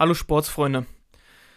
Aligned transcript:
Hallo 0.00 0.14
Sportsfreunde. 0.14 0.86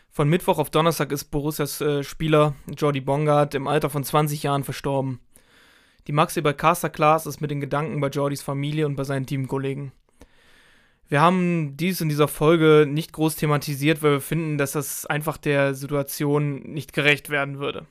Von 0.09 0.27
Mittwoch 0.27 0.57
auf 0.57 0.69
Donnerstag 0.69 1.13
ist 1.13 1.31
Borussias 1.31 1.79
äh, 1.79 2.03
Spieler 2.03 2.55
Jordi 2.77 2.99
Bongard 2.99 3.55
im 3.55 3.69
Alter 3.69 3.89
von 3.89 4.03
20 4.03 4.43
Jahren 4.43 4.65
verstorben. 4.65 5.21
Die 6.07 6.11
Maxi 6.11 6.41
bei 6.41 6.51
Caster 6.51 6.89
Class 6.89 7.25
ist 7.25 7.39
mit 7.39 7.51
den 7.51 7.61
Gedanken 7.61 8.01
bei 8.01 8.09
Jordis 8.09 8.41
Familie 8.41 8.85
und 8.85 8.97
bei 8.97 9.05
seinen 9.05 9.25
Teamkollegen. 9.25 9.93
Wir 11.07 11.21
haben 11.21 11.77
dies 11.77 12.01
in 12.01 12.09
dieser 12.09 12.27
Folge 12.27 12.85
nicht 12.85 13.13
groß 13.13 13.37
thematisiert, 13.37 14.03
weil 14.03 14.11
wir 14.11 14.19
finden, 14.19 14.57
dass 14.57 14.73
das 14.73 15.05
einfach 15.05 15.37
der 15.37 15.73
Situation 15.73 16.63
nicht 16.63 16.91
gerecht 16.91 17.29
werden 17.29 17.59
würde. 17.59 17.85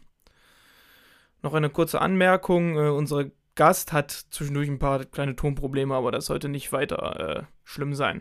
Noch 1.41 1.55
eine 1.55 1.71
kurze 1.71 2.03
Anmerkung: 2.03 2.77
äh, 2.77 2.91
Unser 2.91 3.30
Gast 3.55 3.95
hat 3.95 4.11
zwischendurch 4.11 4.69
ein 4.69 4.79
paar 4.79 5.03
kleine 5.07 5.34
Tonprobleme, 5.34 5.95
aber 5.95 6.12
das 6.12 6.27
sollte 6.27 6.50
nicht 6.50 6.73
weiter 6.73 7.39
äh, 7.39 7.43
schlimm 7.64 7.95
sein. 7.95 8.21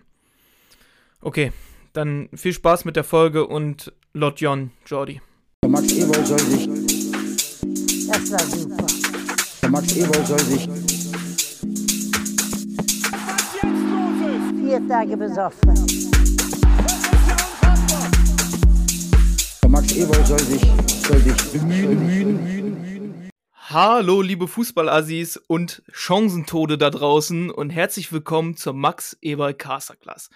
Okay, 1.20 1.52
dann 1.94 2.30
viel 2.34 2.54
Spaß 2.54 2.86
mit 2.86 2.96
der 2.96 3.04
Folge 3.04 3.48
und 3.48 3.94
Lot 4.14 4.40
John, 4.40 4.72
Jordi. 4.86 5.22
Max 5.68 5.92
Eberl 5.94 6.26
soll 6.26 6.40
sich. 6.40 6.68
Das 8.08 8.32
war 8.32 8.40
super. 8.40 8.88
Max 9.70 9.96
Eberl 9.96 10.26
soll 10.26 10.40
sich. 10.40 10.70
Vier 14.60 14.88
Tage 14.88 15.18
besoffen. 15.18 16.02
Max 19.68 19.96
Eberl 19.96 20.26
soll 20.26 20.40
sich, 20.40 20.62
soll 21.08 21.20
sich 21.20 21.52
bemühen, 21.54 21.90
bemühen. 21.90 23.30
Hallo, 23.54 24.22
liebe 24.22 24.50
Fußballassis 24.50 25.38
und 25.38 25.82
Chancentode 25.94 26.78
da 26.78 26.90
draußen 26.90 27.50
und 27.50 27.70
herzlich 27.70 28.12
willkommen 28.12 28.58
zur 28.58 28.74
Max 28.74 29.18
Eberl 29.22 29.54
Casterclass. 29.54 30.30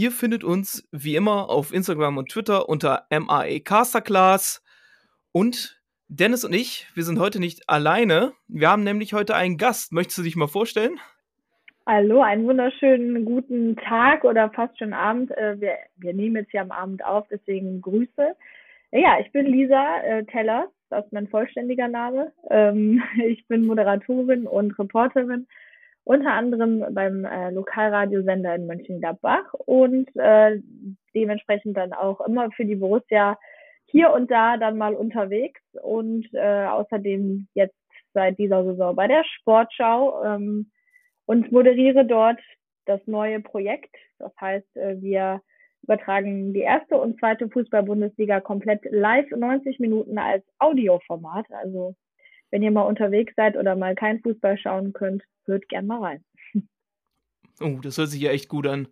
Ihr 0.00 0.12
findet 0.12 0.44
uns 0.44 0.88
wie 0.92 1.16
immer 1.16 1.50
auf 1.50 1.74
Instagram 1.74 2.18
und 2.18 2.28
Twitter 2.28 2.68
unter 2.68 3.08
MAE 3.10 3.58
Casterclass 3.58 4.64
und 5.32 5.82
Dennis 6.06 6.44
und 6.44 6.54
ich, 6.54 6.86
wir 6.94 7.02
sind 7.02 7.18
heute 7.18 7.40
nicht 7.40 7.68
alleine. 7.68 8.32
Wir 8.46 8.70
haben 8.70 8.84
nämlich 8.84 9.12
heute 9.12 9.34
einen 9.34 9.56
Gast. 9.56 9.92
Möchtest 9.92 10.18
du 10.18 10.22
dich 10.22 10.36
mal 10.36 10.46
vorstellen? 10.46 11.00
Hallo, 11.84 12.22
einen 12.22 12.46
wunderschönen 12.46 13.24
guten 13.24 13.74
Tag 13.74 14.22
oder 14.22 14.50
fast 14.50 14.78
schon 14.78 14.92
Abend. 14.92 15.32
Äh, 15.32 15.60
Wir, 15.60 15.74
wir 15.96 16.14
nehmen 16.14 16.36
jetzt 16.36 16.52
hier 16.52 16.62
am 16.62 16.70
Abend 16.70 17.04
auf, 17.04 17.26
deswegen 17.28 17.80
Grüße. 17.80 18.36
Ja, 18.92 19.18
ich 19.18 19.32
bin 19.32 19.46
Lisa 19.46 20.00
äh, 20.02 20.24
Teller, 20.26 20.68
das 20.90 21.06
ist 21.06 21.12
mein 21.12 21.26
vollständiger 21.26 21.88
Name. 21.88 22.30
Ähm, 22.50 23.02
ich 23.26 23.44
bin 23.48 23.66
Moderatorin 23.66 24.46
und 24.46 24.78
Reporterin, 24.78 25.48
unter 26.08 26.32
anderem 26.32 26.84
beim 26.94 27.24
äh, 27.24 27.50
Lokalradiosender 27.50 28.54
in 28.54 28.66
Mönchengladbach 28.66 29.52
und 29.52 30.08
äh, 30.16 30.58
dementsprechend 31.14 31.76
dann 31.76 31.92
auch 31.92 32.20
immer 32.22 32.50
für 32.52 32.64
die 32.64 32.76
Borussia 32.76 33.38
hier 33.84 34.12
und 34.12 34.30
da 34.30 34.56
dann 34.56 34.78
mal 34.78 34.94
unterwegs 34.94 35.60
und 35.82 36.26
äh, 36.32 36.66
außerdem 36.66 37.48
jetzt 37.54 37.76
seit 38.14 38.38
dieser 38.38 38.64
Saison 38.64 38.96
bei 38.96 39.06
der 39.06 39.22
Sportschau. 39.24 40.24
Ähm, 40.24 40.70
und 41.26 41.52
moderiere 41.52 42.06
dort 42.06 42.40
das 42.86 43.00
neue 43.04 43.40
Projekt. 43.40 43.94
Das 44.18 44.32
heißt, 44.40 44.76
äh, 44.78 44.96
wir 45.02 45.42
übertragen 45.82 46.54
die 46.54 46.60
erste 46.60 46.96
und 46.96 47.18
zweite 47.18 47.50
Fußball-Bundesliga 47.50 48.40
komplett 48.40 48.80
live 48.90 49.30
90 49.30 49.78
Minuten 49.78 50.16
als 50.16 50.42
Audioformat. 50.58 51.44
Also 51.50 51.96
wenn 52.50 52.62
ihr 52.62 52.70
mal 52.70 52.82
unterwegs 52.82 53.34
seid 53.36 53.56
oder 53.56 53.76
mal 53.76 53.94
kein 53.94 54.20
Fußball 54.20 54.58
schauen 54.58 54.92
könnt, 54.92 55.22
hört 55.44 55.68
gern 55.68 55.86
mal 55.86 56.02
rein. 56.02 56.24
Oh, 57.60 57.78
das 57.82 57.98
hört 57.98 58.08
sich 58.08 58.20
ja 58.20 58.30
echt 58.30 58.48
gut 58.48 58.66
an. 58.66 58.88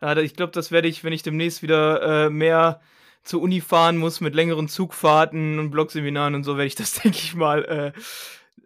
Ja, 0.00 0.16
ich 0.18 0.36
glaube, 0.36 0.52
das 0.52 0.70
werde 0.70 0.88
ich, 0.88 1.02
wenn 1.04 1.12
ich 1.12 1.22
demnächst 1.22 1.62
wieder 1.62 2.26
äh, 2.26 2.30
mehr 2.30 2.80
zur 3.22 3.42
Uni 3.42 3.60
fahren 3.60 3.96
muss 3.96 4.20
mit 4.20 4.34
längeren 4.34 4.68
Zugfahrten 4.68 5.58
und 5.58 5.70
Blogseminaren 5.70 6.34
und 6.34 6.44
so, 6.44 6.56
werde 6.56 6.68
ich 6.68 6.74
das, 6.74 6.94
denke 7.02 7.18
ich 7.18 7.34
mal, 7.34 7.92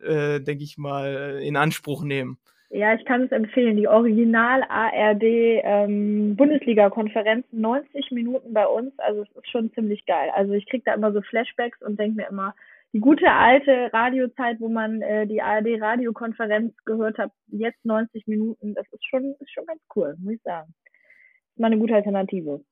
äh, 0.03 0.05
äh, 0.07 0.41
denke 0.41 0.65
ich 0.65 0.77
mal, 0.77 1.41
in 1.43 1.57
Anspruch 1.57 2.03
nehmen. 2.03 2.39
Ja, 2.73 2.95
ich 2.95 3.05
kann 3.05 3.23
es 3.23 3.33
empfehlen. 3.33 3.77
Die 3.77 3.89
Original 3.89 4.63
ARD 4.69 5.23
ähm, 5.23 6.37
Bundesliga-Konferenzen, 6.37 7.61
90 7.61 8.13
Minuten 8.13 8.53
bei 8.53 8.65
uns. 8.65 8.97
Also 8.99 9.23
es 9.23 9.29
ist 9.37 9.51
schon 9.51 9.73
ziemlich 9.73 10.07
geil. 10.07 10.31
Also 10.35 10.53
ich 10.53 10.69
kriege 10.69 10.85
da 10.87 10.95
immer 10.95 11.13
so 11.13 11.21
Flashbacks 11.21 11.83
und 11.83 11.99
denke 11.99 12.17
mir 12.17 12.29
immer, 12.29 12.55
die 12.93 13.01
gute 13.01 13.31
alte 13.31 13.91
Radiozeit, 13.93 14.61
wo 14.61 14.69
man 14.69 15.01
äh, 15.03 15.27
die 15.27 15.41
ARD 15.41 15.81
Radiokonferenz 15.81 16.75
gehört 16.85 17.19
hat, 17.19 17.31
jetzt 17.47 17.85
90 17.85 18.27
Minuten, 18.27 18.75
das 18.75 18.87
ist 18.91 19.05
schon, 19.09 19.35
ist 19.39 19.53
schon 19.53 19.67
ganz 19.67 19.81
cool, 19.95 20.17
muss 20.19 20.35
ich 20.35 20.43
sagen. 20.43 20.75
Ist 21.51 21.61
mal 21.61 21.69
eine 21.69 21.79
gute 21.79 21.95
Alternative. 21.95 22.65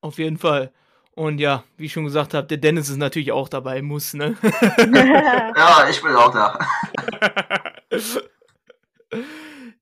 Auf 0.00 0.18
jeden 0.18 0.36
Fall. 0.36 0.72
Und 1.14 1.38
ja, 1.38 1.64
wie 1.76 1.86
ich 1.86 1.92
schon 1.92 2.04
gesagt 2.04 2.34
habe, 2.34 2.46
der 2.46 2.56
Dennis 2.56 2.88
ist 2.88 2.96
natürlich 2.96 3.32
auch 3.32 3.48
dabei, 3.48 3.82
muss, 3.82 4.14
ne? 4.14 4.36
Ja, 4.42 5.86
ich 5.90 6.02
bin 6.02 6.12
auch 6.12 6.32
da. 6.32 6.58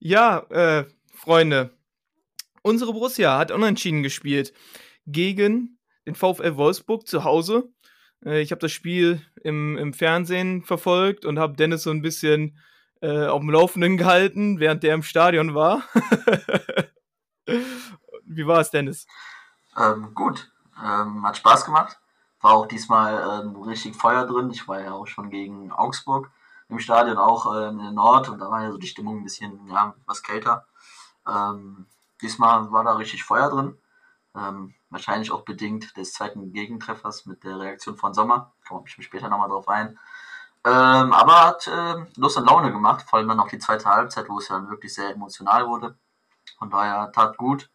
ja, 0.01 0.39
äh, 0.51 0.85
Freunde, 1.15 1.71
unsere 2.63 2.93
Borussia 2.93 3.39
hat 3.39 3.53
unentschieden 3.53 4.03
gespielt 4.03 4.53
gegen 5.07 5.79
den 6.07 6.15
VfL 6.15 6.57
Wolfsburg 6.57 7.07
zu 7.07 7.25
Hause. 7.25 7.73
Äh, 8.25 8.41
ich 8.41 8.51
habe 8.51 8.61
das 8.61 8.73
Spiel 8.73 9.23
im, 9.43 9.77
im 9.79 9.93
Fernsehen 9.93 10.63
verfolgt 10.63 11.25
und 11.25 11.39
habe 11.39 11.57
Dennis 11.57 11.83
so 11.83 11.91
ein 11.91 12.03
bisschen 12.03 12.59
äh, 13.01 13.27
auf 13.27 13.41
dem 13.41 13.51
Laufenden 13.51 13.97
gehalten, 13.97 14.61
während 14.61 14.83
der 14.83 14.95
im 14.95 15.03
Stadion 15.03 15.55
war. 15.55 15.83
Wie 18.25 18.47
war 18.47 18.61
es, 18.61 18.71
Dennis? 18.71 19.07
Ähm, 19.77 20.15
gut, 20.15 20.51
ähm, 20.83 21.27
hat 21.27 21.37
Spaß 21.37 21.65
gemacht. 21.65 21.99
War 22.41 22.53
auch 22.55 22.67
diesmal 22.67 23.43
ähm, 23.43 23.57
richtig 23.63 23.97
Feuer 23.97 24.27
drin. 24.27 24.51
Ich 24.51 24.67
war 24.69 24.81
ja 24.81 24.93
auch 24.93 25.07
schon 25.07 25.31
gegen 25.31 25.73
Augsburg 25.73 26.31
im 26.69 26.79
Stadion, 26.79 27.19
auch 27.19 27.55
ähm, 27.55 27.79
in 27.79 27.85
der 27.85 27.93
Nord, 27.93 28.29
und 28.29 28.39
da 28.39 28.51
war 28.51 28.63
ja 28.63 28.71
so 28.71 28.79
die 28.79 28.87
Stimmung 28.87 29.19
ein 29.19 29.25
bisschen, 29.25 29.67
ja, 29.69 29.95
was 30.07 30.23
kälter. 30.23 30.67
Ähm, 31.27 31.87
diesmal 32.23 32.71
war 32.71 32.85
da 32.85 32.95
richtig 32.95 33.25
Feuer 33.25 33.51
drin. 33.51 33.77
Ähm, 34.37 34.75
wahrscheinlich 34.91 35.33
auch 35.33 35.43
bedingt 35.43 35.97
des 35.97 36.13
zweiten 36.13 36.53
Gegentreffers 36.53 37.27
mit 37.27 37.45
der 37.45 37.59
Reaktion 37.59 37.97
von 37.97 38.15
Sommer. 38.15 38.53
Komme 38.67 38.85
ich 38.87 38.97
mich 38.97 39.07
später 39.07 39.29
nochmal 39.29 39.49
drauf 39.49 39.69
ein. 39.69 39.99
Ähm, 40.65 41.13
aber 41.13 41.47
hat 41.47 41.67
äh, 41.67 42.05
Lust 42.17 42.37
und 42.37 42.47
Laune 42.47 42.71
gemacht, 42.71 43.07
vor 43.09 43.19
allem 43.19 43.29
dann 43.29 43.41
auch 43.41 43.49
die 43.49 43.59
zweite 43.59 43.87
Halbzeit, 43.87 44.29
wo 44.29 44.39
es 44.39 44.49
ja 44.49 44.57
dann 44.57 44.69
wirklich 44.69 44.95
sehr 44.95 45.11
emotional 45.11 45.67
wurde. 45.67 45.97
Von 46.59 46.71
daher 46.71 47.11
tat 47.13 47.37
gut. 47.39 47.71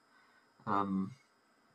Ähm, 0.68 1.16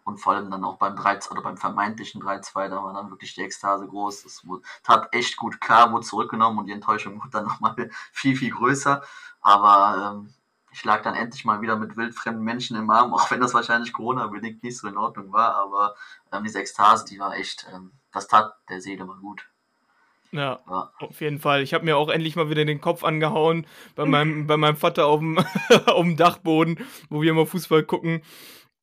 und 0.05 0.19
vor 0.19 0.35
allem 0.35 0.51
dann 0.51 0.65
auch 0.65 0.77
beim 0.77 0.97
3 0.97 1.19
oder 1.31 1.43
beim 1.43 1.57
vermeintlichen 1.57 2.23
3-2, 2.23 2.69
da 2.69 2.83
war 2.83 2.93
dann 2.93 3.11
wirklich 3.11 3.35
die 3.35 3.43
Ekstase 3.43 3.87
groß. 3.87 4.47
Wurde, 4.47 4.63
tat 4.83 5.09
echt 5.13 5.37
gut. 5.37 5.61
Klar, 5.61 5.93
wurde 5.93 6.07
zurückgenommen 6.07 6.59
und 6.59 6.67
die 6.67 6.73
Enttäuschung 6.73 7.19
wurde 7.19 7.31
dann 7.31 7.45
nochmal 7.47 7.91
viel, 8.13 8.37
viel 8.37 8.51
größer. 8.51 9.03
Aber 9.41 10.15
ähm, 10.15 10.35
ich 10.73 10.85
lag 10.85 11.03
dann 11.03 11.15
endlich 11.15 11.45
mal 11.45 11.61
wieder 11.63 11.77
mit 11.77 11.97
wildfremden 11.97 12.45
Menschen 12.45 12.77
im 12.77 12.91
Arm, 12.91 13.13
auch 13.15 13.31
wenn 13.31 13.41
das 13.41 13.55
wahrscheinlich 13.55 13.93
Corona-bedingt 13.93 14.63
nicht 14.63 14.79
so 14.79 14.89
in 14.89 14.97
Ordnung 14.97 15.33
war. 15.33 15.57
Aber 15.57 15.95
ähm, 16.33 16.45
diese 16.45 16.61
Ekstase, 16.61 17.05
die 17.07 17.19
war 17.19 17.37
echt, 17.37 17.67
ähm, 17.75 17.93
das 18.13 18.29
tat 18.29 18.53
der 18.69 18.81
Seele 18.81 19.05
mal 19.05 19.19
gut. 19.19 19.47
Ja, 20.33 20.61
Ja. 20.69 20.93
auf 21.01 21.21
jeden 21.21 21.41
Fall. 21.41 21.63
Ich 21.63 21.75
habe 21.75 21.85
mir 21.85 21.97
auch 21.97 22.09
endlich 22.09 22.37
mal 22.37 22.49
wieder 22.51 22.65
den 22.65 22.81
Kopf 22.81 23.03
angehauen 23.03 23.67
bei 23.97 24.05
meinem, 24.05 24.47
bei 24.47 24.57
meinem 24.57 24.77
Vater 24.77 25.07
auf 25.07 25.19
dem, 25.19 25.39
auf 25.87 26.03
dem 26.05 26.17
Dachboden, 26.17 26.79
wo 27.09 27.21
wir 27.21 27.31
immer 27.33 27.47
Fußball 27.47 27.83
gucken. 27.83 28.23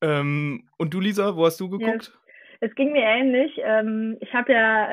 Ähm, 0.01 0.67
und 0.77 0.93
du, 0.93 0.99
Lisa, 0.99 1.35
wo 1.37 1.45
hast 1.45 1.59
du 1.61 1.69
geguckt? 1.69 2.11
Es 2.59 2.73
ging 2.75 2.91
mir 2.91 3.03
ähnlich. 3.03 3.51
Ähm, 3.63 4.17
ich 4.19 4.33
habe 4.33 4.51
ja, 4.51 4.91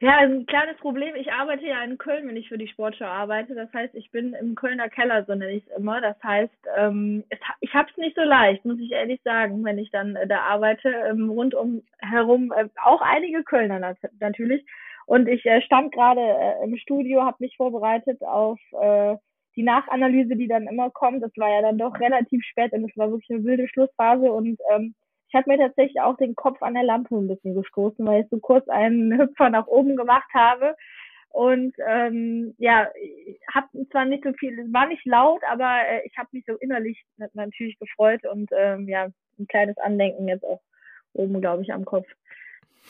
ja 0.00 0.18
ein 0.18 0.46
kleines 0.46 0.76
Problem. 0.78 1.14
Ich 1.16 1.32
arbeite 1.32 1.66
ja 1.66 1.82
in 1.82 1.98
Köln, 1.98 2.28
wenn 2.28 2.36
ich 2.36 2.48
für 2.48 2.58
die 2.58 2.68
Sportschau 2.68 3.06
arbeite. 3.06 3.54
Das 3.54 3.72
heißt, 3.72 3.94
ich 3.94 4.10
bin 4.10 4.34
im 4.34 4.54
Kölner 4.54 4.88
Keller, 4.88 5.24
so 5.24 5.34
nenne 5.34 5.52
ich 5.52 5.66
es 5.66 5.76
immer. 5.76 6.00
Das 6.00 6.16
heißt, 6.22 6.54
ähm, 6.76 7.24
es, 7.30 7.38
ich 7.60 7.74
habe 7.74 7.88
es 7.90 7.96
nicht 7.96 8.16
so 8.16 8.22
leicht, 8.22 8.64
muss 8.64 8.78
ich 8.78 8.92
ehrlich 8.92 9.20
sagen, 9.22 9.64
wenn 9.64 9.78
ich 9.78 9.90
dann 9.90 10.16
äh, 10.16 10.26
da 10.26 10.40
arbeite. 10.40 10.88
Ähm, 10.88 11.30
rundum 11.30 11.82
herum 11.98 12.52
äh, 12.56 12.68
auch 12.82 13.00
einige 13.00 13.42
Kölner 13.42 13.78
nat 13.78 13.98
natürlich. 14.20 14.64
Und 15.06 15.26
ich 15.26 15.44
äh, 15.46 15.62
stand 15.62 15.92
gerade 15.92 16.20
äh, 16.20 16.64
im 16.64 16.76
Studio, 16.76 17.24
habe 17.24 17.38
mich 17.40 17.56
vorbereitet 17.56 18.22
auf 18.22 18.60
äh, 18.80 19.16
die 19.56 19.62
Nachanalyse, 19.64 20.36
die 20.36 20.46
dann 20.46 20.68
immer 20.68 20.90
kommt. 20.90 21.22
Das 21.22 21.32
war 21.36 21.50
ja 21.50 21.62
dann 21.62 21.78
doch 21.78 21.98
relativ 21.98 22.44
spät 22.44 22.72
und 22.72 22.88
es 22.88 22.96
war 22.96 23.10
wirklich 23.10 23.30
eine 23.30 23.44
wilde 23.44 23.66
Schlussphase 23.68 24.30
und 24.30 24.60
ähm, 24.70 24.94
ich 25.28 25.34
habe 25.34 25.50
mir 25.50 25.58
tatsächlich 25.58 26.00
auch 26.00 26.16
den 26.16 26.34
Kopf 26.34 26.62
an 26.62 26.74
der 26.74 26.84
Lampe 26.84 27.14
ein 27.14 27.28
bisschen 27.28 27.54
gestoßen, 27.54 28.04
weil 28.06 28.22
ich 28.22 28.30
so 28.30 28.38
kurz 28.38 28.68
einen 28.68 29.12
Hüpfer 29.18 29.50
nach 29.50 29.66
oben 29.66 29.96
gemacht 29.96 30.28
habe. 30.34 30.74
Und 31.30 31.76
ähm, 31.86 32.54
ja, 32.58 32.88
ich 33.00 33.38
habe 33.54 33.68
zwar 33.90 34.06
nicht 34.06 34.24
so 34.24 34.32
viel, 34.32 34.58
es 34.58 34.72
war 34.72 34.86
nicht 34.86 35.04
laut, 35.04 35.42
aber 35.50 35.86
äh, 35.86 36.06
ich 36.06 36.16
habe 36.16 36.30
mich 36.32 36.44
so 36.46 36.54
innerlich 36.54 37.04
nat- 37.18 37.34
natürlich 37.34 37.78
gefreut 37.78 38.24
und 38.24 38.48
ähm, 38.56 38.88
ja, 38.88 39.08
ein 39.38 39.46
kleines 39.46 39.76
Andenken 39.76 40.26
jetzt 40.26 40.44
auch 40.44 40.62
oben, 41.12 41.40
glaube 41.42 41.62
ich, 41.62 41.72
am 41.72 41.84
Kopf. 41.84 42.06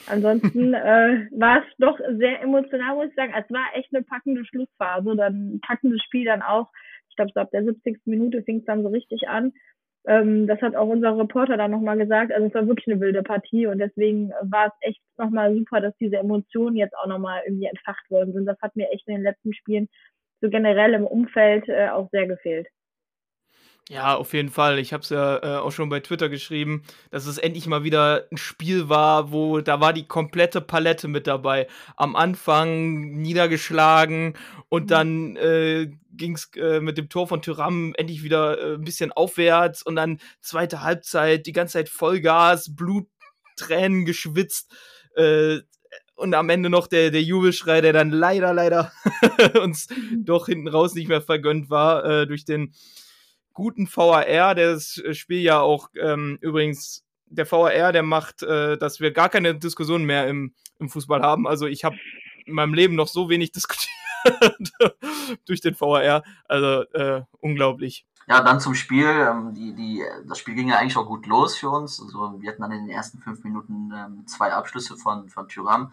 Ansonsten 0.07 0.73
äh, 0.75 1.27
war 1.33 1.59
es 1.59 1.77
doch 1.79 1.99
sehr 1.99 2.41
emotional, 2.41 2.95
muss 2.95 3.09
ich 3.09 3.17
sagen. 3.17 3.35
Es 3.37 3.53
war 3.53 3.67
echt 3.75 3.93
eine 3.93 4.05
packende 4.05 4.45
Schlussphase, 4.45 5.17
dann 5.17 5.55
ein 5.55 5.61
packendes 5.61 6.01
Spiel 6.03 6.25
dann 6.25 6.43
auch. 6.43 6.71
Ich 7.11 7.17
glaube, 7.17 7.33
so 7.35 7.41
ab 7.41 7.51
der 7.51 7.65
70. 7.65 8.03
Minute 8.05 8.45
fing 8.45 8.61
es 8.61 8.65
dann 8.67 8.85
so 8.85 8.89
richtig 8.89 9.29
an. 9.29 9.53
Ähm, 10.07 10.47
das 10.47 10.61
hat 10.63 10.77
auch 10.77 10.89
unser 10.89 11.17
Reporter 11.19 11.57
dann 11.57 11.71
nochmal 11.71 11.99
gesagt. 11.99 12.33
Also 12.33 12.47
es 12.47 12.55
war 12.55 12.67
wirklich 12.67 12.87
eine 12.89 13.01
wilde 13.01 13.23
Partie 13.23 13.67
und 13.67 13.79
deswegen 13.79 14.31
war 14.43 14.69
es 14.69 14.73
echt 14.81 15.01
nochmal 15.19 15.55
super, 15.55 15.81
dass 15.81 15.97
diese 15.99 16.17
Emotionen 16.17 16.77
jetzt 16.77 16.97
auch 16.97 17.07
nochmal 17.07 17.43
irgendwie 17.47 17.67
entfacht 17.67 18.11
worden 18.11 18.33
sind. 18.33 18.47
Das 18.47 18.61
hat 18.63 18.77
mir 18.77 18.91
echt 18.91 19.07
in 19.09 19.15
den 19.15 19.25
letzten 19.25 19.53
Spielen 19.55 19.89
so 20.41 20.51
generell 20.51 20.95
im 20.95 21.07
Umfeld 21.07 21.69
äh, 21.69 21.89
auch 21.91 22.09
sehr 22.11 22.27
gefehlt. 22.27 22.69
Ja, 23.91 24.17
auf 24.17 24.35
jeden 24.35 24.51
Fall. 24.51 24.79
Ich 24.79 24.93
habe 24.93 25.03
es 25.03 25.09
ja 25.09 25.39
äh, 25.39 25.59
auch 25.61 25.71
schon 25.71 25.89
bei 25.89 26.01
Twitter 26.01 26.29
geschrieben, 26.29 26.83
dass 27.11 27.25
es 27.25 27.39
endlich 27.39 27.67
mal 27.67 27.85
wieder 27.85 28.27
ein 28.31 28.37
Spiel 28.37 28.91
war, 28.91 29.33
wo 29.33 29.63
da 29.63 29.81
war 29.81 29.95
die 29.95 30.07
komplette 30.07 30.61
Palette 30.61 31.09
mit 31.09 31.27
dabei. 31.27 31.69
Am 31.97 32.15
Anfang 32.15 33.13
niedergeschlagen 33.13 34.37
und 34.69 34.85
mhm. 34.85 34.89
dann 34.89 35.37
äh, 35.37 35.91
ging 36.13 36.35
es 36.35 36.51
äh, 36.57 36.81
mit 36.81 36.99
dem 36.99 37.09
Tor 37.09 37.29
von 37.29 37.41
Tyram 37.41 37.95
endlich 37.97 38.23
wieder 38.23 38.59
äh, 38.61 38.75
ein 38.75 38.85
bisschen 38.85 39.11
aufwärts 39.11 39.83
und 39.83 39.97
dann 39.97 40.21
zweite 40.43 40.83
Halbzeit, 40.83 41.47
die 41.47 41.53
ganze 41.53 41.75
Zeit 41.75 41.89
Vollgas, 41.89 42.75
Blut, 42.77 43.09
Tränen 43.57 44.05
geschwitzt. 44.05 44.71
Äh, 45.17 45.61
und 46.15 46.35
am 46.35 46.51
Ende 46.51 46.69
noch 46.69 46.89
der, 46.89 47.11
der 47.11 47.23
Jubelschrei, 47.23 47.81
der 47.81 47.95
dann 47.95 48.11
leider, 48.11 48.53
leider 48.53 48.93
uns 49.63 49.89
mhm. 49.89 50.27
doch 50.27 50.45
hinten 50.45 50.69
raus 50.69 50.95
nicht 50.95 51.09
mehr 51.09 51.23
vergönnt 51.23 51.71
war, 51.71 52.05
äh, 52.05 52.27
durch 52.27 52.45
den 52.45 52.75
guten 53.59 53.89
VAR, 53.89 54.55
der 54.55 54.73
das 54.75 55.03
Spiel 55.11 55.41
ja 55.41 55.59
auch 55.59 55.89
ähm, 56.01 56.39
übrigens, 56.41 57.05
der 57.27 57.51
VAR, 57.51 57.93
der 57.93 58.05
macht, 58.05 58.45
äh, 58.45 58.79
dass 58.79 59.01
wir 59.01 59.11
gar 59.11 59.29
keine 59.29 59.57
Diskussion 59.57 60.05
mehr 60.05 60.29
im, 60.29 60.55
im 60.79 60.89
Fußball 60.89 61.23
haben. 61.23 61.49
Also 61.49 61.67
ich 61.67 61.83
habe 61.83 61.97
in 62.47 62.55
meinem 62.55 62.73
Leben 62.73 62.95
noch 62.95 63.09
so 63.09 63.29
wenig 63.29 63.51
diskutiert 63.59 63.91
durch 65.45 65.61
den 65.61 65.75
VAR. 65.75 66.23
Also 66.45 66.85
äh, 66.93 67.23
unglaublich. 67.41 68.07
Ja, 68.29 68.43
dann 68.43 68.61
zum 68.61 68.77
Spiel. 68.77 69.09
Ähm, 69.09 69.55
die, 69.55 69.75
die, 69.75 70.05
das 70.29 70.39
Spiel 70.39 70.55
ging 70.55 70.69
ja 70.69 70.79
eigentlich 70.79 70.97
auch 70.97 71.07
gut 71.07 71.27
los 71.27 71.57
für 71.57 71.71
uns. 71.71 72.01
Also 72.01 72.41
wir 72.41 72.51
hatten 72.51 72.63
dann 72.63 72.71
in 72.71 72.87
den 72.87 72.95
ersten 72.95 73.19
fünf 73.19 73.43
Minuten 73.43 73.91
ähm, 73.93 74.25
zwei 74.29 74.53
Abschlüsse 74.53 74.97
von, 74.97 75.29
von 75.29 75.49
Thuram 75.49 75.91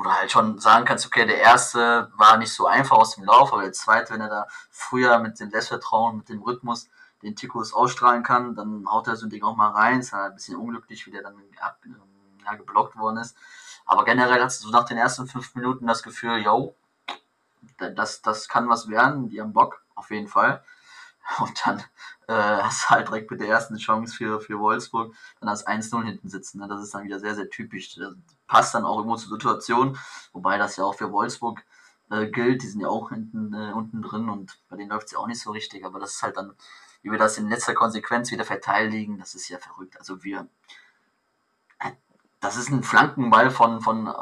wo 0.00 0.04
du 0.04 0.10
halt 0.10 0.32
schon 0.32 0.58
sagen 0.58 0.86
kannst, 0.86 1.04
okay, 1.04 1.26
der 1.26 1.40
erste 1.40 2.10
war 2.16 2.38
nicht 2.38 2.54
so 2.54 2.66
einfach 2.66 2.96
aus 2.96 3.16
dem 3.16 3.24
Lauf, 3.24 3.52
aber 3.52 3.60
der 3.60 3.74
zweite, 3.74 4.14
wenn 4.14 4.22
er 4.22 4.30
da 4.30 4.46
früher 4.70 5.18
mit 5.18 5.38
dem 5.38 5.50
Selbstvertrauen, 5.50 6.16
mit 6.16 6.28
dem 6.30 6.40
Rhythmus 6.40 6.88
den 7.22 7.36
Tikus 7.36 7.74
ausstrahlen 7.74 8.22
kann, 8.22 8.54
dann 8.54 8.90
haut 8.90 9.08
er 9.08 9.16
so 9.16 9.26
ein 9.26 9.30
Ding 9.30 9.42
auch 9.42 9.56
mal 9.56 9.68
rein. 9.68 10.00
Ist 10.00 10.14
halt 10.14 10.32
ein 10.32 10.36
bisschen 10.36 10.56
unglücklich, 10.56 11.06
wie 11.06 11.10
der 11.10 11.22
dann 11.22 11.34
ja, 12.46 12.54
geblockt 12.54 12.96
worden 12.96 13.18
ist. 13.18 13.36
Aber 13.84 14.06
generell 14.06 14.42
hast 14.42 14.62
du 14.62 14.68
so 14.68 14.72
nach 14.72 14.86
den 14.86 14.96
ersten 14.96 15.26
fünf 15.26 15.54
Minuten 15.54 15.86
das 15.86 16.02
Gefühl, 16.02 16.38
yo, 16.38 16.74
das, 17.76 18.22
das 18.22 18.48
kann 18.48 18.70
was 18.70 18.88
werden, 18.88 19.28
die 19.28 19.38
haben 19.38 19.52
Bock, 19.52 19.84
auf 19.94 20.10
jeden 20.10 20.28
Fall. 20.28 20.64
Und 21.40 21.60
dann 21.66 21.80
äh, 22.26 22.62
hast 22.62 22.84
du 22.84 22.90
halt 22.90 23.08
direkt 23.08 23.30
mit 23.30 23.40
der 23.40 23.48
ersten 23.48 23.76
Chance 23.76 24.14
für, 24.14 24.40
für 24.40 24.58
Wolfsburg 24.58 25.14
dann 25.40 25.48
das 25.50 25.66
1-0 25.66 26.04
hinten 26.04 26.30
sitzen. 26.30 26.58
Ne? 26.58 26.68
Das 26.68 26.82
ist 26.82 26.94
dann 26.94 27.04
wieder 27.04 27.20
sehr, 27.20 27.34
sehr 27.34 27.50
typisch. 27.50 27.98
Passt 28.50 28.74
dann 28.74 28.84
auch 28.84 28.96
irgendwo 28.96 29.14
zur 29.14 29.30
Situation, 29.30 29.96
wobei 30.32 30.58
das 30.58 30.74
ja 30.74 30.82
auch 30.82 30.96
für 30.96 31.12
Wolfsburg 31.12 31.62
äh, 32.10 32.26
gilt. 32.26 32.64
Die 32.64 32.66
sind 32.66 32.80
ja 32.80 32.88
auch 32.88 33.10
hinten 33.10 33.54
äh, 33.54 33.72
unten 33.72 34.02
drin 34.02 34.28
und 34.28 34.58
bei 34.68 34.76
denen 34.76 34.90
läuft 34.90 35.06
es 35.06 35.12
ja 35.12 35.18
auch 35.18 35.28
nicht 35.28 35.40
so 35.40 35.52
richtig. 35.52 35.84
Aber 35.84 36.00
das 36.00 36.16
ist 36.16 36.22
halt 36.24 36.36
dann, 36.36 36.54
wie 37.02 37.12
wir 37.12 37.18
das 37.18 37.38
in 37.38 37.48
letzter 37.48 37.74
Konsequenz 37.74 38.32
wieder 38.32 38.44
verteidigen, 38.44 39.18
das 39.18 39.36
ist 39.36 39.48
ja 39.48 39.58
verrückt. 39.58 39.96
Also 40.00 40.24
wir, 40.24 40.48
äh, 41.78 41.92
das 42.40 42.56
ist 42.56 42.70
ein 42.70 42.82
Flankenball 42.82 43.52
von, 43.52 43.80
von 43.82 44.08
äh, 44.08 44.12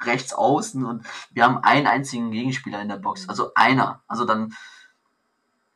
rechts 0.00 0.32
außen 0.32 0.86
und 0.86 1.06
wir 1.32 1.44
haben 1.44 1.58
einen 1.58 1.86
einzigen 1.86 2.30
Gegenspieler 2.30 2.80
in 2.80 2.88
der 2.88 2.96
Box. 2.96 3.28
Also 3.28 3.52
einer. 3.54 4.02
Also 4.08 4.24
dann 4.24 4.54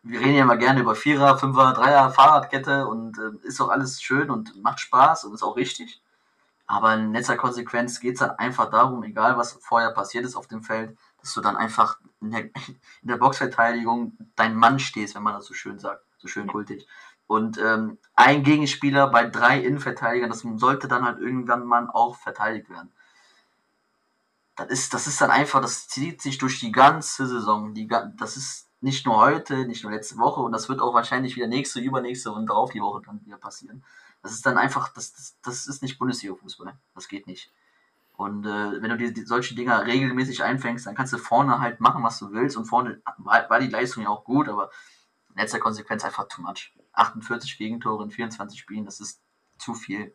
wir 0.03 0.19
reden 0.19 0.35
ja 0.35 0.45
immer 0.45 0.57
gerne 0.57 0.81
über 0.81 0.95
Vierer, 0.95 1.37
Fünfer, 1.37 1.75
Dreier, 1.75 2.11
Fahrradkette 2.11 2.87
und 2.87 3.19
äh, 3.19 3.47
ist 3.47 3.61
auch 3.61 3.69
alles 3.69 4.01
schön 4.03 4.31
und 4.31 4.61
macht 4.63 4.81
Spaß 4.81 5.25
und 5.27 5.35
ist 5.35 5.43
auch 5.43 5.57
richtig. 5.57 6.01
Aber 6.67 6.95
in 6.95 7.13
letzter 7.13 7.37
Konsequenz 7.37 8.01
geht 8.01 8.15
es 8.15 8.21
dann 8.21 8.31
einfach 8.31 8.71
darum, 8.71 9.03
egal 9.03 9.37
was 9.37 9.53
vorher 9.61 9.91
passiert 9.91 10.25
ist 10.25 10.37
auf 10.37 10.47
dem 10.47 10.63
Feld, 10.63 10.97
dass 11.21 11.35
du 11.35 11.41
dann 11.41 11.57
einfach 11.57 11.99
in 12.21 12.31
der, 12.31 12.45
in 13.03 13.09
der 13.09 13.17
Boxverteidigung 13.17 14.17
dein 14.37 14.57
Mann 14.57 14.79
stehst, 14.79 15.15
wenn 15.15 15.23
man 15.23 15.35
das 15.35 15.47
so 15.47 15.55
schön 15.55 15.79
sagt, 15.79 16.05
so 16.19 16.29
schön 16.29 16.47
kultig. 16.47 16.87
Und 17.27 17.59
ähm, 17.59 17.99
ein 18.15 18.43
Gegenspieler 18.43 19.09
bei 19.09 19.25
drei 19.25 19.61
Innenverteidigern, 19.61 20.31
das 20.31 20.45
sollte 20.57 20.89
dann 20.89 21.05
halt 21.05 21.19
irgendwann 21.19 21.65
mal 21.65 21.89
auch 21.91 22.17
verteidigt 22.17 22.69
werden. 22.69 22.93
Das 24.55 24.69
ist, 24.69 24.93
das 24.93 25.07
ist 25.07 25.21
dann 25.21 25.31
einfach, 25.31 25.63
das 25.63 25.89
zieht 25.89 26.21
sich 26.21 26.37
durch 26.37 26.61
die 26.61 26.73
ganze 26.73 27.27
Saison. 27.27 27.73
Die, 27.73 27.89
das 27.89 28.37
ist 28.37 28.69
nicht 28.83 29.07
nur 29.07 29.17
heute, 29.17 29.67
nicht 29.67 29.83
nur 29.83 29.93
letzte 29.93 30.19
Woche 30.19 30.41
und 30.41 30.53
das 30.53 30.69
wird 30.69 30.81
auch 30.81 30.93
wahrscheinlich 30.93 31.37
wieder 31.37 31.47
nächste, 31.47 31.81
übernächste 31.81 32.33
und 32.33 32.47
darauf 32.47 32.71
die 32.71 32.83
Woche 32.83 33.01
dann 33.07 33.25
wieder 33.25 33.39
passieren. 33.39 33.83
Das 34.23 34.33
ist 34.33 34.47
dann 34.47 34.59
einfach, 34.59 34.93
das, 34.93 35.13
das, 35.13 35.39
das 35.43 35.67
ist 35.67 35.83
nicht 35.83 35.99
Bundesliga-Fußball. 35.99 36.75
Das 36.95 37.09
geht 37.09 37.27
nicht. 37.27 37.53
Und 38.17 38.47
äh, 38.47 38.83
wenn 38.83 38.91
du 38.91 39.13
die, 39.13 39.23
solche 39.23 39.55
Dinger 39.55 39.85
regelmäßig 39.87 40.43
einfängst, 40.43 40.87
dann 40.87 40.95
kannst 40.95 41.13
du 41.13 41.19
vorne 41.19 41.61
halt 41.61 41.81
machen, 41.81 42.05
was 42.05 42.19
du 42.19 42.33
willst. 42.33 42.57
Und 42.57 42.67
vorne 42.67 43.01
war, 43.19 43.49
war 43.51 43.59
die 43.59 43.69
Leistung 43.69 44.05
ja 44.05 44.11
auch 44.11 44.25
gut, 44.25 44.49
aber 44.49 44.71
in 45.31 45.41
letzter 45.41 45.59
Konsequenz 45.59 46.05
einfach 46.05 46.29
too 46.29 46.43
much. 46.43 46.73
48 46.93 47.59
Gegentore 47.59 48.05
in 48.05 48.11
24 48.11 48.61
Spielen, 48.61 48.85
das 48.85 49.01
ist 49.01 49.23
zu 49.59 49.75
viel. 49.75 50.15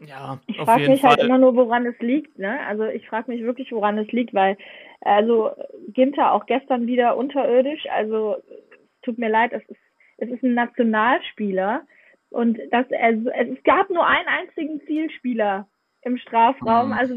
Ja, 0.00 0.40
ich 0.46 0.56
frage 0.56 0.88
mich 0.88 0.88
halt 0.88 1.00
Fall. 1.00 1.10
halt 1.10 1.20
immer 1.22 1.38
nur, 1.38 1.54
woran 1.54 1.86
es 1.86 1.98
liegt. 2.00 2.38
Ne? 2.38 2.58
Also 2.66 2.84
ich 2.84 3.08
frage 3.08 3.30
mich 3.30 3.42
wirklich, 3.42 3.70
woran 3.70 3.96
es 3.98 4.10
liegt, 4.10 4.34
weil 4.34 4.58
also 5.00 5.52
Ginter 5.88 6.32
auch 6.32 6.46
gestern 6.46 6.86
wieder 6.86 7.16
unterirdisch. 7.16 7.86
Also 7.90 8.36
es 8.36 9.00
tut 9.02 9.18
mir 9.18 9.28
leid, 9.28 9.52
es 9.52 9.62
ist, 9.68 9.80
es 10.18 10.30
ist 10.30 10.42
ein 10.42 10.54
Nationalspieler 10.54 11.86
und 12.34 12.58
das, 12.72 12.86
es, 12.90 13.18
es 13.48 13.62
gab 13.62 13.88
nur 13.90 14.04
einen 14.04 14.26
einzigen 14.26 14.80
Zielspieler 14.86 15.68
im 16.02 16.18
Strafraum. 16.18 16.88
Mhm. 16.88 16.92
Also 16.92 17.14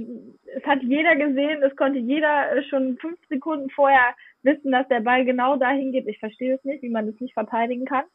es 0.56 0.64
hat 0.64 0.84
jeder 0.84 1.16
gesehen, 1.16 1.64
es 1.64 1.76
konnte 1.76 1.98
jeder 1.98 2.62
schon 2.70 2.98
fünf 2.98 3.18
Sekunden 3.28 3.70
vorher 3.72 4.16
wissen, 4.44 4.72
dass 4.72 4.88
der 4.90 5.00
Ball 5.00 5.26
genau 5.26 5.56
dahin 5.58 5.92
geht. 5.92 6.08
Ich 6.08 6.20
verstehe 6.20 6.54
es 6.54 6.64
nicht, 6.64 6.84
wie 6.84 6.90
man 6.90 7.08
das 7.08 7.20
nicht 7.20 7.34
verteidigen 7.34 7.86
kann. 7.86 8.06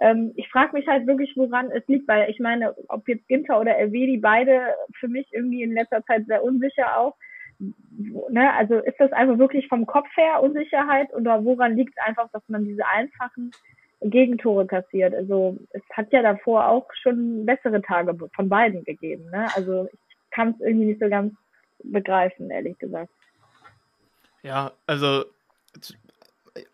Ähm, 0.00 0.32
ich 0.34 0.48
frage 0.48 0.72
mich 0.72 0.88
halt 0.88 1.06
wirklich, 1.06 1.36
woran 1.36 1.70
es 1.70 1.86
liegt, 1.86 2.08
weil 2.08 2.28
ich 2.28 2.40
meine, 2.40 2.74
ob 2.88 3.06
jetzt 3.08 3.28
Ginter 3.28 3.60
oder 3.60 3.76
Elvedi, 3.76 4.18
beide 4.18 4.74
für 4.98 5.08
mich 5.08 5.28
irgendwie 5.32 5.62
in 5.62 5.72
letzter 5.72 6.04
Zeit 6.06 6.26
sehr 6.26 6.42
unsicher 6.42 6.98
auch. 6.98 7.16
Ne? 7.58 8.52
Also 8.54 8.78
ist 8.78 8.98
das 8.98 9.12
einfach 9.12 9.38
wirklich 9.38 9.68
vom 9.68 9.86
Kopf 9.86 10.08
her 10.16 10.42
Unsicherheit 10.42 11.14
oder 11.14 11.44
woran 11.44 11.76
liegt 11.76 11.94
es 11.96 12.04
einfach, 12.04 12.28
dass 12.32 12.42
man 12.48 12.64
diese 12.64 12.84
einfachen 12.84 13.52
Gegentore 14.00 14.66
kassiert? 14.66 15.14
Also 15.14 15.56
es 15.70 15.82
hat 15.92 16.12
ja 16.12 16.22
davor 16.22 16.68
auch 16.68 16.86
schon 17.02 17.46
bessere 17.46 17.82
Tage 17.82 18.16
von 18.34 18.48
beiden 18.48 18.84
gegeben. 18.84 19.30
Ne? 19.30 19.46
Also 19.54 19.88
ich 19.92 19.98
kann 20.30 20.50
es 20.50 20.60
irgendwie 20.60 20.86
nicht 20.86 21.00
so 21.00 21.08
ganz 21.08 21.34
begreifen, 21.82 22.50
ehrlich 22.50 22.78
gesagt. 22.78 23.10
Ja, 24.42 24.72
also 24.86 25.24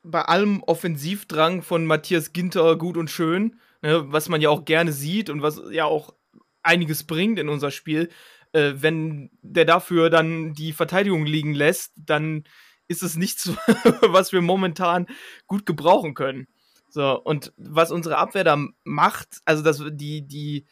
bei 0.02 0.22
allem 0.22 0.62
Offensivdrang 0.62 1.62
von 1.62 1.87
Matthias 1.87 2.32
Ginter 2.32 2.76
gut 2.76 2.96
und 2.96 3.10
schön, 3.10 3.58
ne, 3.82 4.04
was 4.12 4.28
man 4.28 4.40
ja 4.40 4.50
auch 4.50 4.64
gerne 4.64 4.92
sieht 4.92 5.30
und 5.30 5.42
was 5.42 5.60
ja 5.70 5.84
auch 5.84 6.14
einiges 6.62 7.04
bringt 7.04 7.38
in 7.38 7.49
unser 7.49 7.70
Spiel. 7.70 8.10
Äh, 8.52 8.75
wenn 8.76 9.30
der 9.42 9.64
dafür 9.64 10.10
dann 10.10 10.54
die 10.54 10.72
Verteidigung 10.72 11.26
liegen 11.26 11.54
lässt, 11.54 11.92
dann 11.96 12.44
ist 12.88 13.02
es 13.02 13.16
nichts, 13.16 13.49
was 14.02 14.32
wir 14.32 14.40
momentan 14.40 15.06
gut 15.46 15.66
gebrauchen 15.66 16.14
können. 16.14 16.46
So, 16.94 17.20
und 17.20 17.52
was 17.56 17.90
unsere 17.90 18.18
Abwehr 18.18 18.44
da 18.44 18.56
macht, 18.84 19.40
also 19.44 19.64
das, 19.64 19.82
die, 19.90 20.22
die, 20.22 20.64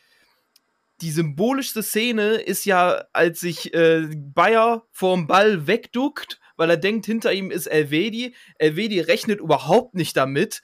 die 1.01 1.11
symbolischste 1.11 1.83
Szene 1.83 2.35
ist 2.35 2.65
ja, 2.65 3.05
als 3.13 3.41
sich 3.41 3.75
äh, 3.75 4.09
Bayer 4.15 4.87
vorm 4.93 5.27
Ball 5.27 5.67
wegduckt 5.67 6.39
weil 6.57 6.71
er 6.71 6.77
denkt, 6.77 7.07
hinter 7.07 7.33
ihm 7.33 7.51
ist 7.51 7.67
Elvedi. 7.67 8.37
Elvedi 8.59 9.01
rechnet 9.01 9.41
überhaupt 9.41 9.95
nicht 9.95 10.17
damit. 10.17 10.63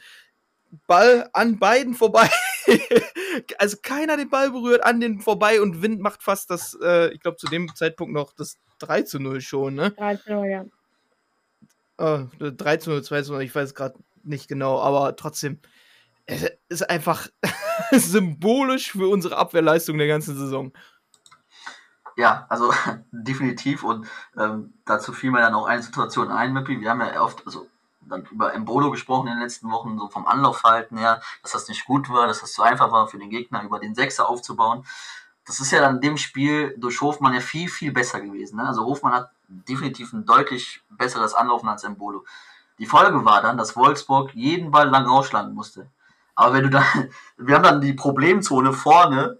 Ball 0.86 1.28
an 1.32 1.58
beiden 1.58 1.94
vorbei. 1.94 2.30
also 3.58 3.78
keiner 3.82 4.16
den 4.16 4.28
Ball 4.28 4.50
berührt, 4.50 4.84
an 4.84 5.00
den 5.00 5.20
vorbei 5.20 5.60
und 5.60 5.82
Wind 5.82 6.00
macht 6.00 6.22
fast 6.22 6.50
das, 6.50 6.78
äh, 6.82 7.12
ich 7.12 7.20
glaube 7.20 7.36
zu 7.36 7.46
dem 7.46 7.74
Zeitpunkt 7.74 8.12
noch 8.12 8.32
das 8.32 8.58
3 8.78 9.02
zu 9.02 9.18
0 9.18 9.40
schon, 9.40 9.74
ne? 9.74 9.90
3 9.92 10.16
zu 10.16 10.32
0, 10.34 10.46
ja. 10.46 10.64
Oh, 11.96 12.26
3 12.38 12.76
zu 12.76 12.90
0, 12.90 13.02
2 13.02 13.22
zu 13.22 13.32
0, 13.32 13.42
ich 13.42 13.54
weiß 13.54 13.74
gerade 13.74 13.98
nicht 14.28 14.48
genau, 14.48 14.80
aber 14.80 15.16
trotzdem, 15.16 15.60
es 16.26 16.50
ist 16.68 16.90
einfach 16.90 17.28
symbolisch 17.92 18.92
für 18.92 19.08
unsere 19.08 19.36
Abwehrleistung 19.36 19.98
der 19.98 20.06
ganzen 20.06 20.36
Saison. 20.36 20.72
Ja, 22.16 22.46
also 22.48 22.72
definitiv 23.12 23.84
und 23.84 24.06
ähm, 24.36 24.74
dazu 24.84 25.12
fiel 25.12 25.30
mir 25.30 25.40
dann 25.40 25.54
auch 25.54 25.66
eine 25.66 25.82
Situation 25.82 26.30
ein, 26.30 26.52
Mippi. 26.52 26.80
Wir 26.80 26.90
haben 26.90 27.00
ja 27.00 27.22
oft 27.22 27.46
also, 27.46 27.68
dann 28.00 28.26
über 28.30 28.52
Embolo 28.54 28.90
gesprochen 28.90 29.28
in 29.28 29.34
den 29.34 29.42
letzten 29.42 29.70
Wochen, 29.70 29.98
so 29.98 30.08
vom 30.08 30.26
Anlaufverhalten 30.26 30.98
her, 30.98 31.22
dass 31.42 31.52
das 31.52 31.68
nicht 31.68 31.84
gut 31.84 32.10
war, 32.10 32.26
dass 32.26 32.40
das 32.40 32.52
zu 32.52 32.62
einfach 32.62 32.90
war 32.90 33.06
für 33.06 33.18
den 33.18 33.30
Gegner, 33.30 33.62
über 33.62 33.78
den 33.78 33.94
Sechser 33.94 34.28
aufzubauen. 34.28 34.84
Das 35.46 35.60
ist 35.60 35.70
ja 35.70 35.80
dann 35.80 35.96
in 35.96 36.00
dem 36.00 36.16
Spiel 36.16 36.74
durch 36.76 37.00
Hofmann 37.00 37.34
ja 37.34 37.40
viel, 37.40 37.68
viel 37.68 37.92
besser 37.92 38.20
gewesen. 38.20 38.56
Ne? 38.56 38.66
Also 38.66 38.84
Hofmann 38.84 39.14
hat 39.14 39.30
definitiv 39.46 40.12
ein 40.12 40.26
deutlich 40.26 40.82
besseres 40.90 41.34
Anlaufen 41.34 41.68
als 41.68 41.84
Embolo. 41.84 42.24
Die 42.78 42.86
Folge 42.86 43.24
war 43.24 43.42
dann, 43.42 43.56
dass 43.56 43.76
Wolfsburg 43.76 44.34
jeden 44.34 44.70
Ball 44.70 44.88
lang 44.88 45.06
rausschlagen 45.06 45.54
musste. 45.54 45.88
Aber 46.34 46.54
wenn 46.54 46.64
du 46.64 46.70
da, 46.70 46.84
wir 47.36 47.54
haben 47.54 47.62
dann 47.62 47.80
die 47.80 47.92
Problemzone 47.92 48.72
vorne 48.72 49.38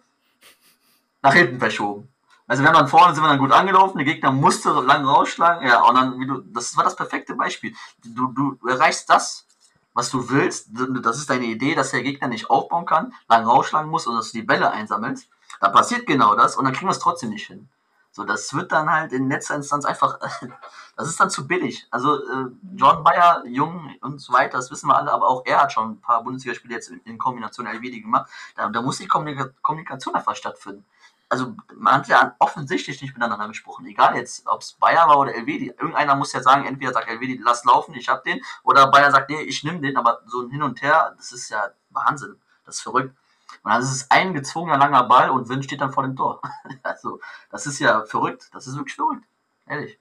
nach 1.23 1.35
hinten 1.35 1.59
verschoben. 1.59 2.09
Also 2.47 2.63
wir 2.63 2.69
haben 2.69 2.77
dann 2.77 2.89
vorne 2.89 3.15
sind 3.15 3.23
wir 3.23 3.29
dann 3.29 3.39
gut 3.39 3.53
angelaufen, 3.53 3.99
der 3.99 4.07
Gegner 4.07 4.33
musste 4.33 4.71
lang 4.71 5.05
rausschlagen, 5.05 5.67
ja, 5.67 5.83
und 5.83 5.95
dann, 5.95 6.19
wie 6.19 6.27
du, 6.27 6.41
das 6.47 6.75
war 6.79 6.85
das 6.85 6.97
perfekte 6.97 7.35
Beispiel. 7.35 7.75
Du, 8.03 8.33
du 8.33 8.59
erreichst 8.67 9.11
das, 9.11 9.47
was 9.93 10.11
du 10.11 10.31
willst, 10.31 10.69
das 11.03 11.19
ist 11.19 11.29
deine 11.29 11.45
Idee, 11.45 11.75
dass 11.75 11.91
der 11.91 12.03
Gegner 12.03 12.29
nicht 12.29 12.49
aufbauen 12.49 12.87
kann, 12.87 13.13
lang 13.29 13.45
rausschlagen 13.45 13.91
muss 13.91 14.07
und 14.07 14.17
dass 14.17 14.33
du 14.33 14.39
die 14.39 14.47
Bälle 14.47 14.71
einsammelst. 14.71 15.29
Da 15.61 15.69
passiert 15.69 16.07
genau 16.07 16.37
das 16.37 16.57
und 16.57 16.65
dann 16.65 16.73
kriegen 16.73 16.87
wir 16.87 16.93
es 16.93 17.01
trotzdem 17.01 17.31
nicht 17.31 17.47
hin. 17.47 17.69
So, 18.13 18.25
das 18.25 18.55
wird 18.55 18.73
dann 18.73 18.91
halt 18.91 19.13
in 19.13 19.29
letzter 19.29 19.55
Instanz 19.55 19.85
einfach, 19.85 20.19
das 20.99 21.09
ist 21.09 21.19
dann 21.19 21.31
zu 21.31 21.47
billig. 21.47 21.87
Also 21.91 22.17
äh, 22.17 22.51
John 22.75 23.03
Bayer, 23.03 23.45
jung 23.47 23.95
und 24.01 24.21
so 24.21 24.33
weiter, 24.33 24.59
das 24.59 24.71
wissen 24.71 24.89
wir 24.89 24.97
alle, 24.97 25.13
aber 25.13 25.29
auch 25.29 25.45
er 25.47 25.63
hat 25.63 25.73
schon 25.73 25.93
ein 25.93 26.01
paar 26.01 26.23
Bundesligaspiele 26.23 26.75
jetzt 26.75 26.91
in, 26.91 27.01
in 27.05 27.19
Kombination 27.19 27.67
LWD 27.67 28.03
gemacht. 28.03 28.31
Da, 28.57 28.69
da 28.69 28.83
muss 28.83 28.99
die 28.99 29.07
Kommunika 29.07 29.49
Kommunikation 29.63 30.15
einfach 30.15 30.37
stattfinden 30.37 30.85
also 31.29 31.55
man 31.77 31.95
hat 31.95 32.09
ja 32.09 32.35
offensichtlich 32.39 33.03
nicht 33.03 33.15
miteinander 33.15 33.49
gesprochen. 33.49 33.87
Egal 33.87 34.17
jetzt, 34.17 34.47
ob 34.47 34.63
es 34.63 34.73
Bayer 34.75 35.09
war 35.09 35.19
oder 35.19 35.35
Elvedi. 35.35 35.69
Irgendeiner 35.69 36.15
muss 36.15 36.33
ja 36.33 36.43
sagen, 36.43 36.65
entweder 36.65 36.93
sagt 36.93 37.09
Elvedi, 37.09 37.41
lass 37.43 37.65
laufen, 37.65 37.95
ich 37.95 38.09
hab 38.09 38.25
den, 38.25 38.41
oder 38.63 38.91
Bayer 38.91 39.11
sagt, 39.11 39.31
nee, 39.31 39.43
ich 39.43 39.63
nehme 39.65 39.81
den, 39.81 39.97
aber 39.97 40.21
so 40.27 40.43
ein 40.43 40.51
Hin 40.51 40.63
und 40.63 40.81
Her, 40.83 41.15
das 41.17 41.33
ist 41.33 41.51
ja 41.51 41.71
Wahnsinn. 41.91 42.41
Das 42.65 42.77
ist 42.77 42.83
verrückt. 42.83 43.15
Und 43.63 43.73
dann 43.73 43.83
ist 43.83 43.91
es 43.91 44.11
ein 44.11 44.35
gezwungener 44.35 44.79
langer 44.79 45.05
Ball 45.05 45.31
und 45.31 45.49
Win 45.49 45.63
steht 45.63 45.81
dann 45.81 45.93
vor 45.93 46.03
dem 46.03 46.17
Tor. 46.17 46.41
also, 46.83 47.21
das 47.51 47.67
ist 47.67 47.79
ja 47.79 48.05
verrückt. 48.05 48.49
Das 48.53 48.67
ist 48.67 48.77
wirklich 48.77 48.95
verrückt. 48.95 49.25
Ehrlich. 49.67 49.99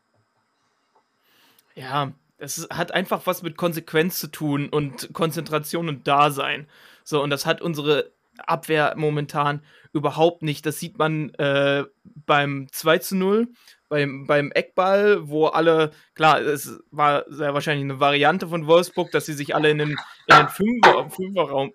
Ja, 1.78 2.12
es 2.40 2.68
hat 2.72 2.92
einfach 2.92 3.28
was 3.28 3.44
mit 3.44 3.56
Konsequenz 3.56 4.18
zu 4.18 4.28
tun 4.28 4.68
und 4.68 5.14
Konzentration 5.14 5.90
und 5.90 6.08
Dasein. 6.08 6.68
So, 7.04 7.22
und 7.22 7.30
das 7.30 7.46
hat 7.46 7.62
unsere 7.62 8.12
Abwehr 8.40 8.96
momentan 8.98 9.62
überhaupt 9.94 10.42
nicht. 10.42 10.66
Das 10.66 10.80
sieht 10.80 10.98
man 10.98 11.36
äh, 11.36 11.84
beim 12.26 12.68
2 12.72 12.98
zu 12.98 13.16
0, 13.16 13.50
beim, 13.90 14.26
beim 14.26 14.52
Eckball, 14.54 15.30
wo 15.30 15.46
alle, 15.46 15.92
klar, 16.16 16.42
es 16.42 16.80
war 16.90 17.26
sehr 17.28 17.54
wahrscheinlich 17.54 17.84
eine 17.84 18.00
Variante 18.00 18.48
von 18.48 18.66
Wolfsburg, 18.66 19.12
dass 19.12 19.28
sie 19.28 19.34
sich 19.34 19.54
alle 19.54 19.70
in 19.70 19.78
den, 19.78 19.92
in 20.26 20.36
den 20.36 20.50
Fünfer, 20.50 21.12
Fünferraum. 21.12 21.74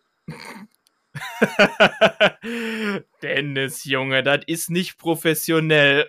Dennis, 3.23 3.85
Junge, 3.85 4.25
das 4.25 4.41
ist 4.47 4.69
nicht 4.69 4.99
professionell. 4.99 6.09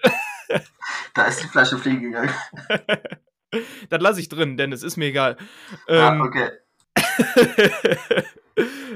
da 1.14 1.26
ist 1.26 1.44
die 1.44 1.48
Flasche 1.48 1.78
fliegen 1.78 2.02
gegangen. 2.02 2.34
das 3.90 4.02
lasse 4.02 4.20
ich 4.20 4.30
drin, 4.30 4.58
Dennis, 4.58 4.84
ist 4.84 4.98
mir 4.98 5.06
egal. 5.06 5.38
Ah, 5.88 6.14
ähm, 6.14 6.22
okay. 6.22 6.50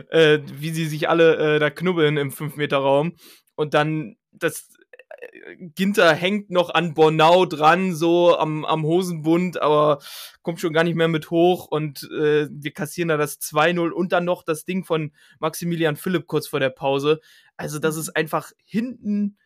äh, 0.10 0.40
wie 0.54 0.72
sie 0.72 0.86
sich 0.86 1.10
alle 1.10 1.56
äh, 1.56 1.60
da 1.60 1.70
knubbeln 1.70 2.18
im 2.18 2.32
5-Meter-Raum. 2.32 3.16
Und 3.56 3.74
dann 3.74 4.18
das 4.32 4.70
äh, 5.10 5.56
Ginter 5.76 6.14
hängt 6.14 6.50
noch 6.50 6.70
an 6.70 6.94
Bornau 6.94 7.46
dran, 7.46 7.96
so 7.96 8.38
am, 8.38 8.66
am 8.66 8.84
Hosenbund, 8.84 9.62
aber 9.62 10.00
kommt 10.42 10.60
schon 10.60 10.74
gar 10.74 10.84
nicht 10.84 10.96
mehr 10.96 11.08
mit 11.08 11.32
hoch 11.32 11.68
und 11.68 12.04
äh, 12.12 12.48
wir 12.52 12.72
kassieren 12.72 13.10
da 13.10 13.18
das 13.18 13.40
2-0 13.40 13.90
und 13.90 14.12
dann 14.12 14.26
noch 14.26 14.44
das 14.44 14.66
Ding 14.66 14.84
von 14.84 15.12
Maximilian 15.40 15.96
Philipp 15.96 16.28
kurz 16.28 16.48
vor 16.48 16.60
der 16.60 16.70
Pause. 16.70 17.20
Also 17.58 17.80
das 17.80 17.98
ist 17.98 18.16
einfach 18.16 18.52
hinten 18.64 19.38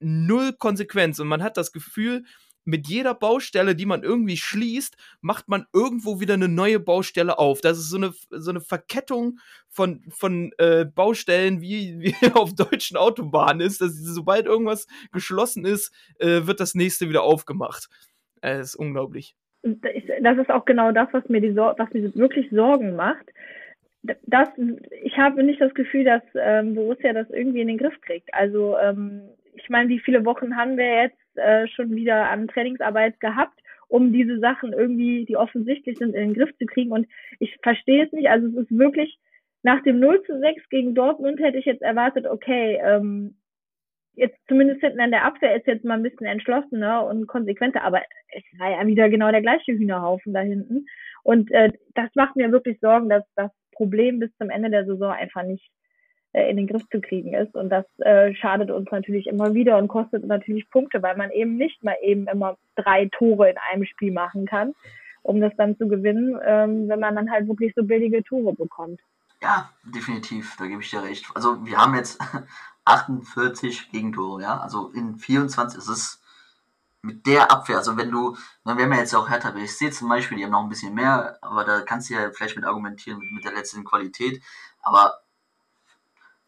null 0.00 0.54
Konsequenz 0.54 1.18
und 1.18 1.28
man 1.28 1.42
hat 1.42 1.56
das 1.56 1.72
Gefühl, 1.72 2.24
mit 2.64 2.88
jeder 2.88 3.14
Baustelle, 3.14 3.74
die 3.74 3.86
man 3.86 4.02
irgendwie 4.02 4.36
schließt, 4.36 4.96
macht 5.20 5.48
man 5.48 5.66
irgendwo 5.72 6.20
wieder 6.20 6.34
eine 6.34 6.48
neue 6.48 6.80
Baustelle 6.80 7.38
auf. 7.38 7.60
Das 7.60 7.78
ist 7.78 7.90
so 7.90 7.96
eine, 7.96 8.12
so 8.30 8.50
eine 8.50 8.60
Verkettung 8.60 9.38
von, 9.68 10.02
von 10.10 10.52
äh, 10.58 10.84
Baustellen, 10.84 11.60
wie, 11.60 11.98
wie 12.00 12.14
auf 12.32 12.54
deutschen 12.54 12.96
Autobahnen 12.96 13.60
ist, 13.60 13.80
dass 13.80 13.96
sobald 13.96 14.46
irgendwas 14.46 14.86
geschlossen 15.12 15.64
ist, 15.64 15.92
äh, 16.18 16.46
wird 16.46 16.60
das 16.60 16.74
nächste 16.74 17.08
wieder 17.08 17.22
aufgemacht. 17.22 17.88
Äh, 18.40 18.58
das 18.58 18.68
ist 18.68 18.76
unglaublich. 18.76 19.34
Das 19.62 20.38
ist 20.38 20.50
auch 20.50 20.64
genau 20.64 20.90
das, 20.92 21.08
was 21.12 21.28
mir, 21.28 21.40
die 21.40 21.52
Sor 21.52 21.74
was 21.76 21.92
mir 21.92 22.14
wirklich 22.14 22.48
Sorgen 22.50 22.96
macht. 22.96 23.26
Das, 24.02 24.48
ich 25.02 25.18
habe 25.18 25.42
nicht 25.42 25.60
das 25.60 25.74
Gefühl, 25.74 26.04
dass 26.04 26.22
ähm, 26.34 26.74
Borussia 26.74 27.12
das 27.12 27.28
irgendwie 27.28 27.60
in 27.60 27.68
den 27.68 27.76
Griff 27.76 28.00
kriegt. 28.00 28.32
Also 28.32 28.78
ähm, 28.78 29.28
ich 29.54 29.68
meine, 29.68 29.90
wie 29.90 30.00
viele 30.00 30.24
Wochen 30.24 30.56
haben 30.56 30.78
wir 30.78 31.02
jetzt 31.02 31.19
äh, 31.36 31.66
schon 31.68 31.94
wieder 31.94 32.30
an 32.30 32.48
Trainingsarbeit 32.48 33.20
gehabt, 33.20 33.58
um 33.88 34.12
diese 34.12 34.38
Sachen 34.38 34.72
irgendwie, 34.72 35.24
die 35.24 35.36
offensichtlich 35.36 35.98
sind, 35.98 36.14
in 36.14 36.28
den 36.28 36.34
Griff 36.34 36.56
zu 36.58 36.66
kriegen. 36.66 36.92
Und 36.92 37.08
ich 37.38 37.56
verstehe 37.62 38.06
es 38.06 38.12
nicht. 38.12 38.28
Also 38.28 38.46
es 38.48 38.54
ist 38.54 38.78
wirklich, 38.78 39.18
nach 39.62 39.82
dem 39.82 40.00
0 40.00 40.22
zu 40.24 40.38
6 40.38 40.68
gegen 40.70 40.94
Dortmund 40.94 41.40
hätte 41.40 41.58
ich 41.58 41.64
jetzt 41.64 41.82
erwartet, 41.82 42.26
okay, 42.26 42.80
ähm, 42.82 43.36
jetzt 44.14 44.36
zumindest 44.48 44.80
hinten 44.80 45.00
an 45.00 45.10
der 45.10 45.24
Abwehr 45.24 45.56
ist 45.56 45.66
jetzt 45.66 45.84
mal 45.84 45.94
ein 45.94 46.02
bisschen 46.02 46.26
entschlossener 46.26 47.06
und 47.06 47.26
konsequenter, 47.26 47.82
aber 47.82 48.02
es 48.28 48.42
war 48.58 48.70
ja 48.70 48.86
wieder 48.86 49.08
genau 49.08 49.30
der 49.30 49.42
gleiche 49.42 49.72
Hühnerhaufen 49.72 50.34
da 50.34 50.40
hinten. 50.40 50.86
Und 51.22 51.50
äh, 51.50 51.70
das 51.94 52.10
macht 52.14 52.36
mir 52.36 52.52
wirklich 52.52 52.78
Sorgen, 52.80 53.08
dass 53.08 53.24
das 53.34 53.50
Problem 53.72 54.18
bis 54.18 54.30
zum 54.36 54.50
Ende 54.50 54.70
der 54.70 54.84
Saison 54.84 55.12
einfach 55.12 55.42
nicht 55.42 55.70
in 56.32 56.56
den 56.56 56.66
Griff 56.66 56.88
zu 56.90 57.00
kriegen 57.00 57.34
ist. 57.34 57.54
Und 57.54 57.70
das 57.70 57.84
äh, 57.98 58.34
schadet 58.34 58.70
uns 58.70 58.90
natürlich 58.90 59.26
immer 59.26 59.54
wieder 59.54 59.78
und 59.78 59.88
kostet 59.88 60.24
natürlich 60.24 60.70
Punkte, 60.70 61.02
weil 61.02 61.16
man 61.16 61.30
eben 61.30 61.56
nicht 61.56 61.82
mal 61.82 61.96
eben 62.02 62.26
immer 62.28 62.56
drei 62.76 63.08
Tore 63.12 63.50
in 63.50 63.56
einem 63.70 63.84
Spiel 63.84 64.12
machen 64.12 64.46
kann, 64.46 64.74
um 65.22 65.40
das 65.40 65.52
dann 65.56 65.76
zu 65.76 65.88
gewinnen, 65.88 66.38
ähm, 66.44 66.88
wenn 66.88 67.00
man 67.00 67.16
dann 67.16 67.30
halt 67.30 67.48
wirklich 67.48 67.72
so 67.74 67.82
billige 67.82 68.22
Tore 68.22 68.54
bekommt. 68.54 69.00
Ja, 69.42 69.70
definitiv, 69.84 70.56
da 70.58 70.66
gebe 70.66 70.82
ich 70.82 70.90
dir 70.90 71.02
recht. 71.02 71.26
Also 71.34 71.64
wir 71.64 71.78
haben 71.78 71.94
jetzt 71.94 72.20
48 72.84 73.90
Gegentore, 73.90 74.42
ja. 74.42 74.58
Also 74.58 74.90
in 74.90 75.16
24 75.16 75.78
ist 75.78 75.88
es 75.88 76.22
mit 77.02 77.26
der 77.26 77.50
Abwehr, 77.50 77.78
also 77.78 77.96
wenn 77.96 78.10
du, 78.10 78.36
dann 78.64 78.76
wären 78.76 78.90
wir 78.90 78.98
jetzt 78.98 79.14
auch 79.14 79.30
Hertha 79.30 79.50
BSC 79.52 79.90
zum 79.90 80.10
Beispiel, 80.10 80.36
die 80.36 80.44
haben 80.44 80.50
noch 80.50 80.62
ein 80.62 80.68
bisschen 80.68 80.94
mehr, 80.94 81.38
aber 81.40 81.64
da 81.64 81.80
kannst 81.80 82.10
du 82.10 82.14
ja 82.14 82.30
vielleicht 82.30 82.56
mit 82.56 82.66
argumentieren 82.66 83.18
mit 83.34 83.44
der 83.44 83.54
letzten 83.54 83.84
Qualität. 83.84 84.42
Aber 84.82 85.14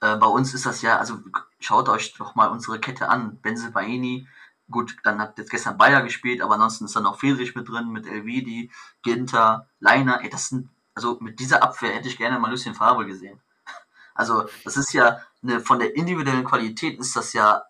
äh, 0.03 0.17
bei 0.17 0.27
uns 0.27 0.53
ist 0.53 0.67
das 0.67 0.83
ja, 0.83 0.99
also 0.99 1.21
schaut 1.61 1.89
euch 1.89 2.13
doch 2.15 2.35
mal 2.35 2.49
unsere 2.49 2.81
Kette 2.81 3.09
an. 3.09 3.41
Benze 3.41 3.71
Baini, 3.71 4.27
gut, 4.69 4.97
dann 5.05 5.21
hat 5.21 5.39
jetzt 5.39 5.51
gestern 5.51 5.79
Bayer 5.79 6.03
gespielt, 6.03 6.43
aber 6.43 6.55
ansonsten 6.55 6.87
ist 6.87 6.97
dann 6.97 7.07
auch 7.07 7.21
Friedrich 7.21 7.55
mit 7.55 7.69
drin, 7.69 7.91
mit 7.91 8.07
Elvidi, 8.09 8.73
Ginter, 9.03 9.69
Leiner. 9.79 10.21
Ey, 10.23 10.29
das 10.29 10.49
sind, 10.49 10.71
also 10.95 11.19
mit 11.21 11.39
dieser 11.39 11.63
Abwehr 11.63 11.95
hätte 11.95 12.09
ich 12.09 12.19
gerne 12.19 12.41
mal 12.41 12.51
Lucien 12.51 12.75
Favre 12.75 13.07
gesehen. 13.07 13.41
Also, 14.15 14.45
das 14.65 14.77
ist 14.77 14.93
ja 14.93 15.23
eine, 15.43 15.61
von 15.61 15.79
der 15.79 15.97
individuellen 15.97 16.45
Qualität 16.45 17.01
ist 17.01 17.17
das 17.17 17.33
ja 17.33 17.63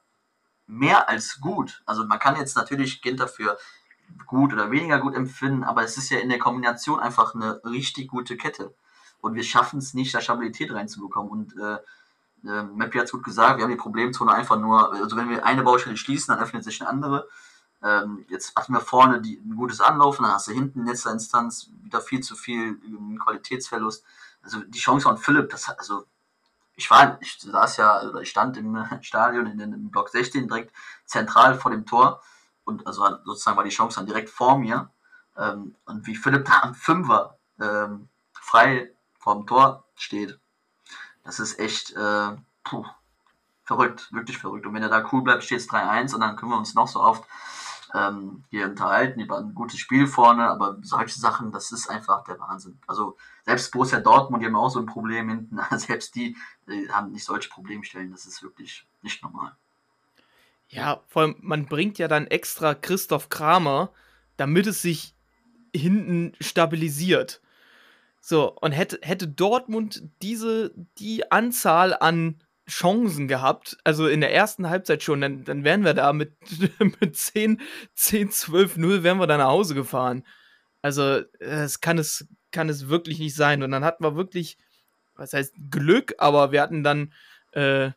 mehr 0.66 1.08
als 1.08 1.38
gut. 1.40 1.82
Also, 1.86 2.04
man 2.04 2.18
kann 2.18 2.34
jetzt 2.34 2.56
natürlich 2.56 3.00
Ginter 3.00 3.28
für 3.28 3.56
gut 4.26 4.52
oder 4.52 4.72
weniger 4.72 4.98
gut 4.98 5.14
empfinden, 5.14 5.62
aber 5.62 5.84
es 5.84 5.96
ist 5.96 6.10
ja 6.10 6.18
in 6.18 6.30
der 6.30 6.40
Kombination 6.40 6.98
einfach 6.98 7.36
eine 7.36 7.62
richtig 7.64 8.08
gute 8.08 8.36
Kette. 8.36 8.74
Und 9.20 9.36
wir 9.36 9.44
schaffen 9.44 9.78
es 9.78 9.94
nicht, 9.94 10.12
da 10.12 10.20
Stabilität 10.20 10.72
reinzubekommen. 10.74 11.30
Und 11.30 11.56
äh, 11.56 11.78
äh, 12.44 12.62
Mappi 12.62 12.98
hat 12.98 13.06
es 13.06 13.12
gut 13.12 13.24
gesagt, 13.24 13.58
wir 13.58 13.64
haben 13.64 13.70
die 13.70 13.76
Problemzone 13.76 14.32
einfach 14.32 14.58
nur, 14.58 14.92
also 14.92 15.16
wenn 15.16 15.30
wir 15.30 15.44
eine 15.44 15.62
Baustelle 15.62 15.96
schließen, 15.96 16.34
dann 16.34 16.42
öffnet 16.42 16.64
sich 16.64 16.80
eine 16.80 16.90
andere. 16.90 17.28
Ähm, 17.82 18.24
jetzt 18.28 18.54
hatten 18.56 18.72
wir 18.72 18.80
vorne 18.80 19.20
die, 19.20 19.38
ein 19.38 19.56
gutes 19.56 19.80
Anlaufen, 19.80 20.24
dann 20.24 20.34
hast 20.34 20.48
du 20.48 20.52
hinten 20.52 20.80
in 20.80 20.86
letzter 20.86 21.12
Instanz 21.12 21.70
wieder 21.82 22.00
viel 22.00 22.20
zu 22.20 22.36
viel 22.36 22.80
ähm, 22.84 23.18
Qualitätsverlust. 23.22 24.04
Also 24.42 24.60
die 24.60 24.78
Chance 24.78 25.04
von 25.04 25.18
Philipp, 25.18 25.50
das 25.50 25.68
also 25.68 26.04
ich 26.74 26.90
war, 26.90 27.18
ich 27.20 27.38
saß 27.40 27.76
ja, 27.76 27.92
also 27.92 28.18
ich 28.20 28.30
stand 28.30 28.56
im 28.56 28.76
Stadion 29.02 29.46
in 29.46 29.58
den, 29.58 29.72
im 29.72 29.90
Block 29.90 30.08
16 30.08 30.48
direkt 30.48 30.72
zentral 31.04 31.58
vor 31.58 31.70
dem 31.70 31.86
Tor 31.86 32.22
und 32.64 32.86
also 32.86 33.04
sozusagen 33.24 33.56
war 33.56 33.64
die 33.64 33.70
Chance 33.70 33.96
dann 33.96 34.06
direkt 34.06 34.30
vor 34.30 34.58
mir. 34.58 34.90
Ähm, 35.36 35.74
und 35.86 36.06
wie 36.06 36.16
Philipp 36.16 36.44
da 36.44 36.60
am 36.62 36.74
Fünfer 36.74 37.38
ähm, 37.60 38.08
frei 38.32 38.92
vorm 39.18 39.46
Tor 39.46 39.84
steht, 39.94 40.38
das 41.24 41.40
ist 41.40 41.58
echt 41.58 41.92
äh, 41.92 42.36
puh, 42.64 42.84
verrückt, 43.64 44.12
wirklich 44.12 44.38
verrückt. 44.38 44.66
Und 44.66 44.74
wenn 44.74 44.82
er 44.82 44.88
da 44.88 45.08
cool 45.12 45.22
bleibt, 45.22 45.44
steht 45.44 45.60
es 45.60 45.68
3-1 45.68 46.14
und 46.14 46.20
dann 46.20 46.36
können 46.36 46.52
wir 46.52 46.58
uns 46.58 46.74
noch 46.74 46.88
so 46.88 47.00
oft 47.00 47.24
ähm, 47.94 48.44
hier 48.50 48.66
unterhalten 48.66 49.20
über 49.20 49.38
ein 49.38 49.54
gutes 49.54 49.78
Spiel 49.78 50.06
vorne, 50.06 50.48
aber 50.48 50.78
solche 50.82 51.18
Sachen, 51.18 51.52
das 51.52 51.72
ist 51.72 51.88
einfach 51.88 52.24
der 52.24 52.38
Wahnsinn. 52.40 52.78
Also 52.86 53.16
selbst 53.44 53.70
Borussia 53.72 54.00
Dortmund, 54.00 54.42
die 54.42 54.46
haben 54.46 54.56
auch 54.56 54.70
so 54.70 54.80
ein 54.80 54.86
Problem 54.86 55.28
hinten, 55.28 55.58
selbst 55.78 56.14
die, 56.14 56.36
die 56.66 56.88
haben 56.90 57.12
nicht 57.12 57.24
solche 57.24 57.50
Problemstellen, 57.50 58.10
das 58.10 58.26
ist 58.26 58.42
wirklich 58.42 58.86
nicht 59.02 59.22
normal. 59.22 59.54
Ja, 60.68 61.02
vor 61.06 61.22
allem, 61.22 61.36
man 61.40 61.66
bringt 61.66 61.98
ja 61.98 62.08
dann 62.08 62.26
extra 62.26 62.74
Christoph 62.74 63.28
Kramer, 63.28 63.90
damit 64.38 64.66
es 64.66 64.80
sich 64.80 65.14
hinten 65.74 66.32
stabilisiert. 66.40 67.42
So, 68.24 68.52
und 68.60 68.70
hätte, 68.70 69.00
hätte 69.02 69.26
Dortmund 69.26 70.04
diese, 70.22 70.72
die 70.98 71.32
Anzahl 71.32 71.92
an 71.92 72.40
Chancen 72.68 73.26
gehabt, 73.26 73.76
also 73.82 74.06
in 74.06 74.20
der 74.20 74.32
ersten 74.32 74.70
Halbzeit 74.70 75.02
schon, 75.02 75.20
dann, 75.20 75.42
dann 75.42 75.64
wären 75.64 75.84
wir 75.84 75.92
da 75.92 76.12
mit, 76.12 76.32
mit 77.00 77.16
10, 77.16 77.60
10, 77.94 78.30
12, 78.30 78.76
0 78.76 79.02
wären 79.02 79.18
wir 79.18 79.26
da 79.26 79.38
nach 79.38 79.48
Hause 79.48 79.74
gefahren. 79.74 80.24
Also, 80.82 81.22
das 81.40 81.80
kann 81.80 81.98
es, 81.98 82.28
kann 82.52 82.68
es 82.68 82.88
wirklich 82.88 83.18
nicht 83.18 83.34
sein. 83.34 83.64
Und 83.64 83.72
dann 83.72 83.84
hatten 83.84 84.04
wir 84.04 84.14
wirklich, 84.14 84.56
was 85.16 85.32
heißt 85.32 85.54
Glück, 85.68 86.14
aber 86.18 86.52
wir 86.52 86.62
hatten 86.62 86.84
dann, 86.84 87.12
äh, 87.50 87.90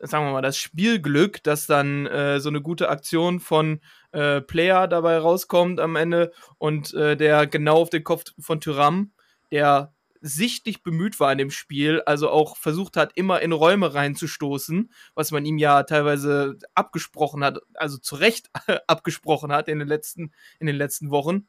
sagen 0.00 0.24
wir 0.24 0.32
mal, 0.32 0.40
das 0.40 0.56
Spielglück, 0.56 1.42
dass 1.42 1.66
dann 1.66 2.06
äh, 2.06 2.40
so 2.40 2.48
eine 2.48 2.62
gute 2.62 2.88
Aktion 2.88 3.38
von 3.38 3.80
äh, 4.12 4.40
Player 4.40 4.88
dabei 4.88 5.18
rauskommt 5.18 5.78
am 5.78 5.94
Ende 5.94 6.32
und 6.56 6.94
äh, 6.94 7.18
der 7.18 7.46
genau 7.46 7.82
auf 7.82 7.90
den 7.90 8.04
Kopf 8.04 8.24
von 8.38 8.62
Tyram, 8.62 9.12
der 9.50 9.92
sichtlich 10.20 10.82
bemüht 10.82 11.20
war 11.20 11.30
in 11.32 11.38
dem 11.38 11.50
Spiel, 11.50 12.02
also 12.02 12.30
auch 12.30 12.56
versucht 12.56 12.96
hat, 12.96 13.12
immer 13.14 13.40
in 13.40 13.52
Räume 13.52 13.94
reinzustoßen, 13.94 14.92
was 15.14 15.30
man 15.30 15.44
ihm 15.44 15.58
ja 15.58 15.82
teilweise 15.84 16.58
abgesprochen 16.74 17.44
hat, 17.44 17.60
also 17.74 17.98
zu 17.98 18.16
Recht 18.16 18.50
abgesprochen 18.86 19.52
hat 19.52 19.68
in 19.68 19.78
den 19.78 19.88
letzten, 19.88 20.32
in 20.58 20.66
den 20.66 20.76
letzten 20.76 21.10
Wochen. 21.10 21.46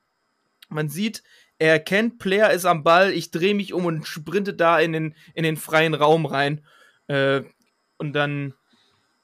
Man 0.69 0.89
sieht, 0.89 1.23
er 1.57 1.73
erkennt, 1.73 2.19
Player 2.19 2.51
ist 2.51 2.65
am 2.65 2.83
Ball, 2.83 3.11
ich 3.11 3.31
drehe 3.31 3.55
mich 3.55 3.73
um 3.73 3.85
und 3.85 4.07
sprinte 4.07 4.53
da 4.53 4.79
in 4.79 4.93
den, 4.93 5.15
in 5.33 5.43
den 5.43 5.57
freien 5.57 5.95
Raum 5.95 6.25
rein. 6.25 6.63
Äh, 7.07 7.41
und 7.97 8.13
dann 8.13 8.53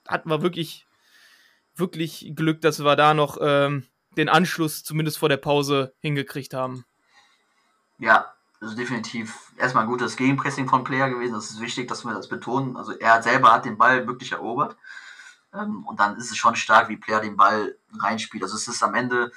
hatten 0.07 0.29
wir 0.29 0.41
wirklich, 0.41 0.85
wirklich 1.75 2.33
Glück, 2.35 2.61
dass 2.61 2.83
wir 2.83 2.95
da 2.95 3.13
noch 3.13 3.37
ähm, 3.39 3.85
den 4.17 4.27
Anschluss 4.27 4.83
zumindest 4.83 5.17
vor 5.17 5.29
der 5.29 5.37
Pause 5.37 5.93
hingekriegt 5.99 6.53
haben. 6.53 6.85
Ja, 7.99 8.34
also 8.61 8.75
definitiv 8.75 9.51
erstmal 9.57 9.83
ein 9.83 9.89
gutes 9.89 10.15
Gegenpressing 10.15 10.67
von 10.67 10.83
Player 10.83 11.09
gewesen. 11.09 11.33
Das 11.33 11.49
ist 11.49 11.61
wichtig, 11.61 11.87
dass 11.87 12.05
wir 12.05 12.13
das 12.13 12.29
betonen. 12.29 12.77
Also 12.77 12.93
er 12.93 13.21
selber 13.21 13.51
hat 13.53 13.65
den 13.65 13.77
Ball 13.77 14.07
wirklich 14.07 14.31
erobert. 14.31 14.77
Ähm, 15.53 15.85
und 15.85 15.99
dann 15.99 16.17
ist 16.17 16.31
es 16.31 16.37
schon 16.37 16.55
stark, 16.55 16.89
wie 16.89 16.97
Player 16.97 17.21
den 17.21 17.37
Ball 17.37 17.77
reinspielt. 17.99 18.43
Also 18.43 18.55
es 18.55 18.67
ist 18.67 18.83
am 18.83 18.95
Ende 18.95 19.31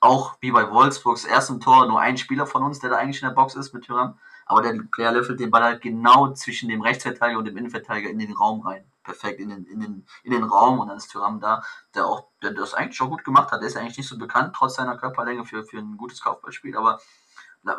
auch 0.00 0.36
wie 0.40 0.50
bei 0.50 0.70
Wolfsburgs 0.70 1.24
erstem 1.24 1.60
Tor 1.60 1.86
nur 1.86 2.00
ein 2.00 2.18
Spieler 2.18 2.46
von 2.46 2.62
uns, 2.62 2.78
der 2.78 2.90
da 2.90 2.96
eigentlich 2.96 3.22
in 3.22 3.28
der 3.28 3.34
Box 3.34 3.54
ist 3.54 3.72
mit 3.72 3.84
Tyram. 3.84 4.18
Aber 4.46 4.60
der 4.60 4.78
Player 4.92 5.12
löffelt 5.12 5.40
den 5.40 5.50
Ball 5.50 5.62
halt 5.62 5.80
genau 5.80 6.32
zwischen 6.34 6.68
dem 6.68 6.82
Rechtsverteidiger 6.82 7.38
und 7.38 7.46
dem 7.46 7.56
Innenverteidiger 7.56 8.10
in 8.10 8.18
den 8.18 8.32
Raum 8.32 8.60
rein. 8.60 8.84
Perfekt 9.02 9.40
in 9.40 9.48
den, 9.48 9.64
in 9.64 9.80
den, 9.80 10.06
in 10.22 10.32
den 10.32 10.44
Raum 10.44 10.78
und 10.78 10.88
dann 10.88 10.96
ist 10.98 11.08
Tyram 11.08 11.40
da, 11.40 11.62
der 11.94 12.06
auch, 12.06 12.28
der 12.42 12.52
das 12.52 12.74
eigentlich 12.74 12.96
schon 12.96 13.10
gut 13.10 13.24
gemacht 13.24 13.50
hat. 13.50 13.60
Der 13.60 13.68
ist 13.68 13.76
eigentlich 13.76 13.96
nicht 13.96 14.08
so 14.08 14.18
bekannt, 14.18 14.54
trotz 14.54 14.76
seiner 14.76 14.96
Körperlänge 14.96 15.44
für, 15.44 15.64
für 15.64 15.78
ein 15.78 15.96
gutes 15.96 16.22
Kaufballspiel, 16.22 16.76
aber 16.76 17.00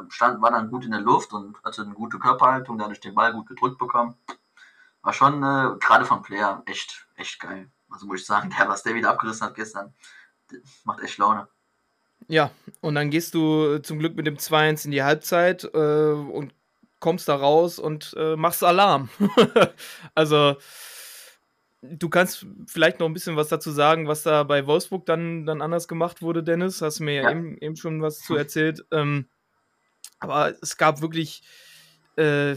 stand, 0.09 0.41
war 0.41 0.51
dann 0.51 0.69
gut 0.69 0.85
in 0.85 0.91
der 0.91 1.01
Luft 1.01 1.33
und 1.33 1.57
hatte 1.63 1.81
eine 1.81 1.93
gute 1.93 2.19
Körperhaltung, 2.19 2.77
dadurch 2.77 2.99
den 2.99 3.15
Ball 3.15 3.33
gut 3.33 3.47
gedrückt 3.47 3.77
bekommen. 3.77 4.15
War 5.01 5.13
schon, 5.13 5.43
äh, 5.43 5.77
gerade 5.79 6.05
vom 6.05 6.21
Player, 6.21 6.63
echt, 6.65 7.07
echt 7.15 7.39
geil. 7.39 7.69
Also 7.89 8.05
muss 8.05 8.21
ich 8.21 8.25
sagen, 8.25 8.49
der, 8.57 8.67
was 8.67 8.83
der 8.83 8.95
wieder 8.95 9.11
abgerissen 9.11 9.47
hat 9.47 9.55
gestern, 9.55 9.93
macht 10.83 11.01
echt 11.01 11.17
Laune. 11.17 11.47
Ja, 12.27 12.51
und 12.81 12.95
dann 12.95 13.11
gehst 13.11 13.33
du 13.33 13.79
zum 13.79 13.99
Glück 13.99 14.15
mit 14.15 14.25
dem 14.25 14.37
2-1 14.37 14.85
in 14.85 14.91
die 14.91 15.03
Halbzeit 15.03 15.63
äh, 15.63 16.11
und 16.11 16.53
kommst 16.99 17.27
da 17.27 17.35
raus 17.35 17.77
und 17.77 18.15
äh, 18.17 18.35
machst 18.35 18.63
Alarm. 18.63 19.09
also, 20.15 20.55
du 21.81 22.09
kannst 22.09 22.47
vielleicht 22.67 22.99
noch 22.99 23.07
ein 23.07 23.13
bisschen 23.13 23.35
was 23.35 23.49
dazu 23.49 23.71
sagen, 23.71 24.07
was 24.07 24.23
da 24.23 24.43
bei 24.43 24.65
Wolfsburg 24.65 25.05
dann, 25.05 25.45
dann 25.45 25.61
anders 25.61 25.87
gemacht 25.87 26.21
wurde, 26.21 26.43
Dennis. 26.43 26.81
Hast 26.81 26.99
mir 26.99 27.13
ja, 27.13 27.21
ja 27.23 27.31
eben, 27.31 27.57
eben, 27.59 27.75
schon 27.75 28.01
was 28.01 28.21
zu 28.21 28.35
erzählt. 28.35 28.85
Ähm, 28.91 29.29
aber 30.19 30.53
es 30.61 30.77
gab 30.77 31.01
wirklich 31.01 31.43
äh, 32.15 32.55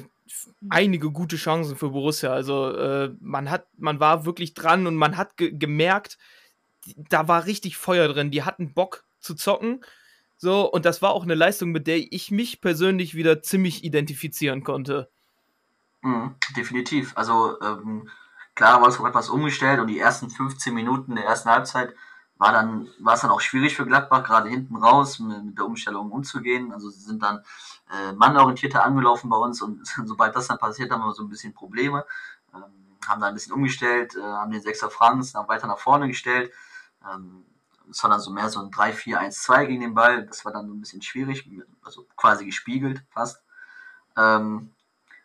einige 0.69 1.11
gute 1.11 1.37
Chancen 1.37 1.77
für 1.77 1.91
Borussia. 1.91 2.33
Also 2.33 2.73
äh, 2.75 3.15
man 3.21 3.51
hat, 3.51 3.67
man 3.77 4.01
war 4.01 4.25
wirklich 4.25 4.55
dran 4.55 4.87
und 4.87 4.97
man 4.97 5.17
hat 5.17 5.37
ge 5.37 5.53
gemerkt, 5.53 6.19
da 6.97 7.29
war 7.29 7.47
richtig 7.47 7.77
Feuer 7.77 8.09
drin. 8.09 8.31
Die 8.31 8.43
hatten 8.43 8.73
Bock 8.73 9.05
zu 9.21 9.35
zocken. 9.35 9.85
So, 10.37 10.71
und 10.71 10.85
das 10.85 11.03
war 11.03 11.11
auch 11.11 11.25
eine 11.25 11.35
Leistung, 11.35 11.73
mit 11.73 11.87
der 11.87 11.99
ich 12.13 12.31
mich 12.31 12.61
persönlich 12.61 13.15
wieder 13.15 13.43
ziemlich 13.43 13.83
identifizieren 13.83 14.63
konnte. 14.63 15.11
Mhm, 16.03 16.37
definitiv. 16.57 17.13
Also, 17.17 17.61
ähm, 17.61 18.09
klar, 18.55 18.81
Wolfsburg 18.81 19.09
hat 19.09 19.15
was 19.15 19.31
umgestellt 19.31 19.81
und 19.81 19.89
die 19.89 19.99
ersten 19.99 20.31
15 20.31 20.73
Minuten 20.73 21.17
der 21.17 21.25
ersten 21.25 21.51
Halbzeit 21.51 21.93
war 22.39 22.53
dann, 22.53 22.89
war 23.01 23.15
es 23.15 23.21
dann 23.21 23.31
auch 23.31 23.41
schwierig 23.41 23.77
für 23.77 23.85
Gladbach, 23.85 24.23
gerade 24.23 24.49
hinten 24.49 24.77
raus 24.77 25.19
mit, 25.19 25.45
mit 25.45 25.59
der 25.59 25.67
Umstellung 25.67 26.11
umzugehen. 26.11 26.73
Also 26.73 26.89
sie 26.89 27.01
sind 27.01 27.23
dann 27.23 27.43
äh, 27.91 28.13
mannorientierter 28.13 28.85
angelaufen 28.85 29.29
bei 29.29 29.37
uns 29.37 29.61
und 29.61 29.87
sobald 30.05 30.35
das 30.37 30.47
dann 30.47 30.59
passiert, 30.59 30.91
haben 30.91 31.03
wir 31.03 31.13
so 31.13 31.23
ein 31.23 31.29
bisschen 31.29 31.53
Probleme. 31.53 32.05
Ähm, 32.55 32.63
haben 33.07 33.21
dann 33.21 33.31
ein 33.31 33.35
bisschen 33.35 33.53
umgestellt, 33.53 34.15
äh, 34.17 34.23
haben 34.23 34.53
den 34.53 34.63
Sechser 34.63 34.91
Franz 34.91 35.33
dann 35.33 35.49
weiter 35.49 35.67
nach 35.67 35.79
vorne 35.79 36.07
gestellt. 36.07 36.53
Ähm, 37.13 37.45
es 37.91 38.03
war 38.03 38.11
dann 38.11 38.21
so 38.21 38.31
mehr 38.31 38.49
so 38.51 38.61
ein 38.61 38.71
3-4-1-2 38.71 39.67
gegen 39.67 39.81
den 39.81 39.95
Ball. 39.95 40.27
Das 40.27 40.45
war 40.45 40.53
dann 40.53 40.71
ein 40.71 40.81
bisschen 40.81 41.03
schwierig, 41.03 41.49
also 41.83 42.07
quasi 42.17 42.45
gespiegelt 42.45 43.03
fast. 43.11 43.43
Ähm, 44.17 44.75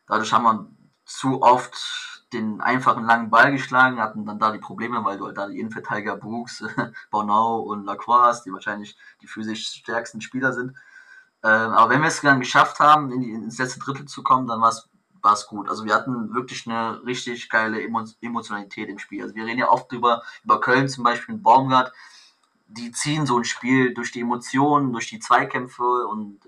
dadurch 0.07 0.31
haben 0.33 0.43
wir 0.43 0.67
zu 1.05 1.41
oft 1.41 2.22
den 2.33 2.61
einfachen 2.61 3.05
langen 3.05 3.29
Ball 3.29 3.51
geschlagen, 3.51 3.99
hatten 3.99 4.25
dann 4.25 4.39
da 4.39 4.51
die 4.51 4.59
Probleme, 4.59 5.03
weil 5.05 5.17
du 5.17 5.25
halt 5.25 5.37
da 5.37 5.47
die 5.47 5.59
Innenverteidiger 5.59 6.17
Brooks, 6.17 6.63
Bornau 7.11 7.59
und 7.59 7.85
Lacroix, 7.85 8.43
die 8.43 8.51
wahrscheinlich 8.51 8.97
die 9.21 9.27
physisch 9.27 9.67
stärksten 9.67 10.21
Spieler 10.21 10.53
sind. 10.53 10.75
Ähm, 11.43 11.71
aber 11.71 11.89
wenn 11.89 12.01
wir 12.01 12.07
es 12.07 12.21
dann 12.21 12.39
geschafft 12.39 12.79
haben, 12.79 13.11
in 13.11 13.21
die, 13.21 13.31
ins 13.31 13.57
letzte 13.57 13.79
Drittel 13.79 14.05
zu 14.05 14.23
kommen, 14.23 14.47
dann 14.47 14.61
war 14.61 14.69
es 14.69 15.47
gut. 15.47 15.69
Also 15.69 15.85
wir 15.85 15.93
hatten 15.93 16.33
wirklich 16.33 16.67
eine 16.67 17.05
richtig 17.05 17.49
geile 17.49 17.81
Emotionalität 18.21 18.89
im 18.89 18.99
Spiel. 18.99 19.23
Also 19.23 19.35
wir 19.35 19.45
reden 19.45 19.59
ja 19.59 19.69
oft 19.69 19.91
über, 19.91 20.23
über 20.43 20.59
Köln 20.59 20.89
zum 20.89 21.03
Beispiel, 21.03 21.37
Baumgart, 21.37 21.93
die 22.67 22.91
ziehen 22.91 23.25
so 23.25 23.37
ein 23.37 23.43
Spiel 23.43 23.93
durch 23.93 24.11
die 24.11 24.21
Emotionen, 24.21 24.93
durch 24.93 25.09
die 25.09 25.19
Zweikämpfe 25.19 26.07
und 26.07 26.39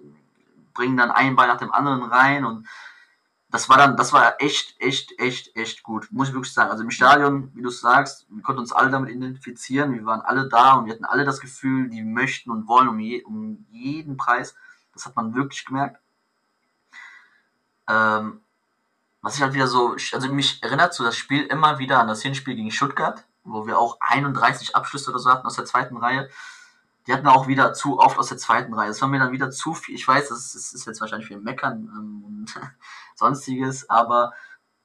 bringen 0.74 0.98
dann 0.98 1.12
einen 1.12 1.36
Ball 1.36 1.48
nach 1.48 1.58
dem 1.58 1.71
anderen 1.71 2.04
rein 2.04 2.45
und 2.45 2.67
das 3.56 3.70
war 3.70 3.78
dann, 3.78 3.96
das 3.96 4.12
war 4.12 4.41
echt, 4.41 4.76
echt, 4.82 5.18
echt, 5.18 5.56
echt 5.56 5.82
gut, 5.82 6.10
muss 6.12 6.28
ich 6.28 6.34
wirklich 6.34 6.54
sagen. 6.54 6.72
Also 6.72 6.84
im 6.84 6.91
Stadion, 6.91 7.56
wie 7.56 7.62
du 7.62 7.70
sagst, 7.70 8.26
wir 8.30 8.44
konnten 8.44 8.60
uns 8.60 8.74
alle 8.74 8.89
damit 8.89 9.10
identifizieren, 9.10 9.94
wir 9.94 10.06
waren 10.06 10.20
alle 10.20 10.50
da 10.50 10.74
und 10.74 10.88
wir 10.88 10.94
hatten 10.94 11.06
alle 11.06 11.24
das 11.24 11.39
Gefühl, 11.39 11.89
die 11.89 12.04
möchten 12.04 12.52
und 12.52 12.68
wollen 12.68 12.89
um, 12.89 13.00
je, 13.00 13.24
um 13.24 13.65
jeden 13.72 14.18
Preis. 14.18 14.56
Das 14.91 15.06
hat 15.06 15.15
man 15.15 15.36
wirklich 15.36 15.63
gemerkt. 15.63 16.02
Ähm, 17.88 18.41
was 19.22 19.38
ich 19.38 19.41
halt 19.41 19.54
wieder 19.54 19.68
so, 19.68 19.96
also 20.12 20.34
mich 20.34 20.62
erinnert 20.62 20.94
so 20.94 21.06
das 21.06 21.15
Spiel 21.15 21.46
immer 21.46 21.80
wieder 21.80 22.02
an 22.02 22.10
das 22.10 22.22
Hinspiel 22.24 22.56
gegen 22.56 22.72
Stuttgart, 22.72 23.24
wo 23.46 23.65
wir 23.68 23.80
auch 23.80 23.98
31 24.02 24.76
Abschlüsse 24.76 25.12
oder 25.12 25.20
so 25.20 25.30
hatten 25.30 25.48
aus 25.48 25.56
der 25.56 25.63
zweiten 25.63 25.96
Reihe. 25.96 26.30
Die 27.08 27.13
hatten 27.13 27.28
auch 27.28 27.48
wieder 27.48 27.74
zu 27.74 28.00
oft 28.00 28.18
aus 28.18 28.30
der 28.30 28.38
zweiten 28.38 28.74
Reihe. 28.74 28.88
Das 28.88 29.02
war 29.02 29.08
mir 29.08 29.20
dann 29.20 29.32
wieder 29.32 29.52
zu 29.52 29.74
viel. 29.74 29.96
Ich 29.96 30.08
weiß, 30.08 30.30
das 30.30 30.56
ist, 30.56 30.86
jetzt 30.86 31.02
wahrscheinlich 31.02 31.28
viel 31.28 31.39
Meckern 31.39 31.89
ähm, 31.96 32.24
und 32.26 32.60
sonstiges, 33.15 33.89
aber 33.89 34.34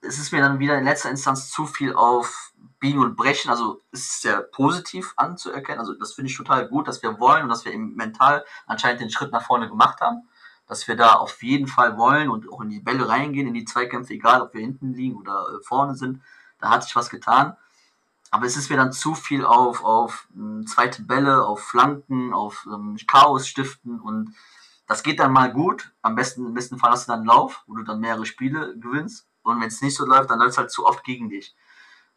es 0.02 0.18
ist 0.18 0.32
mir 0.32 0.40
dann 0.40 0.58
wieder 0.58 0.78
in 0.78 0.84
letzter 0.84 1.10
Instanz 1.10 1.50
zu 1.50 1.66
viel 1.66 1.94
auf 1.94 2.52
Biegen 2.78 3.00
und 3.00 3.16
Brechen. 3.16 3.50
Also 3.50 3.80
es 3.92 4.00
ist 4.00 4.22
sehr 4.22 4.40
positiv 4.40 5.12
anzuerkennen. 5.16 5.80
Also 5.80 5.94
das 5.94 6.14
finde 6.14 6.30
ich 6.30 6.36
total 6.36 6.68
gut, 6.68 6.88
dass 6.88 7.02
wir 7.02 7.20
wollen 7.20 7.44
und 7.44 7.48
dass 7.50 7.64
wir 7.64 7.72
eben 7.72 7.94
mental 7.94 8.44
anscheinend 8.66 9.02
den 9.02 9.10
Schritt 9.10 9.32
nach 9.32 9.44
vorne 9.44 9.68
gemacht 9.68 10.00
haben. 10.00 10.28
Dass 10.66 10.88
wir 10.88 10.96
da 10.96 11.14
auf 11.14 11.42
jeden 11.42 11.66
Fall 11.66 11.98
wollen 11.98 12.30
und 12.30 12.50
auch 12.50 12.60
in 12.60 12.70
die 12.70 12.80
Bälle 12.80 13.08
reingehen, 13.08 13.48
in 13.48 13.54
die 13.54 13.64
Zweikämpfe, 13.64 14.14
egal 14.14 14.40
ob 14.40 14.54
wir 14.54 14.60
hinten 14.60 14.94
liegen 14.94 15.16
oder 15.16 15.32
äh, 15.32 15.62
vorne 15.64 15.94
sind. 15.94 16.22
Da 16.58 16.70
hat 16.70 16.84
sich 16.84 16.94
was 16.96 17.10
getan. 17.10 17.56
Aber 18.30 18.46
es 18.46 18.56
ist 18.56 18.70
mir 18.70 18.76
dann 18.76 18.92
zu 18.92 19.14
viel 19.14 19.44
auf, 19.44 19.84
auf 19.84 20.28
ähm, 20.34 20.66
zweite 20.66 21.02
Bälle, 21.02 21.44
auf 21.44 21.60
Flanken, 21.60 22.32
auf 22.32 22.66
ähm, 22.72 22.96
Chaos 23.06 23.48
stiften 23.48 24.00
und 24.00 24.34
das 24.90 25.04
geht 25.04 25.20
dann 25.20 25.32
mal 25.32 25.52
gut. 25.52 25.92
Am 26.02 26.16
besten, 26.16 26.46
im 26.46 26.54
besten 26.54 26.76
Fall 26.76 26.90
hast 26.90 27.06
du 27.06 27.12
dann 27.12 27.20
einen 27.20 27.28
Lauf, 27.28 27.62
wo 27.68 27.76
du 27.76 27.84
dann 27.84 28.00
mehrere 28.00 28.26
Spiele 28.26 28.76
gewinnst. 28.76 29.28
Und 29.44 29.60
wenn 29.60 29.68
es 29.68 29.80
nicht 29.82 29.94
so 29.94 30.04
läuft, 30.04 30.30
dann 30.30 30.40
läuft 30.40 30.50
es 30.50 30.58
halt 30.58 30.72
zu 30.72 30.84
oft 30.84 31.04
gegen 31.04 31.28
dich. 31.28 31.54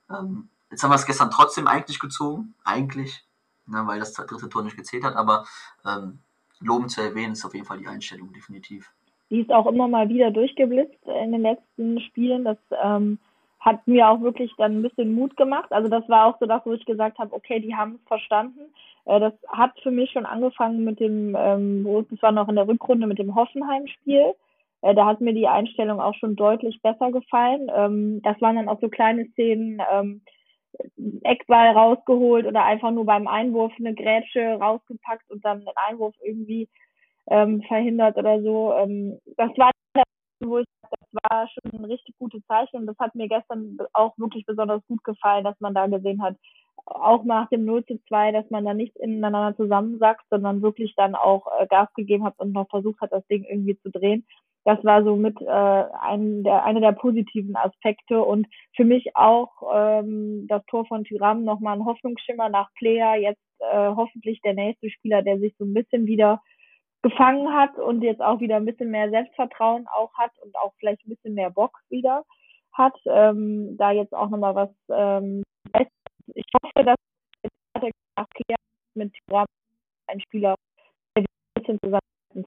Ähm, 0.09 0.49
jetzt 0.71 0.83
haben 0.83 0.89
wir 0.89 0.95
es 0.95 1.05
gestern 1.05 1.29
trotzdem 1.29 1.67
eigentlich 1.67 1.99
gezogen. 1.99 2.55
Eigentlich, 2.63 3.23
ne, 3.67 3.85
weil 3.85 3.99
das 3.99 4.13
dritte 4.13 4.49
Tor 4.49 4.63
nicht 4.63 4.75
gezählt 4.75 5.03
hat. 5.03 5.15
Aber 5.15 5.45
ähm, 5.85 6.17
loben 6.61 6.89
zu 6.89 7.01
erwähnen 7.01 7.33
ist 7.33 7.45
auf 7.45 7.53
jeden 7.53 7.67
Fall 7.67 7.77
die 7.77 7.87
Einstellung, 7.87 8.33
definitiv. 8.33 8.91
Die 9.29 9.41
ist 9.41 9.51
auch 9.51 9.67
immer 9.67 9.87
mal 9.87 10.09
wieder 10.09 10.31
durchgeblitzt 10.31 11.05
in 11.05 11.31
den 11.31 11.43
letzten 11.43 12.01
Spielen. 12.01 12.43
Das 12.43 12.57
ähm, 12.83 13.19
hat 13.63 13.87
mir 13.87 14.09
auch 14.09 14.21
wirklich 14.21 14.51
dann 14.57 14.77
ein 14.77 14.81
bisschen 14.81 15.15
Mut 15.15 15.37
gemacht. 15.37 15.71
Also 15.71 15.87
das 15.87 16.07
war 16.09 16.25
auch 16.25 16.37
so 16.39 16.45
das, 16.45 16.61
wo 16.65 16.73
ich 16.73 16.85
gesagt 16.85 17.17
habe, 17.17 17.33
okay, 17.33 17.61
die 17.61 17.75
haben 17.75 17.95
es 17.95 18.07
verstanden. 18.07 18.59
Äh, 19.05 19.19
das 19.19 19.33
hat 19.47 19.71
für 19.81 19.91
mich 19.91 20.11
schon 20.11 20.25
angefangen 20.25 20.83
mit 20.83 20.99
dem, 20.99 21.35
ähm, 21.39 21.87
das 22.09 22.21
war 22.21 22.33
noch 22.33 22.49
in 22.49 22.55
der 22.55 22.67
Rückrunde 22.67 23.07
mit 23.07 23.19
dem 23.19 23.35
Hoffenheim-Spiel. 23.35 24.33
Äh, 24.81 24.93
da 24.93 25.05
hat 25.05 25.21
mir 25.21 25.33
die 25.33 25.47
Einstellung 25.47 26.01
auch 26.01 26.13
schon 26.15 26.35
deutlich 26.35 26.81
besser 26.81 27.11
gefallen. 27.11 27.71
Ähm, 27.73 28.21
das 28.21 28.39
waren 28.41 28.57
dann 28.57 28.67
auch 28.67 28.81
so 28.81 28.89
kleine 28.89 29.25
Szenen, 29.29 29.81
ähm, 29.91 30.21
Eckball 31.23 31.69
rausgeholt 31.71 32.45
oder 32.47 32.65
einfach 32.65 32.91
nur 32.91 33.05
beim 33.05 33.27
Einwurf 33.27 33.71
eine 33.77 33.93
Grätsche 33.93 34.57
rausgepackt 34.59 35.29
und 35.29 35.45
dann 35.45 35.59
den 35.59 35.69
Einwurf 35.75 36.15
irgendwie 36.23 36.67
ähm, 37.27 37.61
verhindert 37.61 38.17
oder 38.17 38.41
so. 38.41 38.73
Ähm, 38.73 39.19
das 39.37 39.51
war 39.57 39.71
wo 40.41 40.59
ich 40.59 40.65
war 41.13 41.47
schon 41.47 41.79
ein 41.79 41.85
richtig 41.85 42.17
gutes 42.17 42.41
Zeichen 42.47 42.77
und 42.77 42.85
das 42.87 42.97
hat 42.99 43.15
mir 43.15 43.27
gestern 43.27 43.77
auch 43.93 44.17
wirklich 44.17 44.45
besonders 44.45 44.85
gut 44.87 45.03
gefallen, 45.03 45.43
dass 45.43 45.59
man 45.59 45.73
da 45.73 45.87
gesehen 45.87 46.21
hat, 46.21 46.35
auch 46.85 47.23
nach 47.23 47.47
dem 47.49 47.65
0 47.65 47.85
zu 47.85 47.99
2, 48.07 48.31
dass 48.31 48.49
man 48.49 48.65
da 48.65 48.73
nicht 48.73 48.95
ineinander 48.97 49.55
zusammensackt, 49.55 50.25
sondern 50.29 50.61
wirklich 50.61 50.93
dann 50.95 51.15
auch 51.15 51.47
äh, 51.59 51.67
Gas 51.67 51.93
gegeben 51.93 52.23
hat 52.23 52.37
und 52.37 52.53
noch 52.53 52.69
versucht 52.69 52.99
hat, 53.01 53.11
das 53.11 53.25
Ding 53.27 53.43
irgendwie 53.45 53.77
zu 53.79 53.89
drehen. 53.89 54.25
das 54.65 54.83
war 54.83 55.03
so 55.03 55.15
mit 55.15 55.39
äh, 55.41 55.45
ein, 55.45 56.43
der, 56.43 56.63
einer 56.65 56.81
der 56.81 56.93
positiven 56.93 57.55
Aspekte 57.55 58.21
und 58.21 58.47
für 58.75 58.85
mich 58.85 59.15
auch 59.15 59.51
ähm, 59.73 60.47
das 60.47 60.65
Tor 60.65 60.85
von 60.85 61.03
Tyram 61.03 61.43
nochmal 61.43 61.77
ein 61.77 61.85
Hoffnungsschimmer 61.85 62.49
nach 62.49 62.69
Player, 62.75 63.15
jetzt 63.15 63.41
äh, 63.59 63.89
hoffentlich 63.95 64.41
der 64.41 64.53
nächste 64.53 64.89
Spieler, 64.89 65.21
der 65.21 65.39
sich 65.39 65.55
so 65.57 65.65
ein 65.65 65.73
bisschen 65.73 66.05
wieder 66.05 66.41
gefangen 67.03 67.53
hat 67.53 67.77
und 67.77 68.01
jetzt 68.01 68.21
auch 68.21 68.39
wieder 68.39 68.55
ein 68.55 68.65
bisschen 68.65 68.89
mehr 68.89 69.09
Selbstvertrauen 69.09 69.87
auch 69.87 70.13
hat 70.15 70.31
und 70.41 70.55
auch 70.57 70.73
vielleicht 70.79 71.05
ein 71.05 71.09
bisschen 71.09 71.35
mehr 71.35 71.51
Bock 71.51 71.77
wieder 71.89 72.23
hat, 72.71 72.95
ähm, 73.05 73.77
da 73.77 73.91
jetzt 73.91 74.15
auch 74.15 74.29
nochmal 74.29 74.55
was 74.55 74.69
ähm, 74.89 75.43
ich 76.35 76.45
hoffe, 76.55 76.85
dass 76.85 76.95
mit 78.95 79.13
Tyram 79.13 79.45
ein 80.07 80.21
Spieler, 80.21 80.55
der 81.15 81.23
ein 81.23 81.25
bisschen 81.55 81.79
zusammen. 81.83 82.45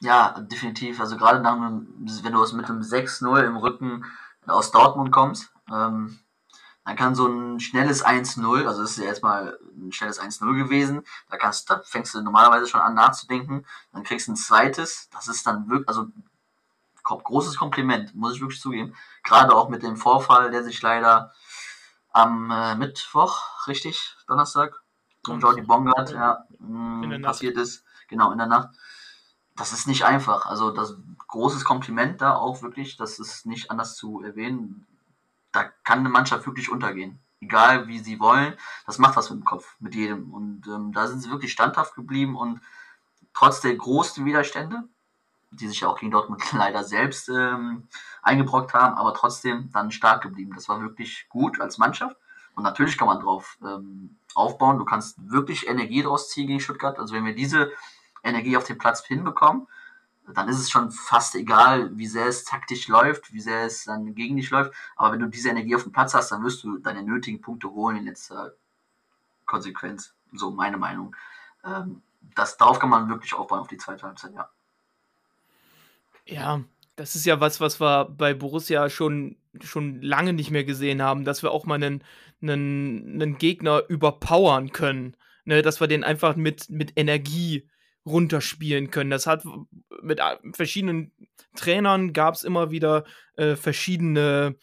Ja, 0.00 0.40
definitiv. 0.40 0.98
Also 1.00 1.16
gerade 1.16 1.40
nach 1.40 1.56
einem, 1.56 2.06
wenn 2.22 2.32
du 2.32 2.40
aus 2.40 2.52
mit 2.52 2.66
einem 2.66 2.80
6-0 2.80 3.44
im 3.44 3.56
Rücken 3.56 4.04
aus 4.46 4.70
Dortmund 4.70 5.12
kommst, 5.12 5.54
ähm, 5.70 6.18
dann 6.84 6.96
kann 6.96 7.14
so 7.14 7.26
ein 7.26 7.60
schnelles 7.60 8.04
1-0, 8.04 8.66
also 8.66 8.82
das 8.82 8.92
ist 8.92 8.98
ja 8.98 9.04
erstmal 9.04 9.58
ein 9.76 9.92
schnelles 9.92 10.20
1-0 10.20 10.56
gewesen, 10.56 11.02
da 11.28 11.36
kannst, 11.36 11.70
da 11.70 11.82
fängst 11.84 12.14
du 12.14 12.22
normalerweise 12.22 12.66
schon 12.66 12.80
an 12.80 12.94
nachzudenken, 12.94 13.66
dann 13.92 14.02
kriegst 14.02 14.28
du 14.28 14.32
ein 14.32 14.36
zweites, 14.36 15.08
das 15.10 15.28
ist 15.28 15.46
dann 15.46 15.68
wirklich, 15.68 15.88
also 15.88 16.06
großes 17.02 17.56
Kompliment, 17.56 18.14
muss 18.14 18.34
ich 18.34 18.40
wirklich 18.40 18.60
zugeben. 18.60 18.94
Gerade 19.24 19.54
auch 19.54 19.68
mit 19.68 19.82
dem 19.82 19.96
Vorfall, 19.96 20.50
der 20.50 20.62
sich 20.62 20.80
leider 20.80 21.32
am 22.12 22.50
äh, 22.50 22.76
Mittwoch, 22.76 23.66
richtig, 23.66 24.16
Donnerstag, 24.26 24.82
und 25.26 25.40
Jordi 25.40 25.62
Bongard, 25.62 26.12
ja, 26.12 26.44
mh, 26.58 27.18
passiert 27.20 27.56
ist, 27.56 27.84
genau, 28.08 28.32
in 28.32 28.38
der 28.38 28.46
Nacht 28.46 28.70
das 29.60 29.72
ist 29.72 29.86
nicht 29.86 30.04
einfach. 30.04 30.46
Also 30.46 30.70
das 30.70 30.96
großes 31.28 31.64
Kompliment 31.64 32.20
da 32.20 32.34
auch 32.34 32.62
wirklich, 32.62 32.96
das 32.96 33.18
ist 33.18 33.46
nicht 33.46 33.70
anders 33.70 33.94
zu 33.94 34.22
erwähnen. 34.22 34.86
Da 35.52 35.64
kann 35.84 36.00
eine 36.00 36.08
Mannschaft 36.08 36.46
wirklich 36.46 36.70
untergehen. 36.70 37.18
Egal 37.40 37.88
wie 37.88 37.98
sie 37.98 38.20
wollen, 38.20 38.54
das 38.86 38.98
macht 38.98 39.16
was 39.16 39.30
mit 39.30 39.40
dem 39.40 39.44
Kopf, 39.44 39.76
mit 39.80 39.94
jedem. 39.94 40.32
Und 40.32 40.66
ähm, 40.66 40.92
da 40.92 41.06
sind 41.06 41.20
sie 41.20 41.30
wirklich 41.30 41.52
standhaft 41.52 41.94
geblieben 41.94 42.36
und 42.36 42.60
trotz 43.32 43.60
der 43.60 43.74
großen 43.74 44.24
Widerstände, 44.24 44.84
die 45.50 45.66
sich 45.66 45.80
ja 45.80 45.88
auch 45.88 45.98
gegen 45.98 46.12
Dortmund 46.12 46.42
leider 46.52 46.84
selbst 46.84 47.28
ähm, 47.28 47.88
eingebrockt 48.22 48.74
haben, 48.74 48.96
aber 48.96 49.14
trotzdem 49.14 49.70
dann 49.72 49.90
stark 49.90 50.22
geblieben. 50.22 50.52
Das 50.54 50.68
war 50.68 50.80
wirklich 50.80 51.26
gut 51.28 51.60
als 51.60 51.78
Mannschaft. 51.78 52.16
Und 52.54 52.64
natürlich 52.64 52.98
kann 52.98 53.08
man 53.08 53.20
drauf 53.20 53.56
ähm, 53.62 54.16
aufbauen. 54.34 54.78
Du 54.78 54.84
kannst 54.84 55.16
wirklich 55.30 55.66
Energie 55.66 56.02
draus 56.02 56.30
ziehen 56.30 56.46
gegen 56.46 56.60
Stuttgart. 56.60 56.98
Also 56.98 57.14
wenn 57.14 57.24
wir 57.24 57.34
diese 57.34 57.72
Energie 58.22 58.56
auf 58.56 58.64
den 58.64 58.78
Platz 58.78 59.04
hinbekommen, 59.06 59.66
dann 60.26 60.48
ist 60.48 60.58
es 60.58 60.70
schon 60.70 60.90
fast 60.90 61.34
egal, 61.34 61.96
wie 61.96 62.06
sehr 62.06 62.26
es 62.26 62.44
taktisch 62.44 62.88
läuft, 62.88 63.32
wie 63.32 63.40
sehr 63.40 63.64
es 63.64 63.84
dann 63.84 64.14
gegen 64.14 64.36
dich 64.36 64.50
läuft. 64.50 64.72
Aber 64.96 65.12
wenn 65.12 65.20
du 65.20 65.26
diese 65.26 65.50
Energie 65.50 65.74
auf 65.74 65.82
dem 65.82 65.92
Platz 65.92 66.14
hast, 66.14 66.30
dann 66.30 66.44
wirst 66.44 66.62
du 66.64 66.78
deine 66.78 67.02
nötigen 67.02 67.40
Punkte 67.40 67.70
holen 67.70 67.96
in 67.96 68.04
letzter 68.04 68.54
Konsequenz. 69.46 70.14
So 70.32 70.50
meine 70.50 70.76
Meinung. 70.76 71.16
Ähm, 71.64 72.02
das, 72.34 72.56
darauf 72.56 72.78
kann 72.78 72.90
man 72.90 73.08
wirklich 73.08 73.34
aufbauen 73.34 73.60
auf 73.60 73.68
die 73.68 73.76
zweite 73.76 74.06
Halbzeit, 74.06 74.32
ja. 74.34 74.48
Ja, 76.26 76.60
das 76.96 77.16
ist 77.16 77.26
ja 77.26 77.40
was, 77.40 77.60
was 77.60 77.80
wir 77.80 78.04
bei 78.04 78.34
Borussia 78.34 78.88
schon, 78.88 79.36
schon 79.60 80.00
lange 80.00 80.32
nicht 80.32 80.50
mehr 80.50 80.64
gesehen 80.64 81.02
haben, 81.02 81.24
dass 81.24 81.42
wir 81.42 81.50
auch 81.50 81.66
mal 81.66 81.76
einen, 81.76 82.04
einen, 82.40 83.14
einen 83.14 83.38
Gegner 83.38 83.82
überpowern 83.88 84.70
können. 84.70 85.16
Ne, 85.46 85.62
dass 85.62 85.80
wir 85.80 85.88
den 85.88 86.04
einfach 86.04 86.36
mit, 86.36 86.68
mit 86.68 86.92
Energie 86.96 87.66
runterspielen 88.06 88.90
können. 88.90 89.10
Das 89.10 89.26
hat 89.26 89.44
mit 90.02 90.20
verschiedenen 90.52 91.12
Trainern 91.56 92.12
gab 92.12 92.34
es 92.34 92.44
immer 92.44 92.70
wieder 92.70 93.04
äh, 93.36 93.56
verschiedene 93.56 94.56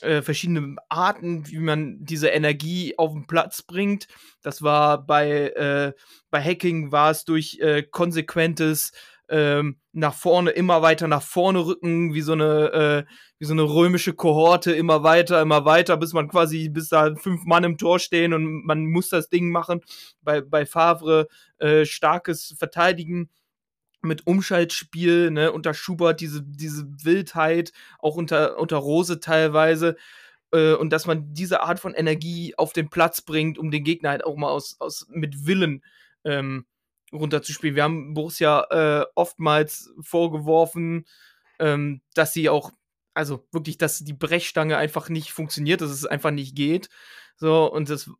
äh, 0.00 0.22
verschiedene 0.22 0.76
Arten, 0.88 1.48
wie 1.48 1.58
man 1.58 2.04
diese 2.04 2.28
Energie 2.28 2.96
auf 2.96 3.12
den 3.12 3.26
Platz 3.26 3.62
bringt. 3.62 4.06
Das 4.42 4.62
war 4.62 5.04
bei, 5.04 5.50
äh, 5.50 5.92
bei 6.30 6.42
Hacking 6.42 6.92
war 6.92 7.10
es 7.10 7.24
durch 7.24 7.58
äh, 7.60 7.82
konsequentes 7.82 8.92
ähm, 9.28 9.78
nach 9.92 10.14
vorne, 10.14 10.50
immer 10.50 10.82
weiter 10.82 11.08
nach 11.08 11.22
vorne 11.22 11.64
rücken, 11.66 12.14
wie 12.14 12.20
so 12.20 12.32
eine, 12.32 13.04
äh, 13.06 13.12
wie 13.38 13.44
so 13.44 13.52
eine 13.52 13.62
römische 13.62 14.14
Kohorte, 14.14 14.72
immer 14.72 15.02
weiter, 15.02 15.42
immer 15.42 15.64
weiter, 15.64 15.96
bis 15.96 16.12
man 16.12 16.28
quasi, 16.28 16.68
bis 16.68 16.88
da 16.88 17.14
fünf 17.14 17.44
Mann 17.44 17.64
im 17.64 17.78
Tor 17.78 17.98
stehen 17.98 18.32
und 18.32 18.64
man 18.64 18.86
muss 18.86 19.08
das 19.08 19.28
Ding 19.28 19.50
machen. 19.50 19.80
Bei, 20.22 20.40
bei 20.40 20.66
Favre 20.66 21.28
äh, 21.58 21.84
starkes 21.84 22.54
Verteidigen 22.58 23.30
mit 24.02 24.26
Umschaltspiel, 24.26 25.30
ne, 25.30 25.52
unter 25.52 25.74
Schubert 25.74 26.20
diese, 26.20 26.42
diese 26.42 26.86
Wildheit, 27.04 27.72
auch 27.98 28.16
unter, 28.16 28.58
unter 28.58 28.76
Rose 28.76 29.20
teilweise. 29.20 29.96
Äh, 30.52 30.74
und 30.74 30.90
dass 30.92 31.06
man 31.06 31.32
diese 31.34 31.62
Art 31.62 31.80
von 31.80 31.94
Energie 31.94 32.54
auf 32.56 32.72
den 32.72 32.88
Platz 32.90 33.20
bringt, 33.22 33.58
um 33.58 33.70
den 33.70 33.84
Gegner 33.84 34.10
halt 34.10 34.24
auch 34.24 34.36
mal 34.36 34.50
aus, 34.50 34.76
aus 34.78 35.06
mit 35.10 35.46
Willen 35.46 35.82
ähm, 36.24 36.66
runterzuspielen. 37.12 37.76
Wir 37.76 37.84
haben 37.84 38.14
Borussia 38.14 38.66
äh, 38.70 39.06
oftmals 39.14 39.92
vorgeworfen, 40.00 41.06
ähm, 41.58 42.00
dass 42.14 42.32
sie 42.32 42.48
auch, 42.48 42.72
also 43.14 43.46
wirklich, 43.52 43.78
dass 43.78 43.98
die 43.98 44.12
Brechstange 44.12 44.76
einfach 44.76 45.08
nicht 45.08 45.32
funktioniert, 45.32 45.80
dass 45.80 45.90
es 45.90 46.06
einfach 46.06 46.30
nicht 46.30 46.54
geht. 46.54 46.88
So, 47.36 47.70
und 47.70 47.88
das 47.90 48.10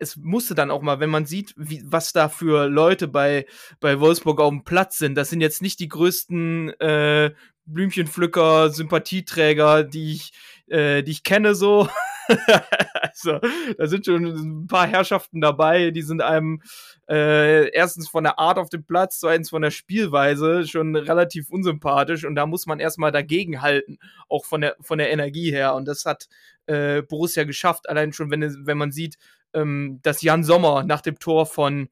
es 0.00 0.16
musste 0.16 0.54
dann 0.54 0.70
auch 0.70 0.80
mal, 0.80 0.98
wenn 0.98 1.10
man 1.10 1.26
sieht, 1.26 1.54
wie, 1.56 1.82
was 1.84 2.12
da 2.12 2.30
für 2.30 2.66
Leute 2.68 3.06
bei, 3.06 3.46
bei 3.80 4.00
Wolfsburg 4.00 4.40
auf 4.40 4.48
dem 4.48 4.64
Platz 4.64 4.96
sind, 4.96 5.14
das 5.14 5.28
sind 5.28 5.42
jetzt 5.42 5.60
nicht 5.60 5.78
die 5.78 5.88
größten 5.88 6.70
äh, 6.80 7.32
Blümchenpflücker, 7.66 8.70
Sympathieträger, 8.70 9.84
die 9.84 10.14
ich, 10.14 10.32
äh, 10.68 11.02
die 11.02 11.12
ich 11.12 11.22
kenne, 11.22 11.54
so. 11.54 11.88
also, 13.00 13.38
da 13.76 13.86
sind 13.86 14.06
schon 14.06 14.24
ein 14.24 14.66
paar 14.66 14.86
Herrschaften 14.86 15.40
dabei, 15.40 15.90
die 15.90 16.02
sind 16.02 16.22
einem 16.22 16.62
äh, 17.08 17.70
erstens 17.70 18.08
von 18.08 18.24
der 18.24 18.38
Art 18.38 18.58
auf 18.58 18.68
dem 18.68 18.84
Platz, 18.84 19.20
zweitens 19.20 19.50
von 19.50 19.62
der 19.62 19.70
Spielweise 19.70 20.66
schon 20.66 20.94
relativ 20.96 21.50
unsympathisch 21.50 22.24
und 22.24 22.34
da 22.34 22.46
muss 22.46 22.66
man 22.66 22.80
erstmal 22.80 23.12
dagegen 23.12 23.62
halten, 23.62 23.98
auch 24.28 24.44
von 24.44 24.60
der, 24.60 24.76
von 24.80 24.98
der 24.98 25.10
Energie 25.10 25.50
her. 25.50 25.74
Und 25.74 25.86
das 25.86 26.04
hat 26.04 26.28
äh, 26.66 27.02
Borussia 27.02 27.44
geschafft, 27.44 27.88
allein 27.88 28.12
schon, 28.12 28.30
wenn, 28.30 28.66
wenn 28.66 28.78
man 28.78 28.92
sieht, 28.92 29.16
ähm, 29.54 29.98
dass 30.02 30.22
Jan 30.22 30.44
Sommer 30.44 30.84
nach 30.84 31.00
dem 31.00 31.18
Tor 31.18 31.46
von 31.46 31.88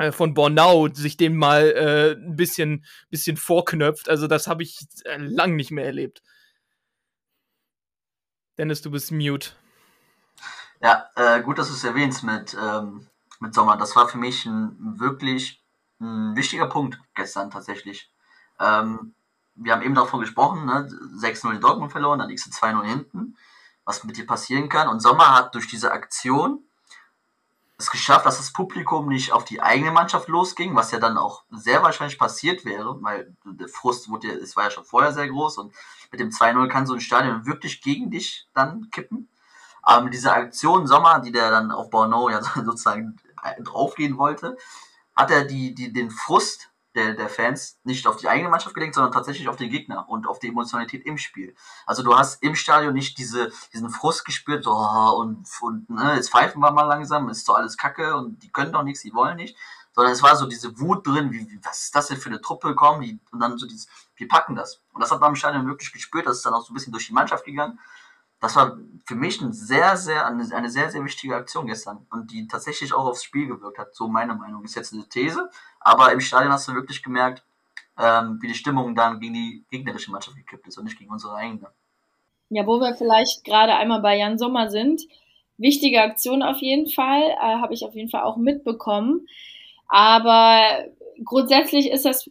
äh, 0.00 0.12
von 0.12 0.32
Bornau 0.32 0.88
sich 0.88 1.18
dem 1.18 1.36
mal 1.36 1.72
äh, 1.72 2.12
ein 2.12 2.34
bisschen, 2.34 2.84
bisschen 3.10 3.36
vorknöpft. 3.36 4.08
Also 4.08 4.26
das 4.26 4.46
habe 4.46 4.62
ich 4.62 4.78
äh, 5.04 5.18
lang 5.18 5.56
nicht 5.56 5.70
mehr 5.70 5.84
erlebt. 5.84 6.22
Dennis, 8.58 8.82
du 8.82 8.90
bist 8.90 9.12
mute. 9.12 9.52
Ja, 10.80 11.10
äh, 11.14 11.42
gut, 11.42 11.58
dass 11.58 11.68
du 11.68 11.74
es 11.74 11.84
erwähnst 11.84 12.22
mit, 12.22 12.56
ähm, 12.60 13.06
mit 13.38 13.54
Sommer. 13.54 13.76
Das 13.76 13.96
war 13.96 14.08
für 14.08 14.18
mich 14.18 14.46
ein 14.46 14.98
wirklich 14.98 15.62
ein 16.00 16.34
wichtiger 16.34 16.66
Punkt 16.66 16.98
gestern 17.14 17.50
tatsächlich. 17.50 18.10
Ähm, 18.58 19.14
wir 19.54 19.72
haben 19.72 19.82
eben 19.82 19.94
davon 19.94 20.20
gesprochen, 20.20 20.64
ne? 20.64 20.88
6-0 21.18 21.54
in 21.54 21.60
Dortmund 21.60 21.92
verloren, 21.92 22.18
dann 22.18 22.30
x 22.30 22.48
2-0 22.50 22.82
hinten, 22.84 23.36
was 23.84 24.04
mit 24.04 24.16
dir 24.16 24.26
passieren 24.26 24.68
kann. 24.68 24.88
Und 24.88 25.00
Sommer 25.00 25.34
hat 25.34 25.54
durch 25.54 25.68
diese 25.68 25.92
Aktion 25.92 26.64
es 27.80 27.90
geschafft, 27.90 28.26
dass 28.26 28.38
das 28.38 28.52
Publikum 28.52 29.08
nicht 29.08 29.32
auf 29.32 29.44
die 29.44 29.60
eigene 29.62 29.90
Mannschaft 29.90 30.28
losging, 30.28 30.74
was 30.74 30.90
ja 30.92 30.98
dann 30.98 31.18
auch 31.18 31.44
sehr 31.50 31.82
wahrscheinlich 31.82 32.18
passiert 32.18 32.64
wäre, 32.64 33.02
weil 33.02 33.34
der 33.44 33.68
Frust 33.68 34.08
wurde 34.08 34.28
ja, 34.28 34.34
es 34.34 34.56
war 34.56 34.64
ja 34.64 34.70
schon 34.70 34.84
vorher 34.84 35.12
sehr 35.12 35.28
groß 35.28 35.58
und 35.58 35.74
mit 36.10 36.20
dem 36.20 36.30
2-0 36.30 36.68
kann 36.68 36.86
so 36.86 36.94
ein 36.94 37.00
Stadion 37.00 37.46
wirklich 37.46 37.82
gegen 37.82 38.10
dich 38.10 38.48
dann 38.54 38.90
kippen. 38.90 39.28
Aber 39.82 40.04
mit 40.04 40.14
dieser 40.14 40.34
Aktion 40.34 40.86
Sommer, 40.86 41.20
die 41.20 41.32
der 41.32 41.50
dann 41.50 41.70
auf 41.70 41.90
Borneau 41.90 42.28
ja 42.28 42.42
sozusagen 42.54 43.16
draufgehen 43.60 44.18
wollte, 44.18 44.56
hat 45.16 45.30
er 45.30 45.44
die, 45.44 45.74
die, 45.74 45.92
den 45.92 46.10
Frust 46.10 46.69
der, 47.00 47.14
der 47.14 47.28
Fans 47.28 47.78
nicht 47.84 48.06
auf 48.06 48.16
die 48.16 48.28
eigene 48.28 48.48
Mannschaft 48.48 48.74
gelenkt, 48.74 48.94
sondern 48.94 49.12
tatsächlich 49.12 49.48
auf 49.48 49.56
den 49.56 49.70
Gegner 49.70 50.08
und 50.08 50.26
auf 50.26 50.38
die 50.38 50.48
Emotionalität 50.48 51.06
im 51.06 51.18
Spiel. 51.18 51.54
Also 51.86 52.02
du 52.02 52.16
hast 52.16 52.42
im 52.42 52.54
Stadion 52.54 52.92
nicht 52.92 53.18
diese, 53.18 53.50
diesen 53.72 53.90
Frust 53.90 54.24
gespürt, 54.24 54.64
so, 54.64 54.72
oh, 54.72 55.20
und, 55.20 55.46
und 55.60 55.88
ne, 55.88 56.14
jetzt 56.16 56.30
pfeifen 56.30 56.60
wir 56.60 56.70
mal 56.72 56.84
langsam, 56.84 57.28
ist 57.28 57.48
doch 57.48 57.56
alles 57.56 57.76
Kacke 57.76 58.16
und 58.16 58.42
die 58.42 58.52
können 58.52 58.72
doch 58.72 58.82
nichts, 58.82 59.02
die 59.02 59.14
wollen 59.14 59.36
nicht, 59.36 59.56
sondern 59.94 60.12
es 60.12 60.22
war 60.22 60.36
so 60.36 60.46
diese 60.46 60.78
Wut 60.78 61.06
drin, 61.06 61.32
wie, 61.32 61.50
wie 61.50 61.60
was 61.62 61.84
ist 61.84 61.94
das 61.94 62.08
denn 62.08 62.18
für 62.18 62.28
eine 62.28 62.40
Truppe, 62.40 62.74
kommen 62.74 63.20
und 63.32 63.40
dann 63.40 63.58
so 63.58 63.66
dieses, 63.66 63.88
wir 64.16 64.28
packen 64.28 64.54
das. 64.54 64.82
Und 64.92 65.00
das 65.00 65.10
hat 65.10 65.20
man 65.20 65.30
im 65.30 65.36
Stadion 65.36 65.66
wirklich 65.66 65.92
gespürt, 65.92 66.26
das 66.26 66.38
ist 66.38 66.46
dann 66.46 66.54
auch 66.54 66.64
so 66.64 66.72
ein 66.72 66.74
bisschen 66.74 66.92
durch 66.92 67.06
die 67.06 67.12
Mannschaft 67.12 67.44
gegangen. 67.44 67.78
Das 68.40 68.56
war 68.56 68.78
für 69.06 69.14
mich 69.14 69.40
ein 69.40 69.52
sehr, 69.52 69.96
sehr, 69.96 70.26
eine, 70.26 70.44
eine 70.54 70.70
sehr, 70.70 70.90
sehr 70.90 71.04
wichtige 71.04 71.36
Aktion 71.36 71.66
gestern 71.66 72.06
und 72.10 72.30
die 72.30 72.46
tatsächlich 72.46 72.92
auch 72.92 73.06
aufs 73.06 73.24
Spiel 73.24 73.46
gewirkt 73.46 73.78
hat, 73.78 73.94
so 73.94 74.08
meine 74.08 74.34
Meinung. 74.34 74.64
Ist 74.64 74.76
jetzt 74.76 74.92
eine 74.92 75.08
These, 75.08 75.50
aber 75.80 76.12
im 76.12 76.20
Stadion 76.20 76.52
hast 76.52 76.68
du 76.68 76.74
wirklich 76.74 77.02
gemerkt, 77.02 77.42
ähm, 77.98 78.38
wie 78.40 78.48
die 78.48 78.54
Stimmung 78.54 78.94
dann 78.94 79.20
gegen 79.20 79.34
die 79.34 79.64
gegnerische 79.70 80.10
Mannschaft 80.10 80.36
gekippt 80.36 80.66
ist 80.66 80.78
und 80.78 80.84
nicht 80.84 80.98
gegen 80.98 81.10
unsere 81.10 81.34
eigene. 81.34 81.68
Ja, 82.48 82.66
wo 82.66 82.80
wir 82.80 82.94
vielleicht 82.94 83.44
gerade 83.44 83.74
einmal 83.74 84.00
bei 84.00 84.16
Jan 84.16 84.38
Sommer 84.38 84.70
sind. 84.70 85.02
Wichtige 85.56 86.00
Aktion 86.02 86.42
auf 86.42 86.58
jeden 86.58 86.88
Fall, 86.88 87.22
äh, 87.22 87.60
habe 87.60 87.74
ich 87.74 87.84
auf 87.84 87.94
jeden 87.94 88.08
Fall 88.08 88.22
auch 88.22 88.36
mitbekommen. 88.36 89.26
Aber 89.88 90.84
grundsätzlich 91.24 91.90
ist 91.90 92.04
das, 92.04 92.30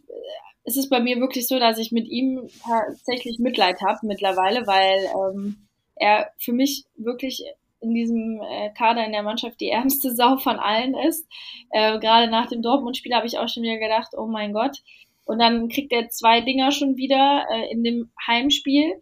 ist 0.64 0.76
es 0.76 0.88
bei 0.88 1.00
mir 1.00 1.20
wirklich 1.20 1.46
so, 1.46 1.58
dass 1.58 1.78
ich 1.78 1.92
mit 1.92 2.08
ihm 2.08 2.48
tatsächlich 2.66 3.38
Mitleid 3.38 3.80
habe 3.82 4.06
mittlerweile, 4.06 4.66
weil 4.66 5.08
ähm, 5.14 5.68
er 6.00 6.32
für 6.38 6.52
mich 6.52 6.84
wirklich 6.96 7.44
in 7.80 7.94
diesem 7.94 8.40
äh, 8.42 8.70
Kader 8.76 9.04
in 9.04 9.12
der 9.12 9.22
Mannschaft 9.22 9.60
die 9.60 9.70
ärmste 9.70 10.10
Sau 10.14 10.36
von 10.38 10.58
allen 10.58 10.94
ist. 10.94 11.26
Äh, 11.70 11.98
Gerade 11.98 12.30
nach 12.30 12.48
dem 12.48 12.62
Dortmund-Spiel 12.62 13.14
habe 13.14 13.26
ich 13.26 13.38
auch 13.38 13.48
schon 13.48 13.62
wieder 13.62 13.78
gedacht, 13.78 14.12
oh 14.16 14.26
mein 14.26 14.52
Gott. 14.52 14.78
Und 15.24 15.38
dann 15.38 15.68
kriegt 15.68 15.92
er 15.92 16.08
zwei 16.08 16.40
Dinger 16.40 16.72
schon 16.72 16.96
wieder 16.96 17.46
äh, 17.52 17.70
in 17.70 17.84
dem 17.84 18.10
Heimspiel. 18.26 19.00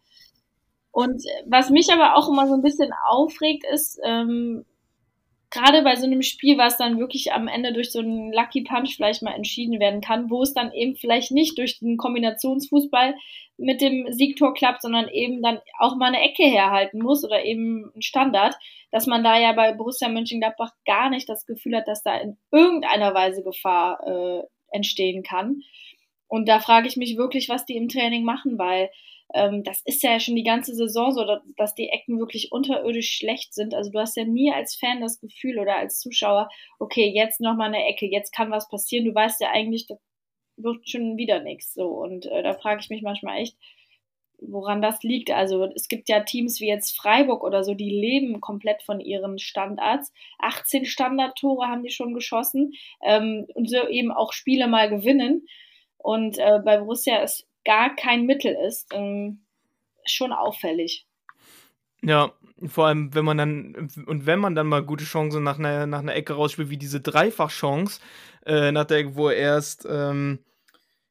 Und 0.91 1.23
was 1.47 1.71
mich 1.71 1.93
aber 1.93 2.17
auch 2.17 2.29
immer 2.29 2.47
so 2.47 2.55
ein 2.55 2.63
bisschen 2.63 2.91
aufregt, 3.09 3.65
ist, 3.73 4.01
ähm, 4.05 4.65
gerade 5.51 5.83
bei 5.83 5.97
so 5.97 6.07
einem 6.07 6.23
Spiel, 6.23 6.59
was 6.59 6.77
dann 6.77 6.99
wirklich 6.99 7.33
am 7.33 7.49
Ende 7.49 7.73
durch 7.73 7.91
so 7.91 8.01
einen 8.01 8.33
Lucky 8.33 8.63
Punch 8.63 8.97
vielleicht 8.97 9.23
mal 9.23 9.35
entschieden 9.35 9.81
werden 9.81 10.01
kann, 10.01 10.31
wo 10.31 10.43
es 10.43 10.53
dann 10.53 10.73
eben 10.73 10.97
vielleicht 10.97 11.33
nicht 11.33 11.57
durch 11.59 11.79
den 11.79 11.97
Kombinationsfußball 11.97 13.15
mit 13.57 13.81
dem 13.81 14.13
Siegtor 14.13 14.55
klappt, 14.55 14.83
sondern 14.83 15.09
eben 15.09 15.43
dann 15.43 15.61
auch 15.79 15.97
mal 15.97 16.07
eine 16.07 16.23
Ecke 16.23 16.45
herhalten 16.45 17.01
muss 17.01 17.25
oder 17.25 17.45
eben 17.45 17.91
ein 17.97 18.03
Standard, 18.03 18.55
dass 18.91 19.07
man 19.07 19.25
da 19.25 19.39
ja 19.39 19.53
bei 19.53 19.73
Borussia 19.73 20.09
Mönchengladbach 20.09 20.73
gar 20.87 21.11
nicht 21.11 21.29
das 21.29 21.45
Gefühl 21.45 21.77
hat, 21.77 21.89
dass 21.89 22.03
da 22.03 22.17
in 22.17 22.37
irgendeiner 22.53 23.15
Weise 23.15 23.43
Gefahr 23.43 24.01
äh, 24.07 24.43
entstehen 24.71 25.23
kann. 25.23 25.63
Und 26.29 26.49
da 26.49 26.61
frage 26.61 26.89
ich 26.89 26.97
mich 26.97 27.17
wirklich, 27.17 27.49
was 27.49 27.65
die 27.65 27.77
im 27.77 27.89
Training 27.89 28.23
machen, 28.23 28.59
weil 28.59 28.91
ähm, 29.35 29.63
das 29.63 29.83
ist 29.85 30.03
ja 30.03 30.19
schon 30.21 30.37
die 30.37 30.45
ganze 30.45 30.75
Saison 30.75 31.13
so, 31.13 31.25
dass 31.57 31.75
die 31.75 31.89
Ecken 31.89 32.19
wirklich 32.19 32.51
unterirdisch 32.53 33.17
schlecht 33.17 33.55
sind. 33.55 33.75
Also 33.75 33.91
du 33.91 33.99
hast 33.99 34.17
ja 34.17 34.25
nie 34.25 34.53
als 34.53 34.77
Fan 34.77 35.01
das 35.01 35.21
Gefühl 35.21 35.59
oder 35.59 35.77
als 35.77 36.01
Zuschauer, 36.01 36.49
okay, 36.79 37.11
jetzt 37.15 37.41
nochmal 37.41 37.69
eine 37.69 37.85
Ecke, 37.87 38.07
jetzt 38.07 38.33
kann 38.33 38.51
was 38.51 38.69
passieren. 38.69 39.05
Du 39.05 39.15
weißt 39.15 39.41
ja 39.41 39.51
eigentlich, 39.51 39.87
das 39.87 39.99
wird 40.57 40.89
schon 40.89 41.17
wieder 41.17 41.41
nichts. 41.43 41.75
So. 41.75 41.89
Und 41.89 42.27
äh, 42.27 42.43
da 42.43 42.55
frage 42.55 42.81
ich 42.81 42.91
mich 42.91 43.03
manchmal 43.03 43.39
echt, 43.39 43.57
woran 44.41 44.81
das 44.81 45.03
liegt. 45.03 45.31
Also 45.31 45.65
es 45.75 45.89
gibt 45.89 46.09
ja 46.09 46.21
Teams 46.21 46.61
wie 46.61 46.69
jetzt 46.69 46.97
Freiburg 46.97 47.43
oder 47.43 47.65
so, 47.65 47.75
die 47.75 47.91
leben 47.91 48.41
komplett 48.41 48.83
von 48.83 49.01
ihren 49.01 49.39
Standards. 49.39 50.13
18 50.39 50.85
Standardtore 50.85 51.67
haben 51.67 51.83
die 51.83 51.91
schon 51.91 52.15
geschossen 52.15 52.73
ähm, 53.03 53.47
und 53.55 53.69
so 53.69 53.87
eben 53.89 54.13
auch 54.13 54.33
Spiele 54.33 54.69
mal 54.69 54.89
gewinnen. 54.89 55.47
Und 55.99 56.39
äh, 56.39 56.61
bei 56.65 56.79
Borussia 56.79 57.19
ist 57.19 57.48
gar 57.69 57.95
kein 57.95 58.25
Mittel 58.25 58.57
ist, 58.67 58.95
ähm, 58.95 59.41
schon 60.07 60.33
auffällig. 60.33 61.07
Ja, 62.01 62.33
vor 62.67 62.87
allem, 62.87 63.15
wenn 63.15 63.27
man 63.27 63.37
dann, 63.37 63.91
und 64.07 64.25
wenn 64.25 64.39
man 64.39 64.55
dann 64.55 64.69
mal 64.69 64.83
gute 64.83 65.05
Chancen 65.05 65.43
nach 65.43 65.59
einer, 65.59 65.87
nach 65.87 65.99
einer 65.99 66.15
Ecke 66.15 66.33
rausspielt, 66.33 66.71
wie 66.71 66.79
diese 66.79 67.03
Dreifachchance, 67.03 68.01
äh, 68.47 68.73
nach 68.73 68.87
der, 68.87 69.15
wo 69.17 69.29
erst, 69.29 69.87
ähm, 69.91 70.39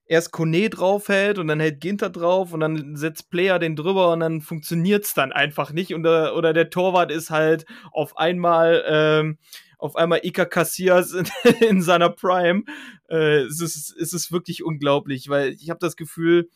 erst 0.08 0.32
Kone 0.32 0.72
draufhält 0.72 1.38
und 1.38 1.48
dann 1.48 1.60
hält 1.60 1.80
Ginter 1.80 2.10
drauf 2.10 2.54
und 2.54 2.62
dann 2.62 2.96
setzt 2.96 3.30
Player 3.30 3.60
den 3.60 3.76
drüber 3.76 4.12
und 4.12 4.22
dann 4.22 4.42
funktioniert 4.42 5.06
es 5.06 5.14
dann 5.14 5.32
einfach 5.32 5.72
nicht. 5.74 5.94
Und, 5.94 6.06
äh, 6.06 6.32
oder 6.32 6.54
der 6.54 6.72
Torwart 6.72 7.12
ist 7.12 7.30
halt 7.30 7.66
auf 7.92 8.18
einmal, 8.18 8.84
ähm, 8.88 9.38
auf 9.78 9.96
einmal 9.96 10.22
Ika 10.24 10.46
Cassias 10.46 11.14
in, 11.14 11.28
in 11.62 11.82
seiner 11.82 12.10
Prime. 12.10 12.64
Äh, 13.10 13.42
es, 13.44 13.62
ist, 13.62 13.96
es 13.98 14.14
ist 14.14 14.32
wirklich 14.32 14.64
unglaublich, 14.64 15.30
weil 15.30 15.54
ich 15.54 15.70
habe 15.70 15.80
das 15.80 15.96
Gefühl, 15.96 16.50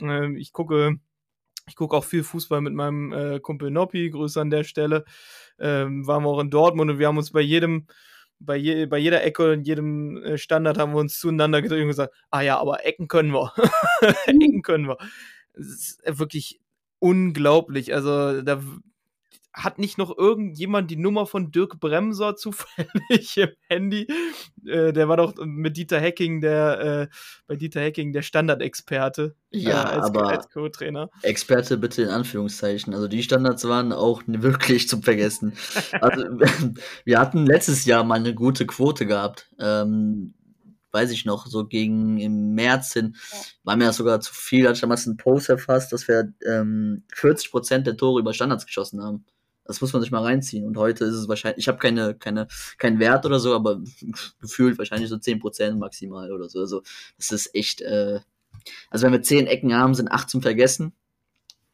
äh, 0.00 0.36
ich 0.36 0.52
gucke 0.52 0.98
ich 1.68 1.76
gucke 1.76 1.96
auch 1.96 2.04
viel 2.04 2.24
Fußball 2.24 2.60
mit 2.60 2.72
meinem 2.72 3.12
äh, 3.12 3.40
Kumpel 3.40 3.70
Noppi, 3.70 4.10
Grüße 4.10 4.40
an 4.40 4.50
der 4.50 4.64
Stelle. 4.64 5.04
Ähm, 5.58 6.06
waren 6.06 6.22
wir 6.22 6.30
auch 6.30 6.40
in 6.40 6.50
Dortmund 6.50 6.90
und 6.90 6.98
wir 6.98 7.06
haben 7.06 7.18
uns 7.18 7.30
bei 7.30 7.42
jedem, 7.42 7.86
bei, 8.38 8.56
je, 8.56 8.86
bei 8.86 8.98
jeder 8.98 9.22
Ecke 9.22 9.52
und 9.52 9.66
jedem 9.66 10.16
äh, 10.22 10.38
Standard 10.38 10.78
haben 10.78 10.92
wir 10.92 10.98
uns 10.98 11.18
zueinander 11.18 11.60
gedreht 11.60 11.82
und 11.82 11.88
gesagt, 11.88 12.14
ah 12.30 12.40
ja, 12.40 12.58
aber 12.58 12.86
Ecken 12.86 13.06
können 13.08 13.32
wir. 13.32 13.52
Ecken 14.26 14.62
können 14.62 14.88
wir. 14.88 14.96
Es 15.52 15.66
ist 15.66 16.18
wirklich 16.18 16.60
unglaublich. 17.00 17.94
Also 17.94 18.40
da 18.42 18.62
hat 19.58 19.78
nicht 19.78 19.98
noch 19.98 20.16
irgendjemand 20.16 20.90
die 20.90 20.96
Nummer 20.96 21.26
von 21.26 21.50
Dirk 21.50 21.80
Bremser 21.80 22.36
zufällig 22.36 23.36
im 23.36 23.50
Handy? 23.68 24.06
Äh, 24.64 24.92
der 24.92 25.08
war 25.08 25.16
doch 25.16 25.34
mit 25.44 25.76
Dieter 25.76 26.00
Hacking, 26.00 26.40
der 26.40 26.80
äh, 26.80 27.14
bei 27.46 27.56
Dieter 27.56 27.80
Hacking 27.82 28.12
der 28.12 28.22
Standardexperte. 28.22 29.34
Ja, 29.50 29.82
äh, 29.82 29.96
als, 29.96 30.06
aber 30.06 30.28
als 30.28 30.48
Co-Trainer. 30.50 31.10
Experte 31.22 31.76
bitte 31.76 32.02
in 32.02 32.08
Anführungszeichen. 32.08 32.94
Also 32.94 33.08
die 33.08 33.22
Standards 33.22 33.66
waren 33.66 33.92
auch 33.92 34.22
wirklich 34.26 34.88
zum 34.88 35.02
Vergessen. 35.02 35.54
also 36.00 36.22
wir 37.04 37.18
hatten 37.18 37.46
letztes 37.46 37.84
Jahr 37.84 38.04
mal 38.04 38.16
eine 38.16 38.34
gute 38.34 38.66
Quote 38.66 39.06
gehabt. 39.06 39.50
Ähm, 39.58 40.34
weiß 40.92 41.10
ich 41.10 41.24
noch, 41.24 41.46
so 41.46 41.66
gegen 41.66 42.18
im 42.18 42.54
März 42.54 42.92
hin, 42.94 43.14
ja. 43.30 43.38
war 43.64 43.76
mir 43.76 43.84
das 43.84 43.98
sogar 43.98 44.20
zu 44.20 44.32
viel, 44.32 44.66
als 44.66 44.78
ich 44.78 44.82
damals 44.82 45.06
einen 45.06 45.16
Post 45.16 45.48
erfasst, 45.48 45.92
dass 45.92 46.08
wir 46.08 46.32
ähm, 46.46 47.04
40% 47.14 47.80
der 47.80 47.96
Tore 47.96 48.20
über 48.20 48.32
Standards 48.32 48.66
geschossen 48.66 49.02
haben. 49.02 49.24
Das 49.68 49.82
muss 49.82 49.92
man 49.92 50.00
sich 50.00 50.10
mal 50.10 50.22
reinziehen. 50.22 50.66
Und 50.66 50.78
heute 50.78 51.04
ist 51.04 51.14
es 51.14 51.28
wahrscheinlich, 51.28 51.58
ich 51.58 51.68
habe 51.68 51.78
keine, 51.78 52.14
keine, 52.14 52.48
keinen 52.78 52.98
Wert 52.98 53.26
oder 53.26 53.38
so, 53.38 53.54
aber 53.54 53.80
gefühlt 54.40 54.78
wahrscheinlich 54.78 55.10
so 55.10 55.16
10% 55.16 55.76
maximal 55.76 56.32
oder 56.32 56.48
so. 56.48 56.60
Also 56.60 56.82
das 57.18 57.30
ist 57.30 57.54
echt, 57.54 57.82
äh, 57.82 58.20
also 58.90 59.04
wenn 59.04 59.12
wir 59.12 59.22
10 59.22 59.46
Ecken 59.46 59.74
haben, 59.74 59.94
sind 59.94 60.10
8 60.10 60.30
zum 60.30 60.40
Vergessen. 60.40 60.94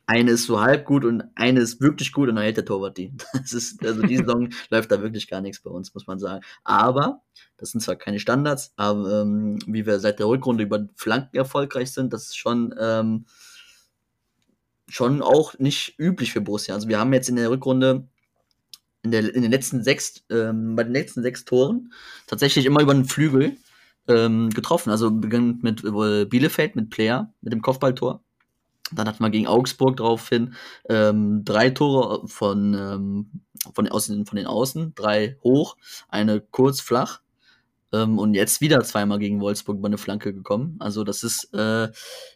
Eine 0.06 0.32
ist 0.32 0.46
so 0.46 0.60
halb 0.60 0.84
gut 0.84 1.04
und 1.04 1.22
eine 1.36 1.60
ist 1.60 1.80
wirklich 1.80 2.12
gut 2.12 2.28
und 2.28 2.34
dann 2.34 2.44
hält 2.44 2.56
der 2.56 2.64
Torwart 2.64 2.98
die. 2.98 3.12
Das 3.32 3.52
ist, 3.52 3.86
also 3.86 4.02
die 4.02 4.16
Saison 4.16 4.50
läuft 4.70 4.90
da 4.90 5.00
wirklich 5.00 5.28
gar 5.28 5.40
nichts 5.40 5.60
bei 5.60 5.70
uns, 5.70 5.94
muss 5.94 6.08
man 6.08 6.18
sagen. 6.18 6.44
Aber, 6.64 7.22
das 7.58 7.70
sind 7.70 7.80
zwar 7.80 7.94
keine 7.94 8.18
Standards, 8.18 8.72
aber 8.74 9.22
ähm, 9.22 9.60
wie 9.66 9.86
wir 9.86 10.00
seit 10.00 10.18
der 10.18 10.26
Rückrunde 10.26 10.64
über 10.64 10.88
Flanken 10.96 11.36
erfolgreich 11.36 11.92
sind, 11.92 12.12
das 12.12 12.24
ist 12.24 12.36
schon, 12.36 12.74
ähm, 12.78 13.24
schon 14.88 15.22
auch 15.22 15.58
nicht 15.58 15.98
üblich 15.98 16.32
für 16.32 16.40
Borussia. 16.40 16.74
Also 16.74 16.88
wir 16.88 16.98
haben 16.98 17.12
jetzt 17.12 17.28
in 17.28 17.36
der 17.36 17.50
Rückrunde 17.50 18.08
in, 19.02 19.10
der, 19.10 19.34
in 19.34 19.42
den 19.42 19.50
letzten 19.50 19.82
sechs, 19.84 20.24
ähm, 20.30 20.76
bei 20.76 20.84
den 20.84 20.92
letzten 20.92 21.22
sechs 21.22 21.44
Toren 21.44 21.92
tatsächlich 22.26 22.66
immer 22.66 22.80
über 22.80 22.94
den 22.94 23.04
Flügel 23.04 23.56
ähm, 24.08 24.50
getroffen. 24.50 24.90
Also 24.90 25.10
beginnt 25.10 25.62
mit 25.62 25.84
äh, 25.84 26.24
Bielefeld, 26.24 26.74
mit 26.76 26.90
Player, 26.90 27.32
mit 27.40 27.52
dem 27.52 27.62
Kopfballtor. 27.62 28.22
Dann 28.92 29.08
hat 29.08 29.20
man 29.20 29.32
gegen 29.32 29.46
Augsburg 29.46 29.96
daraufhin 29.96 30.54
ähm, 30.88 31.44
drei 31.44 31.70
Tore 31.70 32.26
von, 32.28 32.74
ähm, 32.74 33.30
von, 33.72 33.88
außen, 33.88 34.26
von 34.26 34.36
den 34.36 34.46
Außen, 34.46 34.94
drei 34.94 35.38
hoch, 35.42 35.76
eine 36.08 36.40
kurz 36.40 36.80
flach. 36.80 37.20
Ähm, 37.92 38.18
und 38.18 38.34
jetzt 38.34 38.60
wieder 38.60 38.82
zweimal 38.84 39.18
gegen 39.18 39.40
Wolfsburg 39.40 39.78
über 39.78 39.88
eine 39.88 39.98
Flanke 39.98 40.34
gekommen. 40.34 40.76
Also 40.80 41.04
das 41.04 41.22
ist 41.22 41.52
äh, 41.54 41.90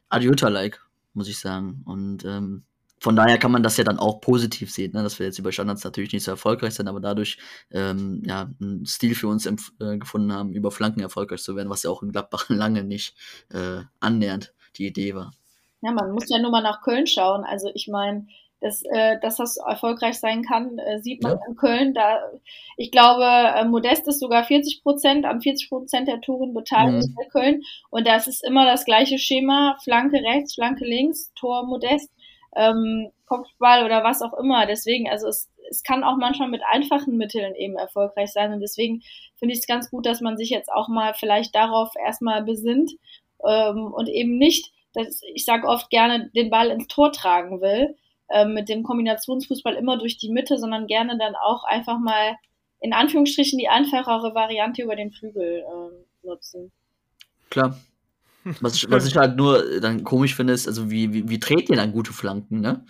Adiota-like 0.09 0.81
muss 1.13 1.29
ich 1.29 1.39
sagen. 1.39 1.83
Und 1.85 2.25
ähm, 2.25 2.65
von 3.01 3.15
daher 3.15 3.39
kann 3.39 3.53
man 3.53 3.63
das 3.63 3.77
ja 3.77 3.85
dann 3.85 3.99
auch 3.99 4.21
positiv 4.21 4.73
sehen, 4.73 4.93
ne? 4.93 5.03
dass 5.03 5.19
wir 5.19 5.27
jetzt 5.27 5.39
über 5.39 5.53
Standards 5.53 5.85
natürlich 5.85 6.13
nicht 6.13 6.25
so 6.25 6.33
erfolgreich 6.33 6.75
sind, 6.75 6.89
aber 6.89 7.01
dadurch 7.01 7.39
ähm, 7.71 8.23
ja, 8.27 8.51
einen 8.61 8.87
Stil 8.87 9.15
für 9.15 9.29
uns 9.29 9.47
äh, 9.47 9.99
gefunden 9.99 10.33
haben, 10.33 10.53
über 10.53 10.71
Flanken 10.71 11.01
erfolgreich 11.01 11.43
zu 11.43 11.55
werden, 11.55 11.71
was 11.71 11.85
ja 11.85 11.91
auch 11.91 12.03
in 12.03 12.11
Gladbach 12.11 12.47
lange 12.49 12.83
nicht 12.85 13.17
äh, 13.51 13.83
annähernd 14.01 14.53
die 14.77 14.87
Idee 14.87 15.15
war. 15.15 15.33
Ja, 15.81 15.93
man 15.93 16.11
muss 16.11 16.29
ja 16.29 16.41
nur 16.41 16.51
mal 16.51 16.63
nach 16.63 16.83
Köln 16.83 17.07
schauen. 17.07 17.45
Also 17.45 17.71
ich 17.73 17.87
meine, 17.89 18.27
dass, 18.61 18.83
äh, 18.83 19.19
dass 19.21 19.37
das 19.37 19.57
erfolgreich 19.57 20.19
sein 20.19 20.43
kann, 20.43 20.79
äh, 20.79 21.01
sieht 21.01 21.23
man 21.23 21.39
ja. 21.39 21.47
in 21.49 21.57
Köln. 21.57 21.95
Da, 21.95 22.21
ich 22.77 22.91
glaube, 22.91 23.25
äh, 23.25 23.65
Modest 23.65 24.09
ist 24.09 24.21
sogar 24.21 24.45
40 24.45 24.83
Prozent, 24.83 25.25
an 25.25 25.41
40 25.41 25.69
Prozent 25.69 26.09
der 26.09 26.21
Touren 26.21 26.55
beteiligt 26.55 27.09
mhm. 27.09 27.15
bei 27.15 27.25
Köln. 27.27 27.63
Und 27.91 28.07
das 28.07 28.27
ist 28.27 28.45
immer 28.45 28.67
das 28.67 28.85
gleiche 28.85 29.19
Schema, 29.19 29.79
Flanke 29.85 30.19
rechts, 30.23 30.55
Flanke 30.55 30.85
links, 30.85 31.33
Tor 31.35 31.67
Modest, 31.67 32.11
ähm, 32.57 33.11
Kopfball 33.27 33.85
oder 33.85 34.03
was 34.03 34.23
auch 34.23 34.35
immer. 34.35 34.67
Deswegen, 34.67 35.09
also 35.09 35.29
es, 35.29 35.49
es 35.71 35.83
kann 35.85 36.03
auch 36.03 36.17
manchmal 36.17 36.49
mit 36.49 36.63
einfachen 36.69 37.17
Mitteln 37.17 37.55
eben 37.55 37.77
erfolgreich 37.77 38.33
sein. 38.33 38.53
Und 38.53 38.61
deswegen 38.61 39.03
finde 39.37 39.55
ich 39.55 39.61
es 39.61 39.67
ganz 39.67 39.89
gut, 39.91 40.05
dass 40.05 40.21
man 40.21 40.37
sich 40.37 40.51
jetzt 40.51 40.73
auch 40.73 40.89
mal 40.89 41.15
vielleicht 41.15 41.55
darauf 41.55 41.91
erstmal 41.95 42.43
besinnt 42.43 42.91
ähm, 43.47 43.93
und 43.93 44.09
eben 44.09 44.37
nicht, 44.37 44.73
dass 44.95 45.23
ich 45.33 45.45
sage 45.45 45.69
oft 45.69 45.91
gerne, 45.91 46.31
den 46.35 46.51
Ball 46.51 46.71
ins 46.71 46.89
Tor 46.89 47.13
tragen 47.13 47.61
will 47.61 47.95
ähm, 48.31 48.55
mit 48.55 48.69
dem 48.69 48.83
Kombinationsfußball 48.83 49.75
immer 49.75 49.99
durch 49.99 50.19
die 50.19 50.31
Mitte, 50.31 50.59
sondern 50.59 50.87
gerne 50.87 51.19
dann 51.19 51.35
auch 51.35 51.65
einfach 51.65 51.99
mal 51.99 52.37
in 52.81 52.93
Anführungsstrichen 52.93 53.59
die 53.59 53.69
einfachere 53.69 54.35
Variante 54.35 54.83
über 54.83 54.97
den 54.97 55.11
Flügel 55.11 55.65
äh, 55.65 56.27
nutzen. 56.27 56.73
Klar. 57.51 57.79
Was 58.61 58.77
ich, 58.77 58.91
was 58.91 59.07
ich 59.07 59.17
halt 59.17 59.37
nur 59.37 59.81
dann 59.81 60.05
komisch 60.05 60.35
finde, 60.35 60.55
ist, 60.55 60.67
also 60.67 60.91
wie, 60.91 61.13
wie, 61.13 61.29
wie 61.29 61.39
dreht 61.39 61.69
ihr 61.69 61.77
dann 61.77 61.93
gute 61.93 62.15
Flanken, 62.15 62.61
ne? 62.61 62.87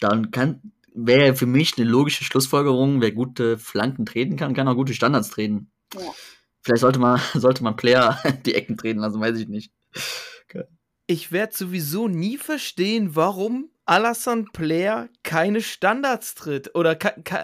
Dann 0.00 0.32
kann, 0.32 0.72
wäre 0.94 1.36
für 1.36 1.46
mich 1.46 1.74
eine 1.76 1.88
logische 1.88 2.24
Schlussfolgerung, 2.24 3.00
wer 3.00 3.12
gute 3.12 3.56
Flanken 3.56 4.04
treten 4.04 4.36
kann, 4.36 4.54
kann 4.54 4.66
auch 4.66 4.74
gute 4.74 4.94
Standards 4.94 5.30
treten. 5.30 5.70
Ja. 5.94 6.00
Vielleicht 6.62 6.80
sollte 6.80 6.98
man, 6.98 7.20
sollte 7.34 7.62
man 7.62 7.76
Player 7.76 8.18
die 8.46 8.54
Ecken 8.54 8.76
treten 8.76 8.98
lassen, 8.98 9.20
weiß 9.20 9.38
ich 9.38 9.46
nicht. 9.46 9.70
Okay. 10.48 10.64
Ich 11.06 11.30
werde 11.30 11.54
sowieso 11.54 12.08
nie 12.08 12.36
verstehen, 12.36 13.14
warum 13.14 13.70
Alassane 13.86 14.46
Player 14.52 15.08
keine 15.22 15.62
Standards 15.62 16.34
tritt 16.34 16.74
oder 16.74 16.98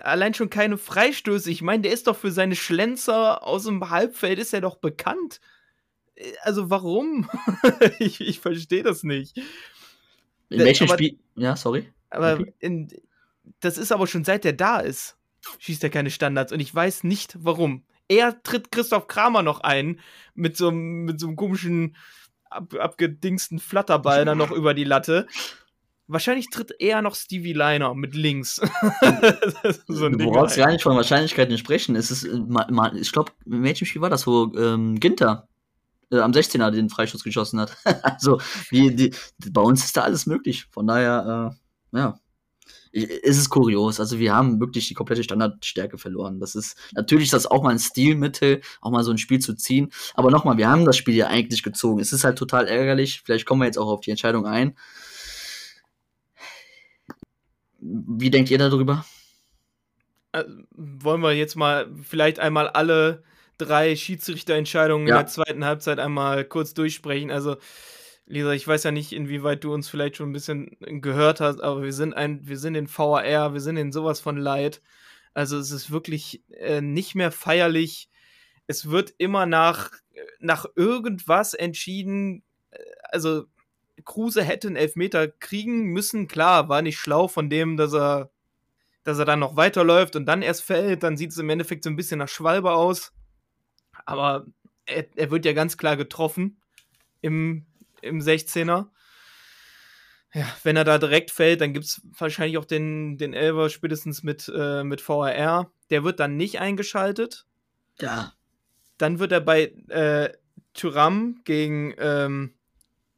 allein 0.05 0.35
schon 0.35 0.51
keine 0.51 0.77
Freistöße. 0.77 1.51
Ich 1.51 1.63
meine, 1.63 1.83
der 1.83 1.93
ist 1.93 2.09
doch 2.09 2.17
für 2.17 2.33
seine 2.33 2.57
Schlenzer 2.57 3.47
aus 3.47 3.65
dem 3.65 3.91
Halbfeld 3.91 4.41
ist 4.41 4.53
er 4.53 4.61
doch 4.61 4.77
bekannt. 4.77 5.41
also 6.43 6.69
warum? 6.69 7.31
ich 8.01 8.21
ich 8.21 8.41
verstehe 8.41 8.83
das 8.83 9.05
nicht. 9.05 9.37
In 10.49 10.59
welchem 10.59 10.89
Spiel? 10.89 11.19
Ja, 11.37 11.57
sorry. 11.57 11.91
Aber 12.11 12.45
in, 12.59 12.89
das 13.61 13.79
ist 13.79 13.93
aber 13.93 14.09
schon 14.09 14.25
seit 14.25 14.45
der 14.45 14.53
da 14.53 14.81
ist, 14.81 15.17
schießt 15.59 15.85
er 15.85 15.91
keine 15.91 16.11
Standards 16.11 16.53
und 16.53 16.61
ich 16.61 16.75
weiß 16.75 17.05
nicht 17.05 17.37
warum. 17.39 17.85
Er 18.09 18.43
tritt 18.43 18.73
Christoph 18.73 19.07
Kramer 19.07 19.43
noch 19.43 19.61
ein 19.61 20.01
mit 20.35 20.57
so, 20.57 20.71
mit 20.71 21.21
so 21.21 21.29
einem 21.29 21.37
komischen 21.37 21.97
ab, 22.51 22.75
abgedingsten 22.75 23.59
Flatterball 23.59 24.25
dann 24.25 24.39
noch 24.39 24.51
über 24.51 24.75
die 24.75 24.85
Latte. 24.85 25.27
Wahrscheinlich 26.09 26.51
tritt 26.51 26.73
eher 26.79 27.01
noch 27.01 27.15
Stevie 27.15 27.53
Liner 27.53 27.95
mit 27.95 28.15
links. 28.15 28.57
so 29.89 30.09
du 30.09 30.31
brauchst 30.31 30.57
gar 30.57 30.71
nicht 30.71 30.83
von 30.83 30.97
Wahrscheinlichkeiten 30.97 31.57
sprechen. 31.57 31.97
Es 31.97 32.11
ist, 32.11 32.25
äh, 32.25 32.41
ich 32.97 33.13
glaube, 33.13 33.33
in 33.47 33.63
welchem 33.63 33.87
Spiel 33.87 34.03
war 34.03 34.11
das, 34.11 34.27
wo 34.27 34.53
ähm, 34.57 34.99
Ginter 34.99 35.49
äh, 36.11 36.19
am 36.19 36.33
16er 36.33 36.71
den 36.71 36.91
Freischuss 36.91 37.25
geschossen 37.25 37.61
hat. 37.61 37.77
also, 38.03 38.41
die, 38.71 38.95
die, 38.95 39.15
bei 39.51 39.63
uns 39.63 39.85
ist 39.85 39.97
da 39.97 40.03
alles 40.03 40.27
möglich. 40.27 40.67
Von 40.71 40.87
daher, 40.87 41.55
äh, 41.93 41.99
ja 41.99 42.19
es 42.93 43.39
ist 43.39 43.49
kurios. 43.49 44.01
Also 44.01 44.19
wir 44.19 44.35
haben 44.35 44.61
wirklich 44.61 44.89
die 44.89 44.95
komplette 44.95 45.25
Standardstärke 45.25 45.97
verloren. 45.99 46.41
Das 46.41 46.55
ist 46.55 46.77
natürlich 46.93 47.27
ist 47.27 47.33
das 47.33 47.47
auch 47.47 47.63
mal 47.63 47.71
ein 47.71 47.79
Stilmittel, 47.79 48.61
auch 48.81 48.91
mal 48.91 49.03
so 49.03 49.11
ein 49.11 49.19
Spiel 49.19 49.39
zu 49.39 49.55
ziehen. 49.55 49.91
Aber 50.15 50.31
nochmal, 50.31 50.59
wir 50.59 50.69
haben 50.69 50.85
das 50.85 50.97
Spiel 50.97 51.15
ja 51.15 51.29
eigentlich 51.29 51.63
gezogen. 51.63 52.01
Es 52.01 52.13
ist 52.13 52.25
halt 52.25 52.39
total 52.39 52.69
ärgerlich. 52.69 53.23
Vielleicht 53.25 53.47
kommen 53.47 53.63
wir 53.63 53.67
jetzt 53.67 53.79
auch 53.79 53.89
auf 53.89 54.01
die 54.01 54.11
Entscheidung 54.11 54.47
ein. 54.47 54.77
Wie 57.83 58.31
denkt 58.31 58.51
ihr 58.51 58.59
darüber? 58.59 59.05
Äh, 60.31 60.45
wollen 60.71 61.21
wir 61.21 61.33
jetzt 61.33 61.57
mal 61.57 61.91
vielleicht 62.03 62.39
einmal 62.39 62.69
alle 62.69 63.25
drei 63.59 63.97
Schiedsrichterentscheidungen 63.97 65.09
ja. 65.09 65.17
in 65.17 65.19
der 65.21 65.27
zweiten 65.27 65.65
Halbzeit 65.65 65.99
einmal 65.99 66.45
kurz 66.45 66.75
durchsprechen? 66.75 67.33
Also 67.33 67.57
Lisa, 68.27 68.53
ich 68.53 68.67
weiß 68.67 68.85
ja 68.85 68.93
nicht, 68.93 69.13
inwieweit 69.13 69.65
du 69.65 69.75
uns 69.75 69.89
vielleicht 69.89 70.17
schon 70.17 70.31
ein 70.31 70.33
bisschen 70.33 70.77
gehört 70.81 71.41
hast, 71.41 71.61
aber 71.61 71.83
wir 71.83 71.93
sind 71.93 72.15
ein, 72.15 72.47
wir 72.47 72.57
sind 72.57 72.77
in 72.77 72.89
VAR, 72.89 73.53
wir 73.53 73.61
sind 73.61 73.77
in 73.77 73.91
sowas 73.91 74.21
von 74.21 74.37
Leid. 74.37 74.81
Also 75.35 75.59
es 75.59 75.73
ist 75.73 75.91
wirklich 75.91 76.45
äh, 76.51 76.81
nicht 76.81 77.17
mehr 77.17 77.33
feierlich. 77.33 78.09
Es 78.69 78.91
wird 78.91 79.13
immer 79.19 79.45
nach, 79.47 79.91
nach 80.39 80.67
irgendwas 80.77 81.55
entschieden. 81.55 82.45
Äh, 82.71 82.79
also 83.11 83.47
Kruse 84.05 84.43
hätte 84.43 84.69
einen 84.69 84.77
Elfmeter 84.77 85.29
kriegen 85.29 85.85
müssen. 85.87 86.29
Klar, 86.29 86.69
war 86.69 86.83
nicht 86.83 86.99
schlau 86.99 87.29
von 87.29 87.51
dem, 87.51 87.77
dass 87.77 87.93
er, 87.95 88.31
dass 89.05 89.19
er 89.19 89.25
dann 89.25 89.41
noch 89.41 89.57
weiterläuft 89.57 90.17
und 90.17 90.27
dann 90.27 90.43
erst 90.43 90.63
fällt. 90.63 91.03
Dann 91.03 91.17
sieht 91.17 91.31
es 91.31 91.39
im 91.39 91.51
Endeffekt 91.51 91.85
so 91.85 91.91
ein 91.91 91.97
bisschen 91.97 92.19
nach 92.19 92.29
Schwalbe 92.29 92.73
aus. 92.73 93.13
Aber 94.05 94.47
er, 94.87 95.07
er 95.17 95.31
wird 95.31 95.45
ja 95.45 95.53
ganz 95.53 95.77
klar 95.77 95.97
getroffen 95.97 96.61
im 97.21 97.67
im 98.03 98.21
16er. 98.21 98.89
Ja, 100.35 100.47
wenn 100.63 100.77
er 100.77 100.85
da 100.85 100.99
direkt 100.99 101.31
fällt, 101.31 101.61
dann 101.61 101.73
gibt 101.73 101.87
es 101.87 102.03
wahrscheinlich 102.19 102.59
auch 102.59 102.65
den, 102.65 103.19
den 103.19 103.35
Elver 103.35 103.69
spätestens 103.69 104.23
mit, 104.23 104.51
äh, 104.55 104.83
mit 104.83 105.01
VRR. 105.01 105.71
Der 105.91 106.05
wird 106.05 106.21
dann 106.21 106.37
nicht 106.37 106.59
eingeschaltet. 106.59 107.47
Ja. 108.01 108.33
Dann 108.99 109.19
wird 109.19 109.33
er 109.33 109.41
bei 109.41 109.65
äh, 109.89 110.33
Thuram 110.75 111.41
gegen, 111.45 111.95
ähm, 111.99 112.55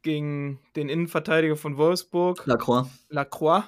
gegen 0.05 0.59
den 0.77 0.87
Innenverteidiger 0.87 1.57
von 1.57 1.77
Wolfsburg. 1.77 2.45
Lacroix. 2.45 2.87
Lacroix. 3.09 3.65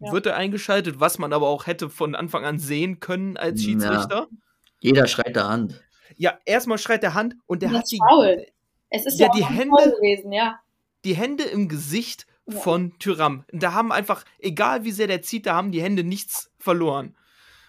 Ja. 0.00 0.12
Wird 0.12 0.26
er 0.26 0.36
eingeschaltet, 0.36 0.98
was 0.98 1.18
man 1.18 1.32
aber 1.32 1.46
auch 1.46 1.66
hätte 1.66 1.88
von 1.88 2.16
Anfang 2.16 2.44
an 2.44 2.58
sehen 2.58 2.98
können 2.98 3.36
als 3.36 3.62
Schiedsrichter. 3.62 4.28
Ja. 4.30 4.38
Jeder 4.80 5.06
schreit 5.06 5.36
der 5.36 5.48
Hand. 5.48 5.82
Ja, 6.16 6.38
erstmal 6.44 6.78
schreit 6.78 7.02
der 7.02 7.14
Hand 7.14 7.36
und 7.46 7.62
der 7.62 7.70
das 7.70 7.78
hat 7.78 7.90
die. 7.90 7.98
Faul. 7.98 8.46
Es 8.90 9.06
ist 9.06 9.18
ja, 9.18 9.26
ja 9.26 9.32
die 9.32 9.44
Hände 9.44 9.94
gewesen, 9.96 10.32
ja. 10.32 10.58
Die 11.04 11.14
Hände 11.14 11.44
im 11.44 11.68
Gesicht 11.68 12.26
ja. 12.46 12.58
von 12.58 12.98
Tyram. 12.98 13.44
Da 13.52 13.72
haben 13.72 13.92
einfach, 13.92 14.24
egal 14.38 14.84
wie 14.84 14.92
sehr 14.92 15.06
der 15.06 15.22
zieht, 15.22 15.46
da 15.46 15.54
haben 15.54 15.72
die 15.72 15.82
Hände 15.82 16.04
nichts 16.04 16.50
verloren. 16.58 17.16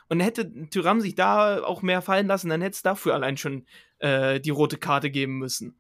Und 0.10 0.20
hätte 0.20 0.70
Tyram 0.70 1.02
sich 1.02 1.16
da 1.16 1.64
auch 1.64 1.82
mehr 1.82 2.02
fallen 2.02 2.28
lassen, 2.28 2.50
dann 2.50 2.62
hätte 2.62 2.76
es 2.76 2.82
dafür 2.82 3.14
allein 3.14 3.38
schon 3.38 3.66
äh, 4.00 4.40
die 4.40 4.50
rote 4.50 4.78
Karte 4.78 5.10
geben 5.10 5.38
müssen. 5.38 5.78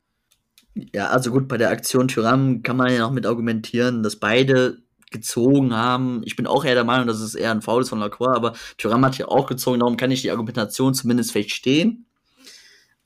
Ja, 0.93 1.07
also 1.07 1.31
gut, 1.31 1.47
bei 1.47 1.57
der 1.57 1.69
Aktion 1.69 2.07
Tyram 2.07 2.61
kann 2.63 2.77
man 2.77 2.91
ja 2.91 2.99
noch 2.99 3.11
mit 3.11 3.25
argumentieren, 3.25 4.03
dass 4.03 4.17
beide 4.17 4.77
gezogen 5.11 5.73
haben. 5.73 6.21
Ich 6.25 6.35
bin 6.35 6.47
auch 6.47 6.65
eher 6.65 6.75
der 6.75 6.83
Meinung, 6.83 7.07
dass 7.07 7.19
es 7.19 7.35
eher 7.35 7.51
ein 7.51 7.61
Foul 7.61 7.81
ist 7.81 7.89
von 7.89 7.99
Lacroix, 7.99 8.35
aber 8.35 8.53
Tyram 8.77 9.05
hat 9.05 9.17
ja 9.17 9.27
auch 9.27 9.47
gezogen, 9.47 9.79
darum 9.79 9.97
kann 9.97 10.11
ich 10.11 10.21
die 10.21 10.31
Argumentation 10.31 10.93
zumindest 10.93 11.31
verstehen. 11.31 12.05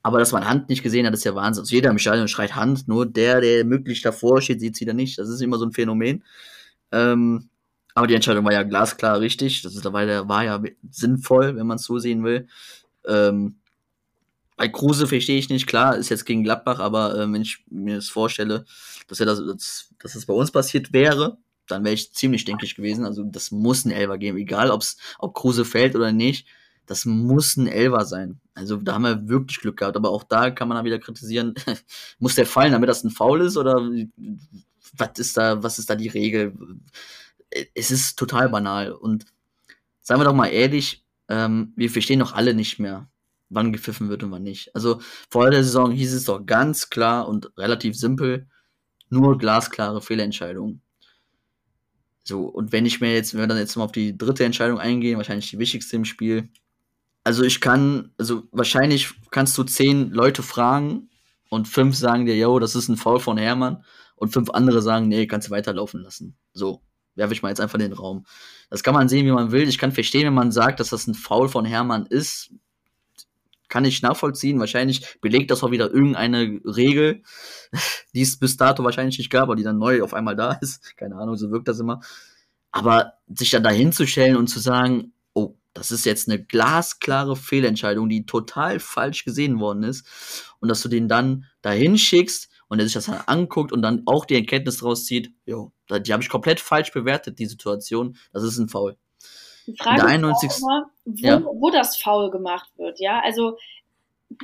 Aber 0.04 0.18
dass 0.18 0.32
man 0.32 0.48
Hand 0.48 0.70
nicht 0.70 0.82
gesehen 0.82 1.06
hat, 1.06 1.14
ist 1.14 1.26
ja 1.26 1.36
Wahnsinn. 1.36 1.62
Also 1.62 1.76
jeder 1.76 1.92
im 1.92 2.00
Stadion 2.00 2.28
schreit 2.28 2.56
Hand, 2.56 2.88
nur 2.88 3.06
der, 3.06 3.40
der 3.40 3.64
möglich 3.66 4.02
davor 4.02 4.42
steht, 4.42 4.60
sieht 4.60 4.76
sie 4.76 4.86
dann 4.86 4.96
nicht. 4.96 5.20
Das 5.20 5.30
ist 5.30 5.42
immer 5.42 5.60
so 5.60 5.66
ein 5.66 5.74
Phänomen. 5.74 6.24
Ähm, 6.92 7.50
aber 7.94 8.08
die 8.08 8.16
Entscheidung 8.16 8.46
war 8.46 8.54
ja 8.54 8.64
glasklar 8.64 9.20
richtig. 9.20 9.62
Das 9.62 9.76
ist 9.76 9.86
dabei, 9.86 10.28
war 10.28 10.44
ja 10.44 10.62
sinnvoll, 10.90 11.56
wenn 11.56 11.68
man 11.68 11.76
es 11.76 11.84
so 11.84 12.00
sehen 12.00 12.24
will. 12.24 12.48
Ähm, 13.06 13.61
bei 14.62 14.68
Kruse 14.68 15.08
verstehe 15.08 15.40
ich 15.40 15.50
nicht, 15.50 15.66
klar, 15.66 15.98
ist 15.98 16.10
jetzt 16.10 16.28
gegen 16.28 16.44
Gladbach, 16.44 16.78
aber 16.78 17.16
äh, 17.16 17.34
wenn 17.34 17.42
ich 17.42 17.66
mir 17.68 17.96
das 17.96 18.10
vorstelle, 18.10 18.64
dass 19.08 19.20
er 19.20 19.26
das, 19.26 19.40
dass, 19.44 19.90
dass 19.98 20.14
das 20.14 20.28
bei 20.28 20.36
uns 20.36 20.52
passiert 20.52 20.94
wäre, 20.94 21.40
dann 21.66 21.84
wäre 21.84 21.96
ich 21.96 22.14
ziemlich 22.14 22.46
denklich 22.46 22.76
gewesen. 22.76 23.04
Also 23.04 23.24
das 23.24 23.50
muss 23.50 23.86
ein 23.86 23.92
Elfer 23.92 24.20
geben, 24.20 24.38
egal 24.38 24.70
ob's, 24.70 24.98
ob 25.18 25.34
Kruse 25.34 25.66
fällt 25.66 25.96
oder 25.96 26.12
nicht 26.12 26.46
das 26.86 27.06
muss 27.06 27.56
ein 27.56 27.68
Elver 27.68 28.06
sein. 28.06 28.42
Also 28.54 28.76
da 28.76 28.96
haben 28.96 29.04
wir 29.04 29.30
wirklich 29.30 29.62
Glück 29.62 29.78
gehabt. 29.78 29.96
Aber 29.96 30.10
auch 30.10 30.24
da 30.24 30.52
kann 30.52 30.68
man 30.68 30.76
dann 30.76 30.86
wieder 30.86 31.00
kritisieren, 31.00 31.54
muss 32.20 32.36
der 32.36 32.46
fallen, 32.46 32.74
damit 32.74 32.90
das 32.90 33.04
ein 33.04 33.12
Foul 33.12 33.42
ist? 33.42 33.56
Oder 33.56 33.90
was 34.98 35.18
ist 35.18 35.38
da, 35.38 35.64
was 35.64 35.80
ist 35.80 35.90
da 35.90 35.96
die 35.96 36.10
Regel? 36.10 36.54
Es 37.74 37.92
ist 37.92 38.18
total 38.18 38.50
banal. 38.50 38.92
Und 38.92 39.26
seien 40.02 40.20
wir 40.20 40.26
doch 40.26 40.34
mal 40.34 40.48
ehrlich, 40.48 41.06
ähm, 41.30 41.74
wir 41.78 41.90
verstehen 41.90 42.20
doch 42.20 42.34
alle 42.34 42.54
nicht 42.54 42.78
mehr, 42.80 43.08
wann 43.52 43.74
gepfiffen 43.74 44.10
wird 44.10 44.24
und 44.24 44.32
wann 44.32 44.44
nicht. 44.44 44.74
Also 44.76 45.02
vor 45.30 45.50
der 45.52 45.64
Saison 45.64 45.92
hieß 45.92 46.14
es 46.14 46.26
doch 46.26 46.46
ganz 46.46 46.90
klar 46.90 47.28
und 47.28 47.52
relativ 47.58 47.96
simpel, 47.96 48.48
nur 49.10 49.38
glasklare 49.38 50.02
Fehlentscheidungen. 50.02 50.82
So, 52.24 52.46
und 52.46 52.72
wenn 52.72 52.86
ich 52.86 53.02
mir 53.02 53.14
jetzt, 53.14 53.34
wenn 53.34 53.42
wir 53.42 53.48
dann 53.48 53.58
jetzt 53.58 53.76
mal 53.76 53.84
auf 53.84 53.92
die 53.92 54.18
dritte 54.18 54.46
Entscheidung 54.46 54.80
eingehen, 54.80 55.18
wahrscheinlich 55.18 55.50
die 55.50 55.60
wichtigste 55.60 55.96
im 55.96 56.06
Spiel, 56.06 56.50
also 57.24 57.44
ich 57.44 57.62
kann, 57.62 58.12
also 58.18 58.44
wahrscheinlich 58.52 59.14
kannst 59.32 59.58
du 59.58 59.64
zehn 59.64 60.12
Leute 60.12 60.44
fragen 60.44 61.10
und 61.50 61.68
fünf 61.68 61.96
sagen 61.96 62.26
dir, 62.26 62.36
yo, 62.36 62.60
das 62.60 62.76
ist 62.76 62.88
ein 62.88 62.98
Foul 62.98 63.20
von 63.20 63.38
Hermann 63.38 63.84
und 64.16 64.30
fünf 64.30 64.50
andere 64.52 64.82
sagen, 64.82 65.08
nee, 65.08 65.28
kannst 65.28 65.48
du 65.48 65.52
weiterlaufen 65.52 66.02
lassen. 66.02 66.36
So, 66.54 66.82
werfe 67.16 67.34
ich 67.34 67.42
mal 67.42 67.50
jetzt 67.50 67.62
einfach 67.62 67.76
in 67.76 67.90
den 67.90 67.94
Raum. 67.94 68.26
Das 68.70 68.84
kann 68.84 68.94
man 68.94 69.10
sehen, 69.10 69.26
wie 69.26 69.32
man 69.32 69.52
will. 69.52 69.68
Ich 69.68 69.78
kann 69.78 69.92
verstehen, 69.92 70.26
wenn 70.26 70.34
man 70.34 70.52
sagt, 70.52 70.80
dass 70.80 70.90
das 70.90 71.08
ein 71.08 71.14
Foul 71.14 71.50
von 71.50 71.66
Hermann 71.66 72.06
ist. 72.06 72.52
Kann 73.72 73.86
ich 73.86 74.02
nachvollziehen. 74.02 74.60
Wahrscheinlich 74.60 75.18
belegt 75.22 75.50
das 75.50 75.64
auch 75.64 75.72
wieder 75.72 75.90
irgendeine 75.90 76.60
Regel, 76.66 77.24
die 78.14 78.22
es 78.22 78.38
bis 78.38 78.58
dato 78.58 78.84
wahrscheinlich 78.84 79.18
nicht 79.18 79.30
gab, 79.30 79.44
aber 79.44 79.56
die 79.56 79.64
dann 79.64 79.78
neu 79.78 80.04
auf 80.04 80.14
einmal 80.14 80.36
da 80.36 80.52
ist. 80.62 80.84
Keine 80.98 81.16
Ahnung, 81.16 81.38
so 81.38 81.52
wirkt 81.52 81.70
das 81.70 81.80
immer. 81.80 82.02
Aber 82.74 83.14
sich 83.28 83.50
dann 83.50 83.64
da 83.64 83.70
hinzustellen 83.70 84.36
und 84.36 84.48
zu 84.48 84.60
sagen, 84.60 85.14
oh, 85.34 85.56
das 85.74 85.92
ist 85.92 86.06
jetzt 86.06 86.28
eine 86.28 86.44
glasklare 86.44 87.38
Fehlentscheidung, 87.38 88.10
die 88.10 88.26
total 88.26 88.82
falsch 88.82 89.24
gesehen 89.24 89.62
worden 89.62 89.84
ist. 89.84 90.06
Und 90.60 90.68
dass 90.68 90.82
du 90.82 90.90
den 90.90 91.08
dann 91.08 91.46
dahin 91.62 91.98
schickst 91.98 92.50
und 92.68 92.80
er 92.80 92.86
sich 92.86 92.94
das 92.94 93.06
dann 93.06 93.22
anguckt 93.26 93.72
und 93.72 93.82
dann 93.84 94.04
auch 94.06 94.26
die 94.26 94.36
Erkenntnis 94.36 94.80
daraus 94.80 95.06
zieht, 95.06 95.34
jo, 95.46 95.72
die 95.90 96.12
habe 96.12 96.22
ich 96.22 96.30
komplett 96.30 96.60
falsch 96.60 96.92
bewertet, 96.92 97.40
die 97.40 97.46
Situation. 97.46 98.18
Das 98.34 98.44
ist 98.44 98.58
ein 98.58 98.68
Foul. 98.68 98.98
Die 99.72 99.78
Frage 99.78 100.06
91. 100.06 100.50
ist 100.50 100.62
immer, 100.62 100.90
wo, 101.06 101.28
ja. 101.28 101.44
wo 101.44 101.70
das 101.70 101.98
Foul 101.98 102.32
gemacht 102.32 102.70
wird, 102.78 103.00
ja. 103.00 103.22
Also 103.22 103.58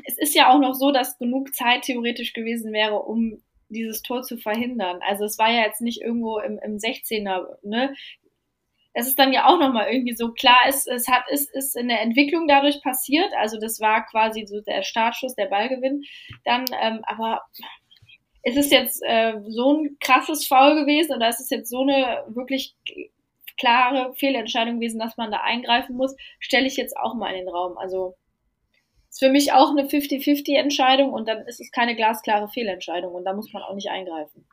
es 0.05 0.17
ist 0.17 0.35
ja 0.35 0.53
auch 0.53 0.59
noch 0.59 0.73
so, 0.73 0.91
dass 0.91 1.17
genug 1.17 1.53
Zeit 1.53 1.83
theoretisch 1.83 2.33
gewesen 2.33 2.73
wäre, 2.73 2.99
um 2.99 3.41
dieses 3.69 4.01
Tor 4.01 4.23
zu 4.23 4.38
verhindern. 4.38 4.99
Also 5.01 5.25
es 5.25 5.38
war 5.38 5.51
ja 5.51 5.63
jetzt 5.63 5.82
nicht 5.82 6.01
irgendwo 6.01 6.39
im, 6.39 6.59
im 6.59 6.78
16er, 6.78 7.57
ne? 7.63 7.93
das 8.97 9.07
ist 9.07 9.19
dann 9.19 9.32
ja 9.32 9.45
auch 9.45 9.59
nochmal 9.59 9.91
irgendwie 9.91 10.15
so 10.15 10.32
klar, 10.32 10.57
es, 10.67 10.88
es 10.88 11.07
hat, 11.07 11.25
es 11.32 11.47
ist 11.51 11.78
in 11.78 11.88
der 11.88 12.01
Entwicklung 12.01 12.47
dadurch 12.47 12.82
passiert, 12.82 13.32
also 13.38 13.59
das 13.59 13.80
war 13.80 14.03
quasi 14.07 14.47
so 14.47 14.59
der 14.61 14.82
Startschuss, 14.82 15.36
der 15.36 15.45
Ballgewinn, 15.45 16.03
dann, 16.45 16.65
ähm, 16.82 17.01
aber 17.03 17.43
ist 18.41 18.57
es 18.57 18.71
jetzt 18.71 19.03
äh, 19.05 19.34
so 19.49 19.73
ein 19.73 19.97
krasses 19.99 20.47
Foul 20.47 20.73
gewesen 20.80 21.15
oder 21.15 21.30
ist 21.30 21.41
es 21.41 21.51
jetzt 21.51 21.69
so 21.69 21.82
eine 21.82 22.23
wirklich 22.30 22.75
klare 23.58 24.14
Fehlentscheidung 24.16 24.76
gewesen, 24.80 24.99
dass 24.99 25.18
man 25.18 25.32
da 25.32 25.41
eingreifen 25.41 25.95
muss, 25.95 26.16
stelle 26.39 26.68
ich 26.68 26.78
jetzt 26.78 26.95
auch 26.97 27.16
mal 27.16 27.32
in 27.32 27.45
den 27.45 27.49
Raum. 27.49 27.78
Also 27.78 28.16
ist 29.10 29.20
für 29.20 29.32
mich 29.32 29.51
auch 29.53 29.72
eine 29.72 29.88
50-50-Entscheidung 29.88 31.12
und 31.12 31.28
dann 31.28 31.45
ist 31.47 31.60
es 31.60 31.72
keine 31.72 31.95
glasklare 31.95 32.49
Fehlentscheidung 32.49 33.14
und 33.14 33.26
da 33.26 33.34
muss 33.34 33.51
man 33.51 33.64
auch 33.64 33.74
nicht 33.74 33.89
eingreifen. 33.89 34.45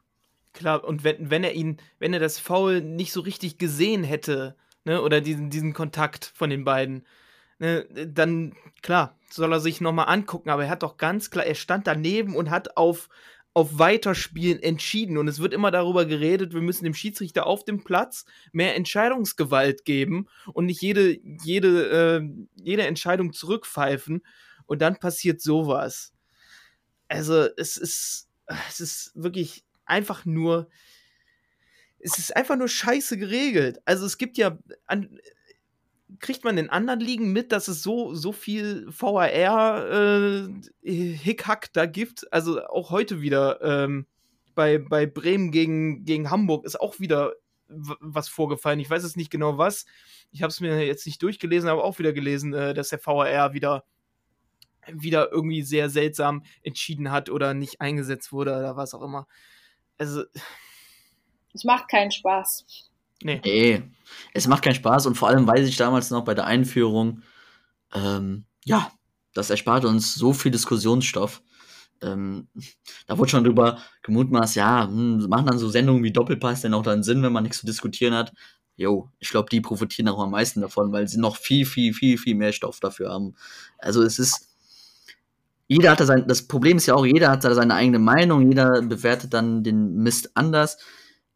Klar, 0.53 0.85
und 0.85 1.05
wenn, 1.05 1.31
wenn 1.31 1.45
er 1.45 1.53
ihn, 1.53 1.79
wenn 1.99 2.15
er 2.15 2.21
das 2.21 2.39
Foul 2.39 2.81
nicht 2.81 3.13
so 3.13 3.21
richtig 3.21 3.59
gesehen 3.59 4.05
hätte, 4.05 4.57
ne, 4.85 5.03
oder 5.03 5.21
diesen, 5.21 5.51
diesen 5.51 5.73
Kontakt 5.73 6.33
von 6.35 6.49
den 6.49 6.65
beiden, 6.65 7.05
ne, 7.59 7.85
dann 7.91 8.55
klar, 8.81 9.19
soll 9.29 9.53
er 9.53 9.61
sich 9.61 9.81
nochmal 9.81 10.09
angucken, 10.09 10.51
aber 10.51 10.65
er 10.65 10.71
hat 10.71 10.85
doch 10.85 10.97
ganz 10.97 11.31
klar, 11.31 11.45
er 11.45 11.57
stand 11.57 11.87
daneben 11.87 12.37
und 12.37 12.51
hat 12.51 12.77
auf, 12.77 13.09
auf 13.55 13.79
Weiterspielen 13.79 14.61
entschieden. 14.61 15.17
Und 15.17 15.29
es 15.29 15.39
wird 15.39 15.55
immer 15.55 15.71
darüber 15.71 16.05
geredet, 16.05 16.53
wir 16.53 16.61
müssen 16.61 16.85
dem 16.85 16.93
Schiedsrichter 16.93 17.47
auf 17.47 17.65
dem 17.65 17.85
Platz 17.85 18.25
mehr 18.53 18.75
Entscheidungsgewalt 18.75 19.85
geben 19.85 20.27
und 20.53 20.67
nicht 20.67 20.83
jede, 20.83 21.19
jede, 21.45 22.21
äh, 22.21 22.45
jede 22.57 22.83
Entscheidung 22.83 23.33
zurückpfeifen. 23.33 24.23
Und 24.67 24.83
dann 24.83 24.99
passiert 24.99 25.41
sowas. 25.41 26.13
Also, 27.09 27.49
es 27.57 27.77
ist, 27.77 28.29
es 28.69 28.81
ist 28.81 29.13
wirklich 29.15 29.65
einfach 29.85 30.25
nur, 30.25 30.69
es 32.01 32.19
ist 32.19 32.37
einfach 32.37 32.57
nur 32.57 32.69
scheiße 32.69 33.17
geregelt. 33.19 33.79
Also, 33.85 34.05
es 34.05 34.19
gibt 34.19 34.37
ja, 34.37 34.59
an, 34.87 35.21
kriegt 36.21 36.45
man 36.45 36.59
in 36.59 36.71
anderen 36.71 37.01
Ligen 37.01 37.33
mit, 37.33 37.51
dass 37.53 37.69
es 37.69 37.83
so, 37.83 38.15
so 38.15 38.33
viel 38.33 38.87
VAR-Hickhack 38.89 41.65
äh, 41.65 41.69
da 41.73 41.87
gibt? 41.87 42.33
Also 42.33 42.65
auch 42.67 42.91
heute 42.91 43.21
wieder 43.21 43.61
ähm, 43.63 44.07
bei, 44.55 44.79
bei 44.79 45.07
Bremen 45.07 45.51
gegen, 45.51 46.05
gegen 46.05 46.31
Hamburg 46.31 46.65
ist 46.65 46.81
auch 46.81 47.01
wieder 47.01 47.33
was 47.69 48.29
vorgefallen. 48.29 48.81
Ich 48.81 48.91
weiß 48.91 49.05
es 49.05 49.17
nicht 49.17 49.31
genau 49.31 49.59
was. 49.59 49.87
Ich 50.31 50.43
habe 50.43 50.51
es 50.51 50.61
mir 50.61 50.87
jetzt 50.87 51.07
nicht 51.07 51.23
durchgelesen, 51.23 51.69
aber 51.69 51.85
auch 51.85 51.99
wieder 51.99 52.13
gelesen, 52.13 52.53
äh, 52.53 52.75
dass 52.75 52.91
der 52.91 53.05
VAR 53.05 53.55
wieder 53.55 53.85
wieder 54.93 55.33
irgendwie 55.33 55.63
sehr 55.63 55.89
seltsam 55.89 56.43
entschieden 56.63 57.11
hat 57.11 57.31
oder 57.31 57.55
nicht 57.55 57.81
eingesetzt 57.81 58.33
wurde 58.33 58.57
oder 58.57 58.77
was 58.77 58.95
auch 58.95 59.03
immer. 59.03 59.27
Also. 59.99 60.25
Es 61.55 61.65
macht 61.65 61.89
keinen 61.89 62.11
Spaß. 62.11 62.91
Nee. 63.25 63.41
nee. 63.43 63.83
Es 64.35 64.47
macht 64.47 64.63
keinen 64.63 64.75
Spaß 64.75 65.07
und 65.07 65.17
vor 65.17 65.29
allem 65.29 65.47
weiß 65.47 65.67
ich 65.67 65.77
damals 65.77 66.11
noch 66.11 66.25
bei 66.25 66.35
der 66.35 66.45
Einführung, 66.45 67.23
ähm, 67.95 68.45
ja, 68.65 68.93
das 69.33 69.51
erspart 69.51 69.87
uns 69.87 70.15
so 70.15 70.33
viel 70.35 70.53
Diskussionsstoff. 70.53 71.43
Ähm, 72.03 72.49
da 73.07 73.17
wurde 73.17 73.31
schon 73.31 73.45
drüber 73.45 73.79
gemutmaßt, 74.03 74.57
ja, 74.57 74.87
hm, 74.87 75.27
machen 75.29 75.47
dann 75.47 75.59
so 75.59 75.71
Sendungen 75.71 76.05
wie 76.05 76.13
Doppelpass 76.13 76.61
denn 76.61 76.75
auch 76.75 76.83
dann 76.83 77.03
Sinn, 77.03 77.23
wenn 77.23 77.33
man 77.33 77.45
nichts 77.45 77.61
zu 77.61 77.67
diskutieren 77.67 78.15
hat. 78.15 78.33
Jo, 78.77 79.09
ich 79.21 79.31
glaube, 79.31 79.49
die 79.51 79.61
profitieren 79.63 80.09
auch 80.09 80.19
am 80.23 80.33
meisten 80.33 80.61
davon, 80.61 80.93
weil 80.93 81.09
sie 81.09 81.19
noch 81.19 81.37
viel, 81.37 81.65
viel, 81.65 81.95
viel, 81.95 82.19
viel 82.19 82.35
mehr 82.35 82.53
Stoff 82.53 82.81
dafür 82.81 83.11
haben. 83.11 83.35
Also 83.79 84.03
es 84.03 84.19
ist, 84.19 84.49
jeder 85.67 85.93
hat 85.93 86.01
da 86.01 86.05
sein, 86.05 86.27
das 86.29 86.47
Problem 86.47 86.77
ist 86.77 86.87
ja 86.87 86.95
auch, 86.95 87.07
jeder 87.07 87.31
hat 87.31 87.45
da 87.45 87.55
seine 87.55 87.75
eigene 87.75 88.01
Meinung, 88.01 88.51
jeder 88.51 88.83
bewertet 88.83 89.33
dann 89.33 89.63
den 89.65 89.97
Mist 89.97 90.37
anders. 90.37 90.77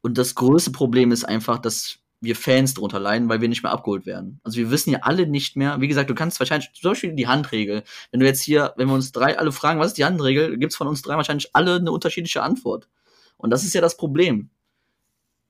Und 0.01 0.19
das 0.19 0.35
größte 0.35 0.71
Problem 0.71 1.13
ist 1.13 1.25
einfach, 1.25 1.59
dass 1.59 1.99
wir 2.21 2.35
Fans 2.35 2.75
drunter 2.75 2.99
leiden, 2.99 3.29
weil 3.29 3.41
wir 3.41 3.49
nicht 3.49 3.63
mehr 3.63 3.73
abgeholt 3.73 4.05
werden. 4.05 4.41
Also 4.43 4.59
wir 4.59 4.71
wissen 4.71 4.91
ja 4.91 5.01
alle 5.03 5.27
nicht 5.27 5.57
mehr, 5.57 5.81
wie 5.81 5.89
gesagt, 5.89 6.11
du 6.11 6.15
kannst 6.15 6.41
wahrscheinlich 6.41 6.73
zum 6.73 6.91
Beispiel 6.91 7.13
die 7.13 7.29
Handregel, 7.29 7.85
wenn 8.11 8.21
du 8.21 8.27
jetzt 8.27 8.43
hier, 8.43 8.75
wenn 8.77 8.89
wir 8.89 8.95
uns 8.95 9.13
drei 9.13 9.39
alle 9.39 9.53
fragen, 9.53 9.79
was 9.79 9.89
ist 9.89 9.99
die 9.99 10.05
Handregel, 10.05 10.59
gibt 10.59 10.73
es 10.73 10.77
von 10.77 10.89
uns 10.89 11.03
drei 11.03 11.17
wahrscheinlich 11.17 11.55
alle 11.55 11.77
eine 11.77 11.93
unterschiedliche 11.93 12.43
Antwort. 12.43 12.89
Und 13.37 13.51
das 13.51 13.65
ist 13.65 13.75
ja 13.75 13.81
das 13.81 13.97
Problem. 13.97 14.51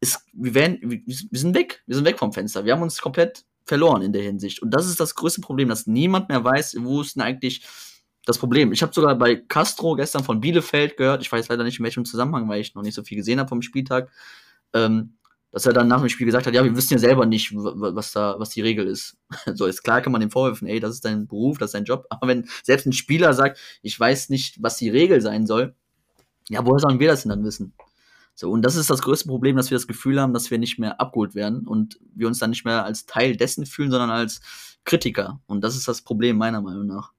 Ist, 0.01 0.21
wir, 0.33 0.55
werden, 0.55 0.79
wir 0.83 1.39
sind 1.39 1.55
weg, 1.55 1.83
wir 1.87 1.97
sind 1.97 2.05
weg 2.05 2.19
vom 2.19 2.33
Fenster, 2.33 2.65
wir 2.65 2.73
haben 2.73 2.83
uns 2.83 3.01
komplett 3.01 3.45
verloren 3.65 4.03
in 4.03 4.13
der 4.13 4.23
Hinsicht. 4.23 4.63
Und 4.63 4.71
das 4.71 4.87
ist 4.87 5.01
das 5.01 5.15
größte 5.15 5.41
Problem, 5.41 5.69
dass 5.69 5.87
niemand 5.87 6.29
mehr 6.29 6.45
weiß, 6.45 6.77
wo 6.81 7.01
ist 7.01 7.17
denn 7.17 7.23
eigentlich 7.23 7.67
das 8.29 8.39
Problem. 8.39 8.73
Ich 8.73 8.83
habe 8.83 8.93
sogar 8.93 9.17
bei 9.17 9.37
Castro 9.37 9.95
gestern 9.95 10.23
von 10.23 10.41
Bielefeld 10.41 10.99
gehört, 10.99 11.23
ich 11.23 11.33
weiß 11.33 11.49
leider 11.49 11.65
nicht 11.65 11.79
in 11.79 11.85
welchem 11.85 12.05
Zusammenhang, 12.05 12.47
weil 12.47 12.61
ich 12.61 12.75
noch 12.75 12.83
nicht 12.83 12.95
so 12.95 13.03
viel 13.03 13.17
gesehen 13.17 13.39
habe 13.39 13.49
vom 13.49 13.63
Spieltag, 13.63 14.11
ähm, 14.75 15.15
dass 15.51 15.65
er 15.65 15.73
dann 15.73 15.89
nach 15.89 16.01
dem 16.01 16.11
Spiel 16.11 16.27
gesagt 16.27 16.47
hat, 16.47 16.53
ja, 16.53 16.63
wir 16.63 16.77
wissen 16.77 16.93
ja 16.93 16.99
selber 16.99 17.25
nicht, 17.25 17.55
was 17.55 18.13
da, 18.13 18.37
was 18.39 18.51
die 18.51 18.61
Regel 18.61 18.87
ist. 18.87 19.17
so 19.55 19.65
ist 19.65 19.83
klar, 19.83 20.03
kann 20.03 20.13
man 20.13 20.21
dem 20.21 20.31
vorwerfen, 20.31 20.69
ey, 20.69 20.79
das 20.79 20.93
ist 20.93 21.07
dein 21.07 21.27
Beruf, 21.27 21.57
das 21.57 21.69
ist 21.69 21.75
dein 21.75 21.85
Job. 21.87 22.05
Aber 22.11 22.29
wenn 22.29 22.47
selbst 22.63 22.85
ein 22.85 22.93
Spieler 22.93 23.33
sagt, 23.33 23.59
ich 23.81 23.99
weiß 23.99 24.29
nicht, 24.29 24.63
was 24.63 24.77
die 24.77 24.91
Regel 24.91 25.23
sein 25.23 25.47
soll, 25.47 25.75
ja, 26.51 26.67
woher 26.67 26.81
sollen 26.81 27.01
wir 27.01 27.09
das 27.09 27.23
denn 27.23 27.31
dann 27.31 27.45
wissen? 27.45 27.73
So, 28.35 28.51
und 28.51 28.61
das 28.61 28.77
ist 28.77 28.91
das 28.91 29.01
größte 29.01 29.27
Problem, 29.27 29.57
dass 29.57 29.71
wir 29.71 29.77
das 29.77 29.87
Gefühl 29.87 30.21
haben, 30.21 30.35
dass 30.35 30.51
wir 30.51 30.59
nicht 30.59 30.79
mehr 30.79 31.01
abgeholt 31.01 31.35
werden 31.35 31.67
und 31.67 31.99
wir 32.15 32.27
uns 32.27 32.39
dann 32.39 32.51
nicht 32.51 32.67
mehr 32.67 32.85
als 32.85 33.07
Teil 33.07 33.37
dessen 33.37 33.65
fühlen, 33.65 33.91
sondern 33.91 34.11
als 34.11 34.41
Kritiker. 34.85 35.41
Und 35.47 35.63
das 35.63 35.77
ist 35.77 35.89
das 35.89 36.03
Problem 36.03 36.37
meiner 36.37 36.61
Meinung 36.61 36.87
nach. 36.87 37.13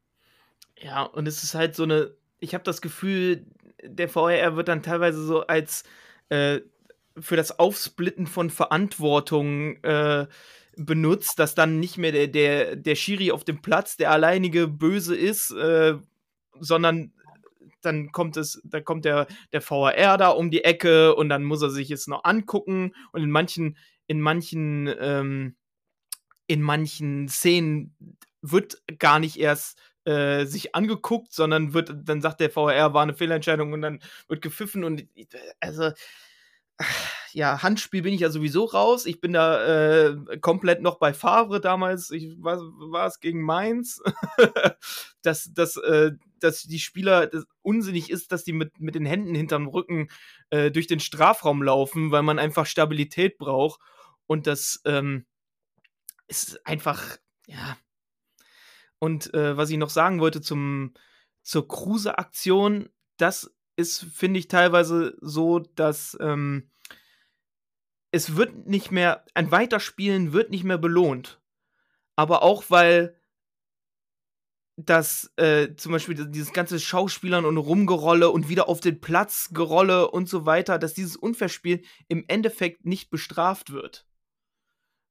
Ja, 0.81 1.03
und 1.03 1.27
es 1.27 1.43
ist 1.43 1.55
halt 1.55 1.75
so 1.75 1.83
eine, 1.83 2.15
ich 2.39 2.53
habe 2.53 2.63
das 2.63 2.81
Gefühl, 2.81 3.45
der 3.83 4.09
VR 4.09 4.55
wird 4.55 4.67
dann 4.67 4.83
teilweise 4.83 5.23
so 5.23 5.45
als 5.45 5.83
äh, 6.29 6.61
für 7.19 7.35
das 7.35 7.59
Aufsplitten 7.59 8.27
von 8.27 8.49
Verantwortung 8.49 9.83
äh, 9.83 10.27
benutzt, 10.77 11.37
dass 11.39 11.55
dann 11.55 11.79
nicht 11.79 11.97
mehr 11.97 12.13
der, 12.13 12.27
der, 12.27 12.75
der 12.77 12.95
Schiri 12.95 13.31
auf 13.31 13.43
dem 13.43 13.61
Platz 13.61 13.97
der 13.97 14.11
alleinige 14.11 14.67
Böse 14.67 15.15
ist, 15.15 15.51
äh, 15.51 15.95
sondern 16.59 17.11
dann 17.81 18.11
kommt 18.11 18.37
es, 18.37 18.61
da 18.63 18.81
kommt 18.81 19.05
der, 19.05 19.27
der 19.51 19.61
VAR 19.61 20.17
da 20.17 20.29
um 20.29 20.51
die 20.51 20.63
Ecke 20.63 21.15
und 21.15 21.29
dann 21.29 21.43
muss 21.43 21.61
er 21.61 21.69
sich 21.69 21.91
es 21.91 22.07
noch 22.07 22.23
angucken. 22.23 22.93
Und 23.11 23.23
in 23.23 23.31
manchen, 23.31 23.77
in 24.07 24.21
manchen, 24.21 24.93
ähm, 24.99 25.55
in 26.47 26.61
manchen 26.61 27.27
Szenen 27.27 27.95
wird 28.41 28.81
gar 28.97 29.19
nicht 29.19 29.37
erst 29.37 29.77
äh, 30.09 30.45
sich 30.45 30.75
angeguckt, 30.75 31.31
sondern 31.31 31.73
wird, 31.73 31.93
dann 32.03 32.21
sagt 32.21 32.39
der 32.39 32.49
VR, 32.49 32.93
war 32.93 33.03
eine 33.03 33.13
Fehlentscheidung 33.13 33.73
und 33.73 33.81
dann 33.81 33.99
wird 34.27 34.41
gepfiffen 34.41 34.83
und 34.83 35.05
also 35.59 35.91
ja, 37.33 37.61
Handspiel 37.61 38.01
bin 38.01 38.13
ich 38.13 38.21
ja 38.21 38.29
sowieso 38.29 38.65
raus. 38.65 39.05
Ich 39.05 39.19
bin 39.19 39.33
da 39.33 40.07
äh, 40.07 40.37
komplett 40.39 40.81
noch 40.81 40.97
bei 40.97 41.13
Favre 41.13 41.59
damals. 41.59 42.09
Ich 42.11 42.41
war, 42.41 42.59
war 42.59 43.05
es 43.05 43.19
gegen 43.19 43.43
Mainz, 43.43 44.01
dass, 45.21 45.51
dass, 45.53 45.75
äh, 45.77 46.13
dass 46.39 46.63
die 46.63 46.79
Spieler 46.79 47.27
das 47.27 47.45
unsinnig 47.61 48.09
ist, 48.09 48.31
dass 48.31 48.45
die 48.45 48.53
mit, 48.53 48.79
mit 48.79 48.95
den 48.95 49.05
Händen 49.05 49.35
hinterm 49.35 49.67
Rücken 49.67 50.09
äh, 50.49 50.71
durch 50.71 50.87
den 50.87 50.99
Strafraum 50.99 51.61
laufen, 51.61 52.11
weil 52.11 52.23
man 52.23 52.39
einfach 52.39 52.65
Stabilität 52.65 53.37
braucht. 53.37 53.81
Und 54.25 54.47
das 54.47 54.81
ähm, 54.85 55.25
ist 56.27 56.65
einfach, 56.65 57.17
ja, 57.47 57.77
und 58.99 59.33
äh, 59.33 59.57
was 59.57 59.69
ich 59.69 59.77
noch 59.77 59.89
sagen 59.89 60.19
wollte 60.19 60.41
zum, 60.41 60.93
zur 61.41 61.67
Kruse-Aktion, 61.67 62.89
das 63.17 63.53
ist, 63.75 64.05
finde 64.13 64.39
ich, 64.39 64.47
teilweise 64.47 65.17
so, 65.21 65.59
dass 65.59 66.17
ähm, 66.19 66.69
es 68.11 68.35
wird 68.35 68.67
nicht 68.67 68.91
mehr, 68.91 69.25
ein 69.33 69.51
Weiterspielen 69.51 70.33
wird 70.33 70.51
nicht 70.51 70.63
mehr 70.63 70.77
belohnt. 70.77 71.41
Aber 72.15 72.43
auch, 72.43 72.65
weil 72.69 73.15
das 74.75 75.31
äh, 75.35 75.75
zum 75.75 75.91
Beispiel 75.91 76.27
dieses 76.27 76.53
ganze 76.53 76.79
Schauspielern 76.79 77.45
und 77.45 77.57
Rumgerolle 77.57 78.29
und 78.29 78.49
wieder 78.49 78.69
auf 78.69 78.79
den 78.79 79.01
Platz 79.01 79.49
gerolle 79.53 80.09
und 80.09 80.29
so 80.29 80.45
weiter, 80.45 80.79
dass 80.79 80.93
dieses 80.93 81.17
Unverspiel 81.17 81.83
im 82.07 82.23
Endeffekt 82.27 82.85
nicht 82.85 83.09
bestraft 83.09 83.71
wird. 83.71 84.08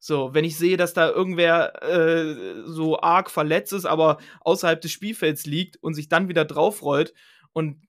So, 0.00 0.32
wenn 0.32 0.44
ich 0.44 0.56
sehe, 0.56 0.76
dass 0.76 0.94
da 0.94 1.08
irgendwer 1.10 1.82
äh, 1.82 2.62
so 2.64 3.00
arg 3.00 3.30
verletzt 3.30 3.72
ist, 3.72 3.84
aber 3.84 4.18
außerhalb 4.40 4.80
des 4.80 4.92
Spielfelds 4.92 5.44
liegt 5.44 5.76
und 5.82 5.94
sich 5.94 6.08
dann 6.08 6.28
wieder 6.28 6.44
draufrollt 6.44 7.14
und 7.52 7.82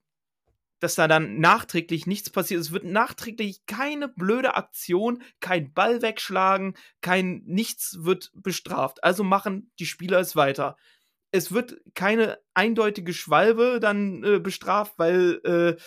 dass 0.79 0.95
da 0.95 1.07
dann 1.07 1.39
nachträglich 1.39 2.07
nichts 2.07 2.29
passiert. 2.29 2.61
Es 2.61 2.71
wird 2.71 2.85
nachträglich 2.85 3.65
keine 3.65 4.07
blöde 4.07 4.55
Aktion, 4.55 5.21
kein 5.39 5.73
Ball 5.73 6.01
wegschlagen, 6.01 6.75
kein 7.01 7.41
nichts 7.45 7.97
wird 8.01 8.31
bestraft. 8.33 9.03
Also 9.03 9.23
machen 9.23 9.71
die 9.79 9.85
Spieler 9.85 10.19
es 10.19 10.35
weiter. 10.35 10.77
Es 11.31 11.51
wird 11.51 11.77
keine 11.93 12.39
eindeutige 12.53 13.13
Schwalbe 13.13 13.79
dann 13.79 14.23
äh, 14.23 14.39
bestraft, 14.39 14.93
weil 14.97 15.41
äh, 15.43 15.81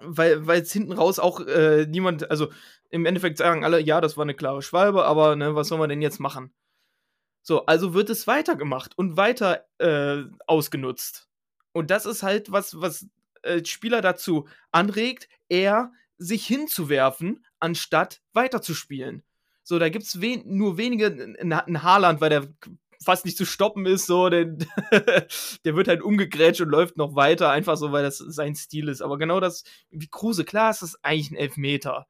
weil 0.00 0.46
weil 0.46 0.60
es 0.60 0.72
hinten 0.72 0.92
raus 0.92 1.18
auch 1.18 1.40
äh, 1.40 1.86
niemand, 1.86 2.30
also 2.30 2.52
im 2.90 3.06
Endeffekt 3.06 3.38
sagen 3.38 3.64
alle, 3.64 3.80
ja, 3.80 4.00
das 4.00 4.16
war 4.16 4.22
eine 4.22 4.34
klare 4.34 4.62
Schwalbe, 4.62 5.04
aber 5.04 5.36
ne, 5.36 5.54
was 5.54 5.68
soll 5.68 5.78
man 5.78 5.88
denn 5.88 6.02
jetzt 6.02 6.20
machen? 6.20 6.52
So, 7.42 7.64
also 7.66 7.94
wird 7.94 8.10
es 8.10 8.26
weitergemacht 8.26 8.98
und 8.98 9.16
weiter 9.16 9.66
äh, 9.78 10.24
ausgenutzt. 10.46 11.28
Und 11.72 11.90
das 11.90 12.06
ist 12.06 12.22
halt 12.22 12.50
was, 12.50 12.80
was 12.80 13.06
äh, 13.42 13.64
Spieler 13.64 14.00
dazu 14.00 14.48
anregt, 14.72 15.28
eher 15.48 15.92
sich 16.18 16.46
hinzuwerfen, 16.46 17.44
anstatt 17.60 18.22
weiterzuspielen. 18.32 19.22
So, 19.62 19.78
da 19.78 19.88
gibt 19.88 20.04
es 20.04 20.20
wen 20.20 20.42
nur 20.46 20.78
wenige, 20.78 21.06
ein 21.38 21.82
Haarland, 21.82 22.20
weil 22.20 22.30
der 22.30 22.48
fast 23.04 23.24
nicht 23.24 23.36
zu 23.36 23.44
stoppen 23.44 23.86
ist, 23.86 24.06
so, 24.06 24.28
der, 24.28 24.44
der 25.64 25.76
wird 25.76 25.88
halt 25.88 26.02
umgegrätscht 26.02 26.60
und 26.60 26.70
läuft 26.70 26.96
noch 26.96 27.14
weiter, 27.14 27.50
einfach 27.50 27.76
so, 27.76 27.92
weil 27.92 28.02
das 28.02 28.18
sein 28.18 28.54
Stil 28.54 28.88
ist. 28.88 29.02
Aber 29.02 29.18
genau 29.18 29.40
das, 29.40 29.64
wie 29.90 30.08
Kruse, 30.08 30.44
klar, 30.44 30.70
ist 30.70 30.82
das 30.82 31.02
eigentlich 31.04 31.30
ein 31.30 31.36
Elfmeter. 31.36 32.06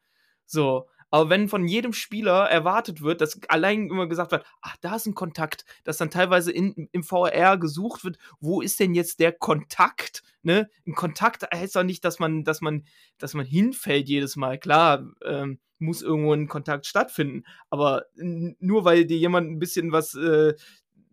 So. 0.47 0.87
Aber 1.11 1.31
wenn 1.31 1.49
von 1.49 1.69
jedem 1.69 1.93
Spieler 1.93 2.51
erwartet 2.51 3.01
wird, 3.01 3.21
dass 3.21 3.41
allein 3.49 3.89
immer 3.89 4.09
gesagt 4.09 4.33
wird, 4.33 4.45
ach, 4.61 4.77
da 4.81 4.97
ist 4.97 5.07
ein 5.07 5.15
Kontakt, 5.15 5.65
dass 5.85 5.99
dann 5.99 6.11
teilweise 6.11 6.51
in, 6.51 6.89
im 6.91 7.05
VR 7.05 7.59
gesucht 7.59 8.05
wird, 8.05 8.19
wo 8.41 8.61
ist 8.61 8.81
denn 8.81 8.95
jetzt 8.95 9.21
der 9.21 9.33
Kontakt? 9.33 10.25
Ne? 10.43 10.69
Ein 10.85 10.95
Kontakt 10.95 11.45
heißt 11.55 11.77
doch 11.77 11.85
nicht, 11.85 12.05
dass 12.05 12.19
man, 12.19 12.43
dass 12.43 12.61
man, 12.61 12.85
dass 13.19 13.35
man 13.35 13.47
hinfällt 13.47 14.09
jedes 14.09 14.35
Mal. 14.37 14.59
Klar, 14.59 15.07
ähm, 15.25 15.61
muss 15.79 16.03
irgendwo 16.03 16.33
ein 16.33 16.49
Kontakt 16.49 16.87
stattfinden. 16.87 17.45
Aber 17.71 18.07
nur 18.15 18.85
weil 18.85 19.05
dir 19.05 19.19
jemand 19.19 19.51
ein 19.51 19.59
bisschen 19.59 19.93
was, 19.93 20.15
äh, 20.15 20.55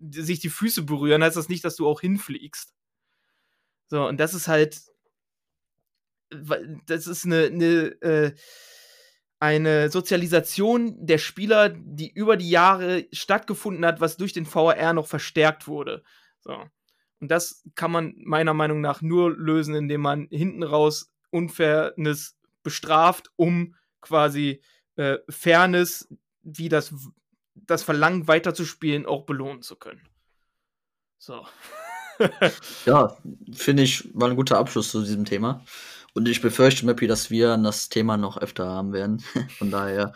sich 0.09 0.39
die 0.39 0.49
Füße 0.49 0.83
berühren, 0.83 1.23
heißt 1.23 1.37
das 1.37 1.49
nicht, 1.49 1.63
dass 1.63 1.75
du 1.75 1.87
auch 1.87 2.01
hinfliegst. 2.01 2.73
So, 3.87 4.07
und 4.07 4.19
das 4.19 4.33
ist 4.33 4.47
halt, 4.47 4.81
das 6.87 7.07
ist 7.07 7.25
eine, 7.25 7.45
eine, 7.45 8.01
äh, 8.01 8.31
eine 9.43 9.91
Sozialisation 9.91 11.05
der 11.05 11.17
Spieler, 11.17 11.67
die 11.67 12.09
über 12.09 12.37
die 12.37 12.49
Jahre 12.49 13.07
stattgefunden 13.11 13.85
hat, 13.85 13.99
was 13.99 14.15
durch 14.15 14.31
den 14.31 14.45
VAR 14.45 14.93
noch 14.93 15.05
verstärkt 15.05 15.67
wurde. 15.67 16.01
So. 16.39 16.63
Und 17.19 17.27
das 17.27 17.61
kann 17.75 17.91
man 17.91 18.13
meiner 18.23 18.53
Meinung 18.53 18.79
nach 18.79 19.01
nur 19.01 19.35
lösen, 19.35 19.75
indem 19.75 19.99
man 19.99 20.29
hinten 20.31 20.63
raus 20.63 21.11
Unfairness 21.29 22.37
bestraft, 22.63 23.31
um 23.35 23.75
quasi 23.99 24.61
äh, 24.95 25.17
Fairness, 25.27 26.07
wie 26.43 26.69
das, 26.69 26.95
das 27.53 27.83
Verlangen 27.83 28.29
weiterzuspielen, 28.29 29.05
auch 29.05 29.25
belohnen 29.25 29.61
zu 29.61 29.75
können. 29.75 30.07
So. 31.17 31.45
ja, 32.85 33.17
finde 33.51 33.83
ich, 33.83 34.09
war 34.13 34.29
ein 34.29 34.37
guter 34.37 34.57
Abschluss 34.57 34.91
zu 34.91 35.01
diesem 35.01 35.25
Thema. 35.25 35.65
Und 36.13 36.27
ich 36.27 36.41
befürchte, 36.41 36.85
Mappy, 36.85 37.07
dass 37.07 37.31
wir 37.31 37.57
das 37.57 37.89
Thema 37.89 38.17
noch 38.17 38.37
öfter 38.37 38.67
haben 38.67 38.93
werden. 38.93 39.23
Von 39.57 39.71
daher, 39.71 40.13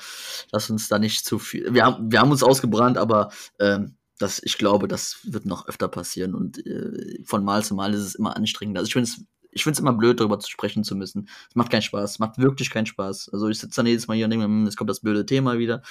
lass 0.52 0.70
uns 0.70 0.88
da 0.88 1.00
nicht 1.00 1.26
zu 1.26 1.40
viel. 1.40 1.74
Wir 1.74 1.86
haben, 1.86 2.12
wir 2.12 2.20
haben 2.20 2.32
uns 2.32 2.44
ausgebrannt, 2.44 2.98
aber 2.98 3.32
ähm, 3.60 3.96
das, 4.20 4.42
ich 4.44 4.58
glaube, 4.58 4.88
das 4.88 5.20
wird 5.24 5.46
noch 5.46 5.68
öfter 5.68 5.88
passieren. 5.88 6.36
Und 6.36 6.66
äh, 6.66 7.24
von 7.26 7.44
Mal 7.44 7.64
zu 7.64 7.76
Mal 7.76 7.94
ist 7.94 8.02
es 8.02 8.16
immer 8.16 8.36
anstrengend. 8.36 8.78
Also 8.78 8.88
ich 8.88 8.94
finde 8.94 9.10
es 9.10 9.24
ich 9.58 9.64
finde 9.64 9.74
es 9.74 9.80
immer 9.80 9.94
blöd, 9.94 10.20
darüber 10.20 10.40
zu 10.40 10.52
sprechen 10.52 10.84
zu 10.84 10.96
müssen. 10.96 11.28
Es 11.50 11.56
macht 11.56 11.72
keinen 11.72 11.82
Spaß, 11.82 12.12
es 12.12 12.20
macht 12.20 12.38
wirklich 12.38 12.70
keinen 12.70 12.86
Spaß. 12.86 13.30
Also 13.34 13.50
ich 13.50 13.58
sitze 13.58 13.78
dann 13.78 13.88
jedes 13.88 14.08
Mal 14.08 14.16
hier 14.16 14.26
und 14.26 14.32
denke, 14.32 14.46
hm, 14.46 14.66
jetzt 14.66 14.78
kommt 14.78 14.90
das 14.90 15.00
blöde 15.00 15.26
Thema 15.26 15.58
wieder. 15.58 15.82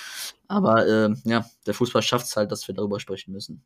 Aber 0.46 0.86
äh, 0.86 1.14
ja, 1.24 1.44
der 1.66 1.74
Fußball 1.74 2.02
schafft 2.02 2.26
es 2.26 2.36
halt, 2.36 2.52
dass 2.52 2.68
wir 2.68 2.74
darüber 2.74 3.00
sprechen 3.00 3.32
müssen. 3.32 3.64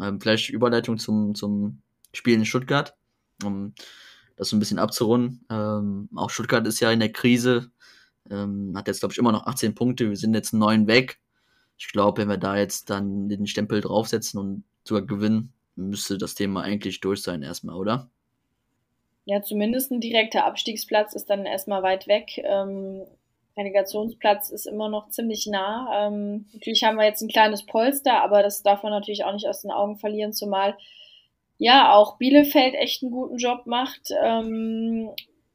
Ähm, 0.00 0.20
vielleicht 0.20 0.50
Überleitung 0.50 0.98
zum, 0.98 1.34
zum 1.34 1.80
Spiel 2.12 2.34
in 2.34 2.44
Stuttgart, 2.44 2.94
um 3.42 3.74
das 4.36 4.48
so 4.48 4.56
ein 4.56 4.58
bisschen 4.58 4.78
abzurunden. 4.78 5.44
Ähm, 5.50 6.08
auch 6.14 6.30
Stuttgart 6.30 6.66
ist 6.66 6.80
ja 6.80 6.90
in 6.90 7.00
der 7.00 7.12
Krise, 7.12 7.70
ähm, 8.30 8.72
hat 8.76 8.88
jetzt, 8.88 9.00
glaube 9.00 9.12
ich, 9.12 9.18
immer 9.18 9.32
noch 9.32 9.46
18 9.46 9.74
Punkte. 9.74 10.08
Wir 10.08 10.16
sind 10.16 10.34
jetzt 10.34 10.52
neun 10.52 10.86
weg. 10.86 11.18
Ich 11.78 11.88
glaube, 11.88 12.22
wenn 12.22 12.28
wir 12.28 12.38
da 12.38 12.56
jetzt 12.56 12.90
dann 12.90 13.28
den 13.28 13.46
Stempel 13.46 13.80
draufsetzen 13.80 14.38
und 14.38 14.64
sogar 14.84 15.04
gewinnen, 15.06 15.52
müsste 15.76 16.18
das 16.18 16.34
Thema 16.34 16.62
eigentlich 16.62 17.00
durch 17.00 17.22
sein 17.22 17.42
erstmal, 17.42 17.76
oder? 17.76 18.10
Ja, 19.24 19.42
zumindest 19.42 19.90
ein 19.90 20.00
direkter 20.00 20.44
Abstiegsplatz 20.44 21.14
ist 21.14 21.30
dann 21.30 21.46
erstmal 21.46 21.82
weit 21.82 22.08
weg. 22.08 22.38
Ähm, 22.38 23.02
Relegationsplatz 23.56 24.50
ist 24.50 24.66
immer 24.66 24.88
noch 24.88 25.10
ziemlich 25.10 25.46
nah. 25.46 26.06
Ähm, 26.06 26.46
natürlich 26.52 26.84
haben 26.84 26.96
wir 26.96 27.04
jetzt 27.04 27.22
ein 27.22 27.28
kleines 27.28 27.64
Polster, 27.64 28.22
aber 28.22 28.42
das 28.42 28.62
darf 28.62 28.82
man 28.82 28.92
natürlich 28.92 29.24
auch 29.24 29.32
nicht 29.32 29.46
aus 29.46 29.62
den 29.62 29.70
Augen 29.70 29.96
verlieren, 29.96 30.32
zumal 30.32 30.76
ja 31.62 31.94
auch 31.94 32.18
Bielefeld 32.18 32.74
echt 32.74 33.02
einen 33.02 33.12
guten 33.12 33.36
Job 33.36 33.66
macht. 33.66 34.10
Ähm, 34.22 35.10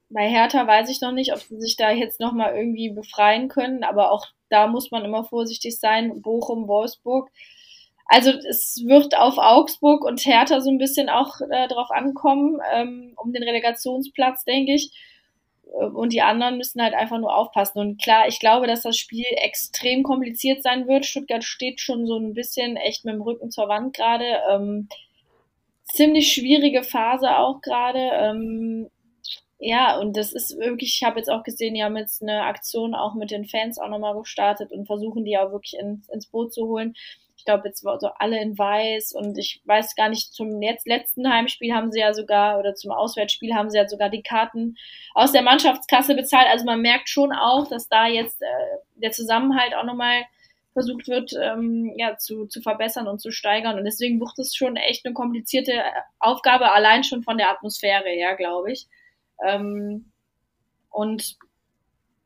bei 0.09 0.27
Hertha 0.29 0.65
weiß 0.65 0.89
ich 0.89 1.01
noch 1.01 1.11
nicht, 1.11 1.33
ob 1.33 1.39
sie 1.39 1.59
sich 1.59 1.75
da 1.75 1.91
jetzt 1.91 2.21
nochmal 2.21 2.55
irgendwie 2.55 2.89
befreien 2.89 3.49
können, 3.49 3.83
aber 3.83 4.11
auch 4.11 4.25
da 4.49 4.67
muss 4.67 4.89
man 4.89 5.03
immer 5.03 5.25
vorsichtig 5.25 5.77
sein. 5.79 6.21
Bochum, 6.21 6.69
Wolfsburg. 6.69 7.29
Also 8.05 8.31
es 8.31 8.81
wird 8.85 9.17
auf 9.17 9.37
Augsburg 9.37 10.05
und 10.05 10.25
Hertha 10.25 10.61
so 10.61 10.69
ein 10.69 10.77
bisschen 10.77 11.09
auch 11.09 11.41
äh, 11.41 11.67
drauf 11.67 11.91
ankommen, 11.91 12.59
ähm, 12.73 13.13
um 13.17 13.33
den 13.33 13.43
Relegationsplatz, 13.43 14.45
denke 14.45 14.75
ich. 14.75 14.91
Äh, 15.77 15.87
und 15.87 16.13
die 16.13 16.21
anderen 16.21 16.55
müssen 16.55 16.81
halt 16.81 16.93
einfach 16.93 17.17
nur 17.17 17.35
aufpassen. 17.35 17.79
Und 17.79 18.01
klar, 18.01 18.29
ich 18.29 18.39
glaube, 18.39 18.65
dass 18.65 18.83
das 18.83 18.97
Spiel 18.97 19.25
extrem 19.31 20.03
kompliziert 20.03 20.63
sein 20.63 20.87
wird. 20.87 21.05
Stuttgart 21.05 21.43
steht 21.43 21.81
schon 21.81 22.07
so 22.07 22.17
ein 22.17 22.33
bisschen 22.33 22.77
echt 22.77 23.03
mit 23.03 23.13
dem 23.13 23.21
Rücken 23.21 23.51
zur 23.51 23.67
Wand 23.67 23.93
gerade. 23.93 24.41
Ähm, 24.49 24.87
ziemlich 25.93 26.33
schwierige 26.33 26.83
Phase 26.83 27.37
auch 27.37 27.61
gerade. 27.61 27.99
Ähm, 28.13 28.89
ja, 29.59 29.97
und 29.97 30.15
das 30.15 30.33
ist 30.33 30.57
wirklich, 30.59 30.99
ich 30.99 31.03
habe 31.03 31.17
jetzt 31.17 31.29
auch 31.29 31.43
gesehen, 31.43 31.73
die 31.73 31.83
haben 31.83 31.97
jetzt 31.97 32.21
eine 32.21 32.43
Aktion 32.43 32.93
auch 32.93 33.15
mit 33.15 33.31
den 33.31 33.45
Fans 33.45 33.79
auch 33.79 33.89
nochmal 33.89 34.15
gestartet 34.15 34.71
und 34.71 34.85
versuchen 34.85 35.25
die 35.25 35.37
auch 35.37 35.51
wirklich 35.51 35.75
in, 35.79 36.03
ins 36.11 36.27
Boot 36.27 36.53
zu 36.53 36.67
holen. 36.67 36.93
Ich 37.37 37.45
glaube, 37.45 37.67
jetzt 37.67 37.83
war 37.83 37.99
so 37.99 38.07
alle 38.19 38.39
in 38.39 38.57
weiß 38.57 39.13
und 39.13 39.37
ich 39.37 39.61
weiß 39.65 39.95
gar 39.95 40.09
nicht, 40.09 40.33
zum 40.33 40.59
letzten 40.59 41.31
Heimspiel 41.31 41.73
haben 41.73 41.91
sie 41.91 41.99
ja 41.99 42.13
sogar, 42.13 42.59
oder 42.59 42.75
zum 42.75 42.91
Auswärtsspiel 42.91 43.55
haben 43.55 43.69
sie 43.69 43.77
ja 43.77 43.87
sogar 43.87 44.09
die 44.09 44.21
Karten 44.21 44.75
aus 45.13 45.31
der 45.31 45.43
Mannschaftskasse 45.43 46.15
bezahlt. 46.15 46.47
Also 46.51 46.65
man 46.65 46.81
merkt 46.81 47.09
schon 47.09 47.31
auch, 47.31 47.67
dass 47.67 47.87
da 47.87 48.07
jetzt 48.07 48.41
äh, 48.41 48.45
der 48.95 49.11
Zusammenhalt 49.11 49.73
auch 49.75 49.85
nochmal 49.85 50.23
versucht 50.77 51.07
wird, 51.07 51.33
ähm, 51.41 51.91
ja, 51.97 52.17
zu, 52.17 52.45
zu 52.45 52.61
verbessern 52.61 53.07
und 53.07 53.19
zu 53.19 53.31
steigern. 53.31 53.79
Und 53.79 53.85
deswegen 53.85 54.19
wird 54.19 54.37
es 54.37 54.55
schon 54.55 54.75
echt 54.75 55.03
eine 55.07 55.15
komplizierte 55.15 55.73
Aufgabe, 56.19 56.71
allein 56.71 57.03
schon 57.03 57.23
von 57.23 57.39
der 57.39 57.49
Atmosphäre 57.49 58.09
her, 58.09 58.35
glaube 58.35 58.71
ich. 58.71 58.85
Ähm, 59.43 60.11
und 60.91 61.35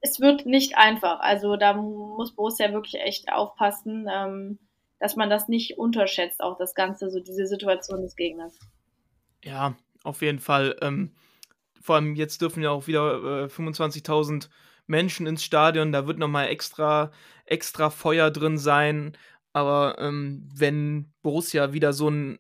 es 0.02 0.20
wird 0.20 0.45
nicht 0.45 0.78
einfach. 0.78 1.22
Also 1.22 1.56
da 1.56 1.72
muss 1.72 2.36
Borussia 2.36 2.74
wirklich 2.74 3.02
echt 3.02 3.32
aufpassen, 3.32 4.10
ähm, 4.12 4.60
dass 4.99 5.16
man 5.16 5.30
das 5.30 5.47
nicht 5.47 5.78
unterschätzt, 5.78 6.41
auch 6.41 6.58
das 6.58 6.76
Ganze, 6.76 7.10
so 7.10 7.22
diese 7.22 7.47
Situation 7.47 8.02
des 8.02 8.18
Gegners. 8.18 8.60
Ja, 9.45 9.78
auf 10.04 10.22
jeden 10.22 10.39
Fall. 10.39 10.76
Ähm, 10.82 11.16
vor 11.80 11.95
allem 11.95 12.16
jetzt 12.16 12.41
dürfen 12.41 12.62
ja 12.62 12.72
auch 12.72 12.88
wieder 12.88 13.45
äh, 13.45 13.45
25.000 13.45 14.49
Menschen 14.92 15.26
ins 15.26 15.44
Stadion. 15.44 15.92
Da 15.92 16.06
wird 16.06 16.20
nochmal 16.20 16.50
extra, 16.50 17.12
extra 17.46 17.89
Feuer 17.89 18.30
drin 18.30 18.60
sein. 18.60 19.18
Aber 19.54 19.98
ähm, 20.00 20.48
wenn 20.54 21.12
Borussia 21.24 21.74
wieder 21.74 21.94
so 21.94 22.10
ein 22.10 22.39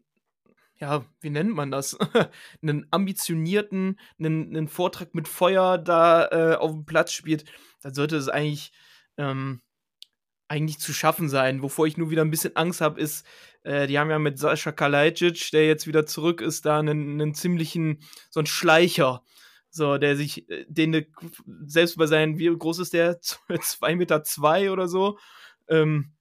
ja, 0.81 1.05
wie 1.21 1.29
nennt 1.29 1.53
man 1.53 1.71
das? 1.71 1.95
einen 2.61 2.87
ambitionierten, 2.89 3.99
einen, 4.19 4.47
einen 4.47 4.67
Vortrag 4.67 5.13
mit 5.13 5.27
Feuer 5.27 5.77
da 5.77 6.27
äh, 6.31 6.55
auf 6.55 6.71
dem 6.71 6.85
Platz 6.85 7.13
spielt, 7.13 7.45
dann 7.81 7.93
sollte 7.93 8.17
es 8.17 8.27
eigentlich, 8.27 8.71
ähm, 9.17 9.61
eigentlich 10.47 10.79
zu 10.79 10.91
schaffen 10.91 11.29
sein. 11.29 11.61
Wovor 11.61 11.85
ich 11.85 11.97
nur 11.97 12.09
wieder 12.09 12.23
ein 12.23 12.31
bisschen 12.31 12.55
Angst 12.55 12.81
habe, 12.81 12.99
ist, 12.99 13.25
äh, 13.63 13.85
die 13.85 13.99
haben 13.99 14.09
ja 14.09 14.17
mit 14.17 14.39
Sascha 14.39 14.71
Kalajdzic, 14.71 15.51
der 15.51 15.67
jetzt 15.67 15.85
wieder 15.85 16.07
zurück 16.07 16.41
ist, 16.41 16.65
da 16.65 16.79
einen, 16.79 17.21
einen 17.21 17.35
ziemlichen, 17.35 17.99
so 18.31 18.39
einen 18.39 18.47
Schleicher. 18.47 19.23
So, 19.71 19.97
der 19.97 20.15
sich, 20.15 20.49
äh, 20.49 20.65
den 20.67 21.05
selbst 21.65 21.97
bei 21.97 22.05
seinen, 22.05 22.37
wie 22.37 22.55
groß 22.55 22.79
ist 22.79 22.93
der? 22.93 23.19
zwei 23.61 23.95
Meter 23.95 24.23
zwei 24.23 24.71
oder 24.71 24.87
so. 24.87 25.17
Ähm, 25.67 26.13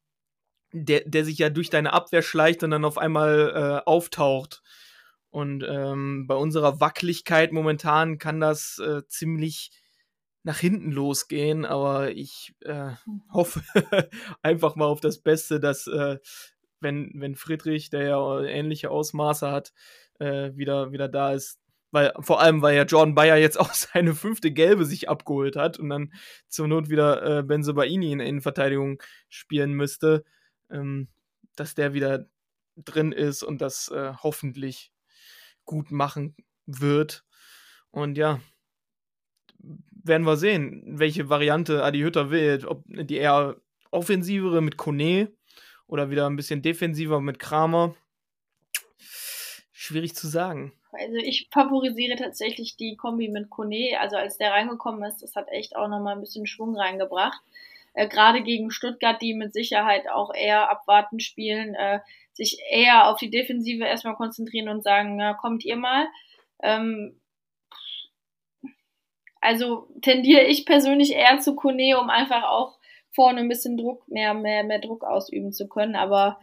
der, 0.73 1.03
der 1.05 1.25
sich 1.25 1.39
ja 1.39 1.51
durch 1.51 1.69
deine 1.69 1.93
Abwehr 1.93 2.23
schleicht 2.23 2.63
und 2.63 2.71
dann 2.71 2.85
auf 2.85 2.97
einmal 2.97 3.83
äh, 3.85 3.89
auftaucht. 3.89 4.63
Und 5.31 5.65
ähm, 5.69 6.27
bei 6.27 6.35
unserer 6.35 6.81
Wackeligkeit 6.81 7.53
momentan 7.53 8.19
kann 8.19 8.41
das 8.41 8.79
äh, 8.79 9.03
ziemlich 9.09 9.71
nach 10.43 10.59
hinten 10.59 10.91
losgehen, 10.91 11.65
aber 11.65 12.13
ich 12.13 12.55
äh, 12.65 12.91
mhm. 13.07 13.23
hoffe 13.33 13.63
einfach 14.43 14.75
mal 14.75 14.87
auf 14.87 15.01
das 15.01 15.19
Beste, 15.19 15.61
dass 15.61 15.87
äh, 15.87 16.19
wenn, 16.81 17.13
wenn 17.15 17.35
Friedrich, 17.35 17.91
der 17.91 18.05
ja 18.05 18.41
ähnliche 18.41 18.91
Ausmaße 18.91 19.51
hat, 19.51 19.73
äh, 20.19 20.53
wieder, 20.57 20.93
wieder 20.93 21.09
da 21.09 21.33
ist, 21.33 21.60
weil 21.91 22.13
vor 22.21 22.41
allem, 22.41 22.63
weil 22.63 22.77
ja 22.77 22.85
Jordan 22.85 23.15
Bayer 23.15 23.37
jetzt 23.37 23.59
auch 23.59 23.73
seine 23.75 24.15
fünfte 24.15 24.51
Gelbe 24.51 24.85
sich 24.85 25.09
abgeholt 25.09 25.57
hat 25.57 25.79
und 25.79 25.89
dann 25.89 26.13
zur 26.49 26.69
Not 26.69 26.89
wieder 26.89 27.39
äh, 27.39 27.43
Benzobaini 27.43 28.13
in 28.13 28.19
der 28.19 28.27
Innenverteidigung 28.27 29.03
spielen 29.29 29.73
müsste, 29.73 30.25
ähm, 30.71 31.09
dass 31.57 31.75
der 31.75 31.93
wieder 31.93 32.27
drin 32.77 33.13
ist 33.13 33.43
und 33.43 33.61
das 33.61 33.89
äh, 33.89 34.13
hoffentlich 34.23 34.93
gut 35.65 35.91
machen 35.91 36.37
wird. 36.67 37.25
Und 37.91 38.17
ja, 38.17 38.41
werden 40.05 40.27
wir 40.27 40.37
sehen, 40.37 40.83
welche 40.87 41.29
Variante 41.29 41.85
Adi 41.85 42.01
Hütter 42.01 42.31
wählt. 42.31 42.65
Ob 42.65 42.85
die 42.87 43.17
eher 43.17 43.57
offensivere 43.91 44.63
mit 44.63 44.77
Kone 44.77 45.33
oder 45.87 46.11
wieder 46.11 46.27
ein 46.27 46.37
bisschen 46.37 46.63
defensiver 46.63 47.21
mit 47.21 47.39
Kramer. 47.39 47.95
Schwierig 49.73 50.15
zu 50.15 50.29
sagen. 50.29 50.73
Also 50.93 51.17
ich 51.17 51.49
favorisiere 51.51 52.17
tatsächlich 52.17 52.77
die 52.77 52.97
Kombi 52.97 53.29
mit 53.29 53.51
Kone. 53.51 53.99
Also 54.01 54.17
als 54.17 54.39
der 54.39 54.53
reingekommen 54.53 55.03
ist, 55.05 55.23
das 55.23 55.37
hat 55.37 55.49
echt 55.49 55.77
auch 55.77 55.89
nochmal 55.89 56.15
ein 56.15 56.21
bisschen 56.21 56.47
Schwung 56.47 56.77
reingebracht 56.77 57.41
äh, 57.95 58.09
gerade 58.09 58.43
gegen 58.43 58.71
Stuttgart, 58.71 59.21
die 59.21 59.35
mit 59.35 59.53
Sicherheit 59.53 60.09
auch 60.09 60.33
eher 60.35 60.71
abwarten 60.71 61.21
spielen, 61.21 61.75
äh, 61.75 62.01
sich 62.33 62.59
eher 62.71 63.09
auf 63.09 63.19
die 63.19 63.31
Defensive 63.31 63.85
erstmal 63.85 64.15
konzentrieren 64.15 64.69
und 64.69 64.83
sagen, 64.83 65.17
na, 65.17 65.35
kommt 65.35 65.65
ihr 65.65 65.77
mal. 65.77 66.07
Ähm, 66.63 67.21
also 69.41 69.89
tendiere 70.03 70.43
ich 70.45 70.67
persönlich 70.67 71.13
eher 71.13 71.39
zu 71.41 71.57
Kone, 71.57 71.99
um 71.99 72.11
einfach 72.11 72.45
auch 72.45 72.79
vorne 73.11 73.41
ein 73.41 73.49
bisschen 73.49 73.77
Druck, 73.77 74.07
mehr, 74.09 74.35
mehr, 74.35 74.63
mehr 74.63 74.79
Druck 74.79 75.03
ausüben 75.03 75.53
zu 75.53 75.69
können, 75.69 75.97
aber 75.97 76.39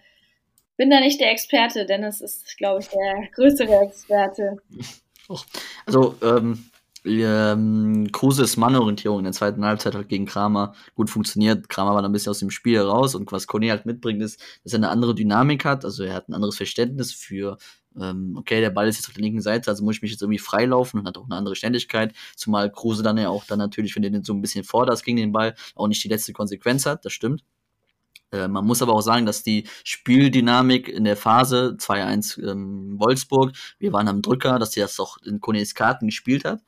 bin 0.78 0.90
da 0.90 1.00
nicht 1.00 1.20
der 1.20 1.32
Experte, 1.32 1.86
Dennis 1.86 2.22
ist, 2.22 2.58
glaube 2.58 2.82
ich, 2.82 2.88
der 2.88 3.28
größere 3.36 3.82
Experte. 3.82 4.58
Also, 5.86 6.16
ähm, 6.22 6.70
ähm, 7.08 8.10
Kruses 8.12 8.58
Mannorientierung 8.58 9.20
in 9.20 9.24
der 9.26 9.34
zweiten 9.34 9.64
Halbzeit 9.66 9.96
hat 9.96 10.10
gegen 10.10 10.26
Kramer 10.26 10.74
gut 10.96 11.10
funktioniert. 11.10 11.70
Kramer 11.70 11.94
war 11.94 12.02
dann 12.02 12.12
ein 12.12 12.14
bisschen 12.14 12.32
aus 12.32 12.40
dem 12.40 12.50
Spiel 12.50 12.80
raus 12.80 13.16
und 13.16 13.32
was 13.32 13.48
Kone 13.48 13.72
halt 13.72 13.86
mitbringt, 13.86 14.22
ist, 14.22 14.42
dass 14.64 14.74
er 14.74 14.78
eine 14.78 14.90
andere 14.90 15.16
Dynamik 15.16 15.66
hat. 15.66 15.86
Also 15.86 16.04
er 16.04 16.14
hat 16.14 16.30
ein 16.30 16.34
anderes 16.34 16.58
Verständnis 16.58 17.14
für, 17.14 17.58
ähm, 18.00 18.36
okay, 18.38 18.60
der 18.62 18.70
Ball 18.70 18.88
ist 18.88 18.98
jetzt 18.98 19.08
auf 19.08 19.14
der 19.14 19.24
linken 19.24 19.42
Seite, 19.42 19.70
also 19.70 19.84
muss 19.84 19.96
ich 19.96 20.02
mich 20.02 20.12
jetzt 20.12 20.22
irgendwie 20.22 20.40
freilaufen 20.40 21.00
und 21.00 21.08
hat 21.08 21.18
auch 21.18 21.26
eine 21.26 21.36
andere 21.36 21.56
Ständigkeit. 21.56 22.14
Zumal 22.36 22.72
Kruse 22.72 23.04
dann 23.04 23.18
ja 23.18 23.30
auch 23.30 23.46
dann 23.46 23.60
natürlich, 23.60 23.96
wenn 23.96 24.04
du 24.04 24.12
den 24.12 24.24
so 24.24 24.34
ein 24.34 24.42
bisschen 24.42 24.64
forderst 24.64 25.04
gegen 25.04 25.18
den 25.18 25.32
Ball, 25.32 25.56
auch 25.76 25.88
nicht 25.88 26.04
die 26.04 26.10
letzte 26.10 26.34
Konsequenz 26.34 26.86
hat, 26.86 27.06
das 27.06 27.14
stimmt. 27.14 27.44
Äh, 28.32 28.48
man 28.48 28.66
muss 28.66 28.82
aber 28.82 28.94
auch 28.94 29.02
sagen, 29.02 29.26
dass 29.26 29.44
die 29.44 29.68
Spieldynamik 29.84 30.88
in 30.90 31.04
der 31.04 31.18
Phase 31.18 31.78
2-1 31.80 32.50
ähm, 32.50 33.00
Wolfsburg, 33.00 33.54
wir 33.80 33.94
waren 33.94 34.08
am 34.08 34.22
Drücker, 34.22 34.60
dass 34.60 34.72
sie 34.72 34.80
das 34.82 35.00
auch 35.00 35.18
in 35.24 35.40
Kones 35.40 35.76
Karten 35.76 36.08
gespielt 36.08 36.46
hat. 36.46 36.62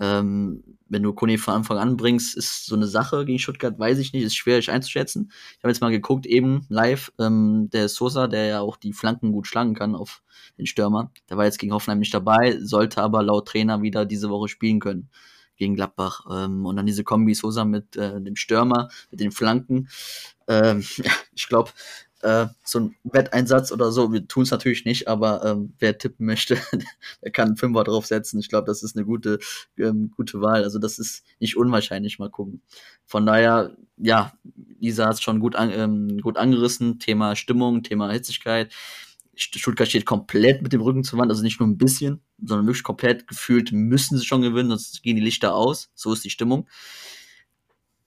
Ähm, 0.00 0.64
wenn 0.88 1.02
du 1.02 1.12
Kone 1.12 1.38
von 1.38 1.54
Anfang 1.54 1.78
an 1.78 1.96
bringst, 1.96 2.36
ist 2.36 2.66
so 2.66 2.74
eine 2.74 2.86
Sache 2.86 3.24
gegen 3.24 3.38
Stuttgart, 3.38 3.78
weiß 3.78 3.98
ich 3.98 4.12
nicht, 4.12 4.24
ist 4.24 4.34
schwierig 4.34 4.70
einzuschätzen. 4.70 5.30
Ich 5.56 5.62
habe 5.62 5.70
jetzt 5.70 5.80
mal 5.80 5.90
geguckt, 5.90 6.26
eben 6.26 6.66
live, 6.68 7.12
ähm, 7.20 7.70
der 7.72 7.88
Sosa, 7.88 8.26
der 8.26 8.46
ja 8.46 8.60
auch 8.60 8.76
die 8.76 8.92
Flanken 8.92 9.32
gut 9.32 9.46
schlagen 9.46 9.74
kann 9.74 9.94
auf 9.94 10.22
den 10.58 10.66
Stürmer, 10.66 11.12
der 11.30 11.36
war 11.36 11.44
jetzt 11.44 11.58
gegen 11.58 11.72
Hoffenheim 11.72 12.00
nicht 12.00 12.14
dabei, 12.14 12.58
sollte 12.60 13.02
aber 13.02 13.22
laut 13.22 13.48
Trainer 13.48 13.82
wieder 13.82 14.04
diese 14.04 14.30
Woche 14.30 14.48
spielen 14.48 14.80
können 14.80 15.10
gegen 15.56 15.74
Gladbach. 15.74 16.26
Ähm, 16.30 16.66
und 16.66 16.76
dann 16.76 16.86
diese 16.86 17.04
Kombi 17.04 17.34
Sosa 17.34 17.64
mit 17.64 17.96
äh, 17.96 18.20
dem 18.20 18.36
Stürmer, 18.36 18.88
mit 19.10 19.20
den 19.20 19.32
Flanken. 19.32 19.88
Ähm, 20.48 20.84
ja, 20.96 21.12
ich 21.34 21.48
glaube, 21.48 21.70
äh, 22.24 22.46
so 22.64 22.80
ein 22.80 22.96
Wetteinsatz 23.04 23.70
oder 23.70 23.92
so, 23.92 24.12
wir 24.12 24.26
tun 24.26 24.44
es 24.44 24.50
natürlich 24.50 24.86
nicht, 24.86 25.08
aber 25.08 25.44
ähm, 25.44 25.74
wer 25.78 25.98
tippen 25.98 26.24
möchte, 26.26 26.56
der 27.22 27.30
kann 27.30 27.48
einen 27.48 27.56
Fünfer 27.56 27.84
draufsetzen. 27.84 28.40
Ich 28.40 28.48
glaube, 28.48 28.66
das 28.66 28.82
ist 28.82 28.96
eine 28.96 29.04
gute, 29.04 29.38
ähm, 29.78 30.10
gute 30.16 30.40
Wahl. 30.40 30.64
Also 30.64 30.78
das 30.78 30.98
ist 30.98 31.24
nicht 31.38 31.56
unwahrscheinlich, 31.56 32.18
mal 32.18 32.30
gucken. 32.30 32.62
Von 33.04 33.26
daher, 33.26 33.76
ja, 33.98 34.32
Lisa 34.80 35.06
hat 35.06 35.14
es 35.14 35.20
schon 35.20 35.38
gut, 35.38 35.54
an, 35.54 35.70
ähm, 35.70 36.18
gut 36.20 36.38
angerissen. 36.38 36.98
Thema 36.98 37.36
Stimmung, 37.36 37.82
Thema 37.82 38.10
Hitzigkeit. 38.10 38.72
Stuttgart 39.36 39.88
steht 39.88 40.06
komplett 40.06 40.62
mit 40.62 40.72
dem 40.72 40.80
Rücken 40.80 41.04
zur 41.04 41.18
Wand, 41.18 41.30
also 41.30 41.42
nicht 41.42 41.60
nur 41.60 41.68
ein 41.68 41.78
bisschen, 41.78 42.20
sondern 42.42 42.66
wirklich 42.66 42.82
komplett 42.82 43.26
gefühlt 43.26 43.72
müssen 43.72 44.18
sie 44.18 44.24
schon 44.24 44.42
gewinnen, 44.42 44.70
sonst 44.70 45.02
gehen 45.02 45.16
die 45.16 45.22
Lichter 45.22 45.54
aus. 45.54 45.90
So 45.94 46.12
ist 46.12 46.24
die 46.24 46.30
Stimmung 46.30 46.66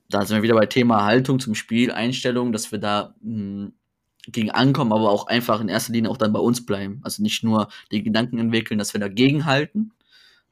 da 0.09 0.25
sind 0.25 0.37
wir 0.37 0.43
wieder 0.43 0.55
bei 0.55 0.65
Thema 0.65 1.03
Haltung 1.03 1.39
zum 1.39 1.55
Spiel, 1.55 1.91
Einstellung, 1.91 2.51
dass 2.51 2.71
wir 2.71 2.79
da 2.79 3.15
mh, 3.21 3.65
hm, 3.65 3.73
gegen 4.29 4.51
ankommen, 4.51 4.91
aber 4.91 5.09
auch 5.09 5.27
einfach 5.27 5.61
in 5.61 5.69
erster 5.69 5.93
Linie 5.93 6.09
auch 6.09 6.17
dann 6.17 6.33
bei 6.33 6.39
uns 6.39 6.65
bleiben. 6.65 6.99
Also 7.03 7.23
nicht 7.23 7.43
nur 7.43 7.69
die 7.91 8.03
Gedanken 8.03 8.39
entwickeln, 8.39 8.77
dass 8.77 8.93
wir 8.93 8.99
dagegen 8.99 9.45
halten, 9.45 9.91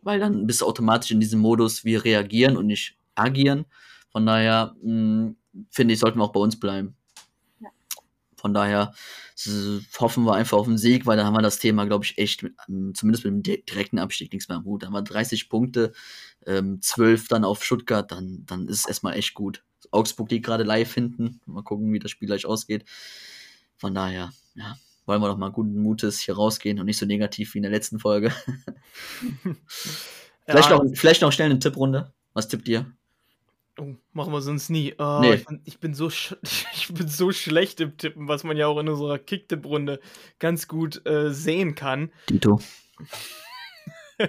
weil 0.01 0.19
dann 0.19 0.47
bist 0.47 0.61
du 0.61 0.65
automatisch 0.65 1.11
in 1.11 1.19
diesem 1.19 1.41
Modus, 1.41 1.83
wir 1.83 2.05
reagieren 2.05 2.55
und 2.57 2.67
nicht 2.67 2.97
agieren. 3.15 3.65
Von 4.11 4.25
daher 4.25 4.75
mh, 4.81 4.91
hm, 4.91 5.35
finde 5.69 5.93
ich, 5.93 5.99
sollten 5.99 6.19
wir 6.19 6.23
auch 6.23 6.33
bei 6.33 6.39
uns 6.39 6.59
bleiben. 6.59 6.95
Von 8.45 8.53
daher 8.53 8.93
hoffen 9.99 10.23
wir 10.23 10.35
einfach 10.35 10.59
auf 10.59 10.67
einen 10.67 10.77
Sieg, 10.77 11.07
weil 11.07 11.17
dann 11.17 11.25
haben 11.25 11.33
wir 11.33 11.41
das 11.41 11.57
Thema, 11.57 11.85
glaube 11.85 12.05
ich, 12.05 12.19
echt, 12.19 12.43
hm, 12.43 12.93
zumindest 12.93 13.25
mit 13.25 13.33
dem 13.33 13.41
direkten 13.41 13.97
Abstieg 13.97 14.31
nichts 14.31 14.47
mehr 14.49 14.59
am 14.59 14.65
Hut. 14.65 14.83
Da 14.83 14.87
haben 14.87 14.93
wir 14.93 15.01
30 15.01 15.49
Punkte, 15.49 15.93
ähm, 16.45 16.79
12 16.79 17.27
dann 17.27 17.43
auf 17.43 17.65
Stuttgart, 17.65 18.11
dann, 18.11 18.43
dann 18.45 18.67
ist 18.67 18.81
es 18.81 18.85
erstmal 18.85 19.15
echt 19.15 19.33
gut. 19.33 19.63
Augsburg 19.89 20.29
liegt 20.29 20.45
gerade 20.45 20.63
live 20.63 20.93
hinten. 20.93 21.41
Mal 21.47 21.63
gucken, 21.63 21.91
wie 21.91 21.97
das 21.97 22.11
Spiel 22.11 22.27
gleich 22.27 22.45
ausgeht. 22.45 22.85
Von 23.77 23.95
daher, 23.95 24.31
ja, 24.53 24.77
wollen 25.07 25.23
wir 25.23 25.27
doch 25.27 25.37
mal 25.37 25.51
guten 25.51 25.81
Mutes 25.81 26.19
hier 26.19 26.35
rausgehen 26.35 26.79
und 26.79 26.85
nicht 26.85 26.99
so 26.99 27.07
negativ 27.07 27.55
wie 27.55 27.57
in 27.57 27.63
der 27.63 27.71
letzten 27.71 27.97
Folge. 27.97 28.31
vielleicht, 30.45 30.69
ja. 30.69 30.77
noch, 30.77 30.85
vielleicht 30.93 31.23
noch 31.23 31.31
schnell 31.31 31.49
eine 31.49 31.57
Tipprunde. 31.57 32.13
Was 32.33 32.47
tippt 32.47 32.67
ihr? 32.67 32.85
Oh, 33.77 33.95
machen 34.13 34.31
wir 34.31 34.41
sonst 34.41 34.69
nie. 34.69 34.95
Oh, 34.97 35.19
nee. 35.21 35.33
ich, 35.33 35.45
ich, 35.65 35.79
bin 35.79 35.93
so 35.93 36.07
ich 36.73 36.87
bin 36.93 37.07
so 37.07 37.31
schlecht 37.31 37.81
im 37.81 37.97
Tippen, 37.97 38.27
was 38.27 38.43
man 38.43 38.57
ja 38.57 38.67
auch 38.67 38.79
in 38.79 38.87
unserer 38.87 39.19
Kick-Tipp-Runde 39.19 39.99
ganz 40.39 40.67
gut 40.67 41.05
äh, 41.05 41.31
sehen 41.31 41.75
kann. 41.75 42.11
Dito. 42.29 42.61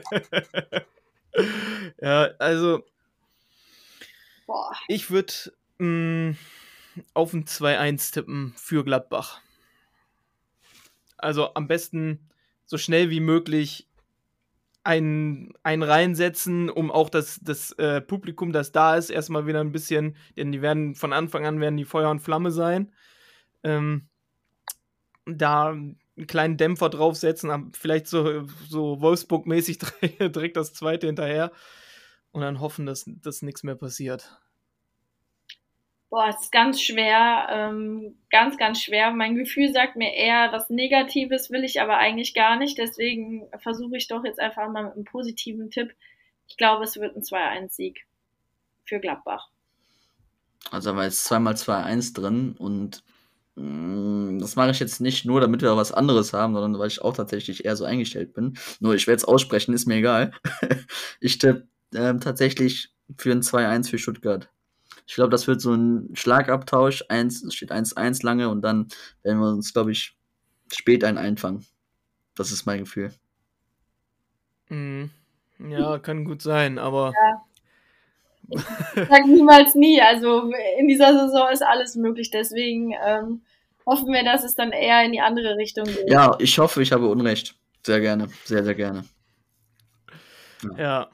ja, 2.01 2.31
also 2.39 2.85
Boah. 4.47 4.73
ich 4.89 5.11
würde 5.11 5.33
mm, 5.79 6.33
auf 7.15 7.33
ein 7.33 7.45
2-1 7.45 8.13
tippen 8.15 8.53
für 8.57 8.83
Gladbach. 8.85 9.41
Also 11.19 11.55
am 11.55 11.69
besten 11.69 12.19
so 12.65 12.79
schnell 12.79 13.11
wie 13.11 13.21
möglich 13.21 13.87
einen, 14.87 15.53
einen 15.63 15.83
reinsetzen, 15.83 16.71
um 16.71 16.91
auch 16.91 17.11
das, 17.11 17.41
das 17.43 17.73
äh, 17.73 18.01
Publikum, 18.01 18.53
das 18.53 18.73
da 18.73 18.97
ist, 18.97 19.11
erstmal 19.11 19.47
wieder 19.47 19.61
ein 19.61 19.73
bisschen, 19.73 20.17
denn 20.37 20.53
die 20.53 20.63
werden 20.63 20.95
von 20.95 21.13
Anfang 21.13 21.45
an 21.45 21.61
werden 21.61 21.77
die 21.77 21.85
Feuer 21.85 22.11
und 22.11 22.21
Flamme 22.21 22.51
sein. 22.51 22.93
Ähm, 23.65 24.09
da 25.27 25.71
einen 25.71 25.99
kleinen 26.29 26.57
Dämpfer 26.57 26.89
draufsetzen, 26.89 27.73
vielleicht 27.75 28.07
so, 28.07 28.47
so 28.69 29.01
Wolfsburg-mäßig 29.01 29.79
direkt 30.21 30.57
das 30.57 30.73
zweite 30.73 31.07
hinterher 31.07 31.51
und 32.31 32.43
dann 32.43 32.61
hoffen, 32.61 32.87
dass, 32.87 33.05
dass 33.07 33.43
nichts 33.43 33.65
mehr 33.65 33.75
passiert. 33.75 34.39
Boah, 36.17 36.31
es 36.31 36.45
ist 36.45 36.51
ganz 36.51 36.81
schwer, 36.81 37.47
ähm, 37.51 38.17
ganz, 38.31 38.57
ganz 38.57 38.81
schwer. 38.81 39.11
Mein 39.11 39.35
Gefühl 39.35 39.71
sagt 39.71 39.97
mir 39.97 40.15
eher, 40.15 40.51
was 40.51 40.71
Negatives 40.71 41.51
will 41.51 41.63
ich 41.63 41.83
aber 41.83 41.99
eigentlich 41.99 42.33
gar 42.33 42.57
nicht. 42.57 42.79
Deswegen 42.79 43.51
versuche 43.59 43.99
ich 43.99 44.09
doch 44.09 44.25
jetzt 44.25 44.41
einfach 44.41 44.67
mal 44.73 44.85
mit 44.85 44.95
einem 44.95 45.05
positiven 45.05 45.71
Tipp. 45.71 45.95
Ich 46.49 46.57
glaube, 46.57 46.85
es 46.85 46.97
wird 46.97 47.15
ein 47.17 47.21
2-1-Sieg 47.21 48.07
für 48.87 48.99
Gladbach. 48.99 49.51
Also 50.71 50.93
da 50.93 50.97
war 50.97 51.05
jetzt 51.05 51.23
zweimal 51.23 51.53
2-1 51.53 52.15
drin 52.15 52.55
und 52.59 53.05
mh, 53.57 53.67
mm, 53.67 54.39
das 54.39 54.57
mache 54.57 54.71
ich 54.71 54.81
jetzt 54.81 55.03
nicht 55.03 55.27
nur, 55.27 55.43
damit 55.43 55.61
wir 55.61 55.77
was 55.77 55.93
anderes 55.93 56.33
haben, 56.33 56.55
sondern 56.55 56.81
weil 56.81 56.89
ich 56.89 57.03
auch 57.03 57.15
tatsächlich 57.15 57.67
eher 57.67 57.77
so 57.77 57.85
eingestellt 57.85 58.33
bin. 58.33 58.57
Nur 58.81 58.95
ich 58.95 59.07
werde 59.07 59.19
es 59.19 59.27
aussprechen, 59.27 59.75
ist 59.75 59.85
mir 59.85 59.97
egal. 59.97 60.33
ich 61.21 61.37
tippe 61.37 61.69
ähm, 61.95 62.23
tatsächlich 62.23 62.95
für 63.19 63.33
ein 63.33 63.43
2-1 63.43 63.91
für 63.91 63.99
Stuttgart. 63.99 64.49
Ich 65.07 65.15
glaube, 65.15 65.31
das 65.31 65.47
wird 65.47 65.61
so 65.61 65.73
ein 65.73 66.11
Schlagabtausch. 66.15 67.05
Eins, 67.09 67.43
es 67.45 67.55
steht 67.55 67.71
1-1 67.71 68.25
lange 68.25 68.49
und 68.49 68.63
dann 68.63 68.89
werden 69.23 69.39
wir 69.39 69.51
uns, 69.51 69.73
glaube 69.73 69.93
ich, 69.93 70.17
spät 70.73 71.05
ein 71.05 71.17
einfangen. 71.17 71.65
Das 72.35 72.51
ist 72.51 72.67
mein 72.67 72.81
Gefühl. 72.81 73.13
Mhm. 74.69 75.11
Ja, 75.59 75.99
kann 75.99 76.25
gut 76.25 76.43
sein, 76.43 76.79
aber. 76.79 77.13
Ja. 77.15 77.43
Ich 78.49 79.09
sag 79.09 79.27
niemals 79.27 79.75
nie. 79.75 80.01
Also 80.01 80.53
in 80.79 80.87
dieser 80.89 81.13
Saison 81.13 81.49
ist 81.53 81.63
alles 81.63 81.97
möglich. 81.97 82.31
Deswegen 82.31 82.93
ähm, 83.05 83.43
hoffen 83.85 84.13
wir, 84.13 84.25
dass 84.25 84.45
es 84.45 84.55
dann 84.55 84.73
eher 84.73 85.05
in 85.05 85.13
die 85.13 85.21
andere 85.21 85.57
Richtung 85.57 85.85
geht. 85.85 86.11
Ja, 86.11 86.37
ich 86.39 86.59
hoffe, 86.59 86.83
ich 86.83 86.93
habe 86.93 87.09
Unrecht. 87.09 87.57
Sehr 87.85 88.01
gerne. 88.01 88.29
Sehr, 88.45 88.65
sehr 88.65 88.75
gerne. 88.75 89.05
Ja. 90.63 90.79
ja. 90.79 91.11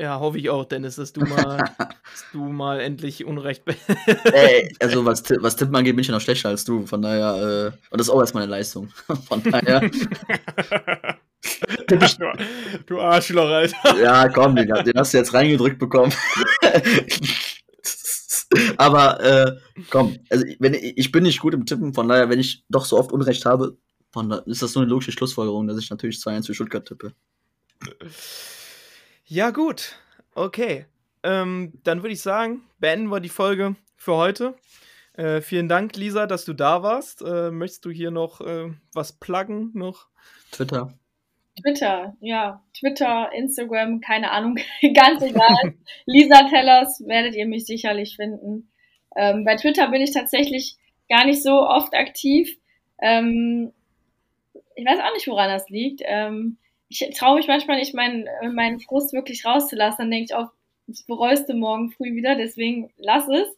Ja, 0.00 0.18
hoffe 0.18 0.38
ich 0.38 0.48
auch, 0.48 0.64
Dennis, 0.64 0.96
dass 0.96 1.12
du 1.12 1.20
mal, 1.20 1.58
dass 1.78 2.24
du 2.32 2.38
mal 2.44 2.80
endlich 2.80 3.26
Unrecht 3.26 3.66
bist. 3.66 3.80
Ey, 4.32 4.74
also 4.80 5.04
was, 5.04 5.22
was 5.40 5.56
Tippen 5.56 5.76
angeht, 5.76 5.94
bin 5.94 6.00
ich 6.00 6.06
ja 6.08 6.14
noch 6.14 6.22
schlechter 6.22 6.48
als 6.48 6.64
du. 6.64 6.86
Von 6.86 7.02
daher, 7.02 7.34
äh, 7.36 7.66
und 7.90 7.98
das 7.98 8.06
ist 8.06 8.10
auch 8.10 8.20
erstmal 8.20 8.44
eine 8.44 8.50
Leistung. 8.50 8.88
Von 9.28 9.42
daher. 9.42 9.90
du, 11.86 11.98
du 12.86 13.00
Arschloch, 13.00 13.50
Alter. 13.50 14.00
Ja, 14.00 14.26
komm, 14.30 14.56
den, 14.56 14.68
den 14.68 14.94
hast 14.96 15.12
du 15.12 15.18
jetzt 15.18 15.34
reingedrückt 15.34 15.78
bekommen. 15.78 16.14
Aber 18.78 19.20
äh, 19.22 19.52
komm, 19.90 20.16
also 20.30 20.46
wenn 20.60 20.72
ich, 20.72 21.12
bin 21.12 21.24
nicht 21.24 21.40
gut 21.40 21.52
im 21.52 21.66
Tippen, 21.66 21.92
von 21.92 22.08
daher, 22.08 22.30
wenn 22.30 22.40
ich 22.40 22.64
doch 22.70 22.86
so 22.86 22.98
oft 22.98 23.12
Unrecht 23.12 23.44
habe, 23.44 23.76
von 24.12 24.30
ist 24.46 24.62
das 24.62 24.72
so 24.72 24.80
eine 24.80 24.88
logische 24.88 25.12
Schlussfolgerung, 25.12 25.66
dass 25.66 25.78
ich 25.78 25.90
natürlich 25.90 26.16
2-1 26.16 26.46
für 26.46 26.54
Stuttgart 26.54 26.88
tippe. 26.88 27.12
Ja, 29.32 29.50
gut. 29.50 29.94
Okay. 30.34 30.86
Ähm, 31.22 31.74
dann 31.84 32.02
würde 32.02 32.14
ich 32.14 32.20
sagen, 32.20 32.62
beenden 32.80 33.12
wir 33.12 33.20
die 33.20 33.28
Folge 33.28 33.76
für 33.94 34.16
heute. 34.16 34.56
Äh, 35.12 35.40
vielen 35.40 35.68
Dank, 35.68 35.94
Lisa, 35.94 36.26
dass 36.26 36.44
du 36.44 36.52
da 36.52 36.82
warst. 36.82 37.22
Äh, 37.22 37.52
möchtest 37.52 37.84
du 37.84 37.90
hier 37.90 38.10
noch 38.10 38.40
äh, 38.40 38.72
was 38.92 39.12
pluggen? 39.12 39.70
Noch? 39.72 40.08
Twitter. 40.50 40.98
Twitter, 41.62 42.16
ja. 42.20 42.64
Twitter, 42.76 43.30
Instagram, 43.32 44.00
keine 44.00 44.32
Ahnung, 44.32 44.56
ganz 44.94 45.22
egal. 45.22 45.74
Lisa 46.06 46.48
Tellers 46.48 47.00
werdet 47.06 47.36
ihr 47.36 47.46
mich 47.46 47.66
sicherlich 47.66 48.16
finden. 48.16 48.72
Ähm, 49.14 49.44
bei 49.44 49.54
Twitter 49.54 49.92
bin 49.92 50.02
ich 50.02 50.12
tatsächlich 50.12 50.76
gar 51.08 51.24
nicht 51.24 51.44
so 51.44 51.52
oft 51.52 51.94
aktiv. 51.94 52.58
Ähm, 53.00 53.72
ich 54.74 54.84
weiß 54.84 54.98
auch 54.98 55.14
nicht, 55.14 55.28
woran 55.28 55.50
das 55.50 55.68
liegt. 55.68 56.00
Ähm, 56.04 56.58
ich 56.90 57.08
traue 57.16 57.36
mich 57.36 57.46
manchmal 57.46 57.78
nicht, 57.78 57.94
meinen, 57.94 58.28
meinen 58.52 58.80
Frust 58.80 59.12
wirklich 59.12 59.44
rauszulassen. 59.44 59.98
Dann 59.98 60.10
denke 60.10 60.24
ich 60.24 60.34
auch, 60.34 60.50
das 60.88 61.04
bereust 61.04 61.48
du 61.48 61.54
morgen 61.54 61.92
früh 61.92 62.16
wieder, 62.16 62.34
deswegen 62.34 62.92
lass 62.98 63.28
es. 63.28 63.48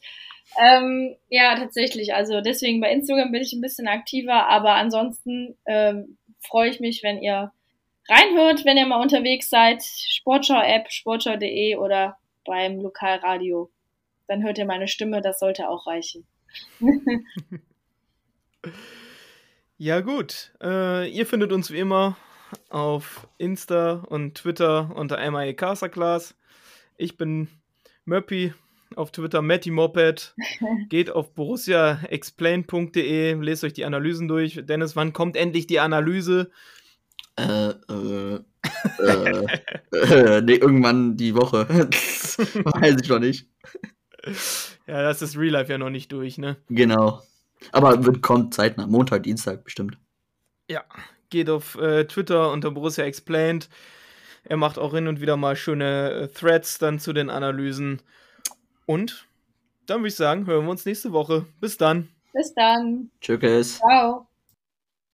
Ähm, 0.59 1.17
ja, 1.31 1.57
tatsächlich. 1.57 2.15
Also 2.15 2.43
deswegen 2.43 2.81
bei 2.81 2.93
Instagram 2.93 3.33
bin 3.33 3.41
ich 3.41 3.55
ein 3.55 3.63
bisschen 3.63 3.89
aktiver, 3.89 4.49
aber 4.49 4.75
ansonsten 4.75 5.57
ähm, 5.65 6.19
freue 6.41 6.69
ich 6.69 6.79
mich, 6.79 7.03
wenn 7.03 7.23
ihr 7.23 7.53
reinhört, 8.09 8.67
wenn 8.67 8.77
ihr 8.77 8.85
mal 8.85 9.01
unterwegs 9.01 9.49
seid. 9.49 9.83
Sportschau-App, 9.83 10.93
sportschau.de 10.93 11.77
oder 11.77 12.19
beim 12.45 12.81
Lokalradio. 12.81 13.71
Dann 14.29 14.43
hört 14.43 14.59
ihr 14.59 14.67
meine 14.67 14.89
Stimme, 14.89 15.23
das 15.23 15.39
sollte 15.39 15.71
auch 15.71 15.87
reichen. 15.87 16.27
ja, 19.79 20.01
gut. 20.01 20.53
Äh, 20.63 21.09
ihr 21.09 21.25
findet 21.25 21.51
uns 21.53 21.71
wie 21.71 21.79
immer 21.79 22.19
auf 22.69 23.29
Insta 23.39 24.05
und 24.09 24.37
Twitter 24.37 24.95
unter 24.95 25.19
MIA 25.31 25.53
Casterclass. 25.53 26.35
Ich 26.97 27.17
bin 27.17 27.49
Möppi 28.05 28.55
auf 28.97 29.13
Twitter 29.13 29.43
Matty 29.43 29.71
Moped. 29.71 30.35
Geht 30.89 31.11
auf 31.11 31.35
borussiaexplain.de, 31.35 33.35
lest 33.35 33.65
euch 33.65 33.73
die 33.73 33.85
Analysen 33.85 34.29
durch. 34.29 34.61
Dennis, 34.65 34.97
wann 34.97 35.13
kommt 35.13 35.37
endlich 35.37 35.67
die 35.67 35.81
Analyse? 35.81 36.51
Äh, 37.37 37.71
äh, 37.71 38.41
äh, 38.99 39.47
äh, 39.93 40.41
nee, 40.43 40.55
irgendwann 40.55 41.17
die 41.17 41.35
Woche. 41.35 41.69
Weiß 41.69 42.97
ich 43.03 43.09
noch 43.09 43.21
nicht. 43.21 43.49
Ja, 44.87 45.03
das 45.03 45.23
ist 45.23 45.37
Real 45.37 45.53
Life 45.53 45.73
ja 45.73 45.79
noch 45.79 45.91
nicht 45.91 46.13
durch, 46.13 46.39
ne? 46.39 46.57
Genau. 46.69 47.23
Aber 47.71 48.05
wird 48.05 48.23
kommt 48.23 48.55
zeitnah, 48.55 48.87
Montag, 48.87 49.23
Dienstag 49.23 49.65
bestimmt. 49.65 49.97
Ja, 50.69 50.85
geht 51.33 51.51
auf 51.51 51.75
äh, 51.75 52.05
Twitter 52.05 52.53
unter 52.53 52.71
Borussia 52.71 53.05
Explained. 53.05 53.69
Er 54.45 54.57
macht 54.57 54.79
auch 54.79 54.95
hin 54.95 55.09
und 55.09 55.21
wieder 55.21 55.37
mal 55.37 55.57
schöne 55.57 56.11
äh, 56.13 56.29
Threads 56.29 56.79
dann 56.79 57.01
zu 57.01 57.13
den 57.13 57.31
Analysen. 57.31 58.01
Und 58.87 59.27
dann 59.87 60.01
würde 60.01 60.09
ich 60.09 60.17
sagen, 60.17 60.47
hören 60.47 60.65
wir 60.65 60.71
uns 60.71 60.85
nächste 60.85 61.13
Woche. 61.13 61.47
Bis 61.61 61.77
dann. 61.77 62.09
Bis 62.33 62.55
dann. 62.55 63.11
Tschüss. 63.21 63.79
Ciao. 63.79 64.29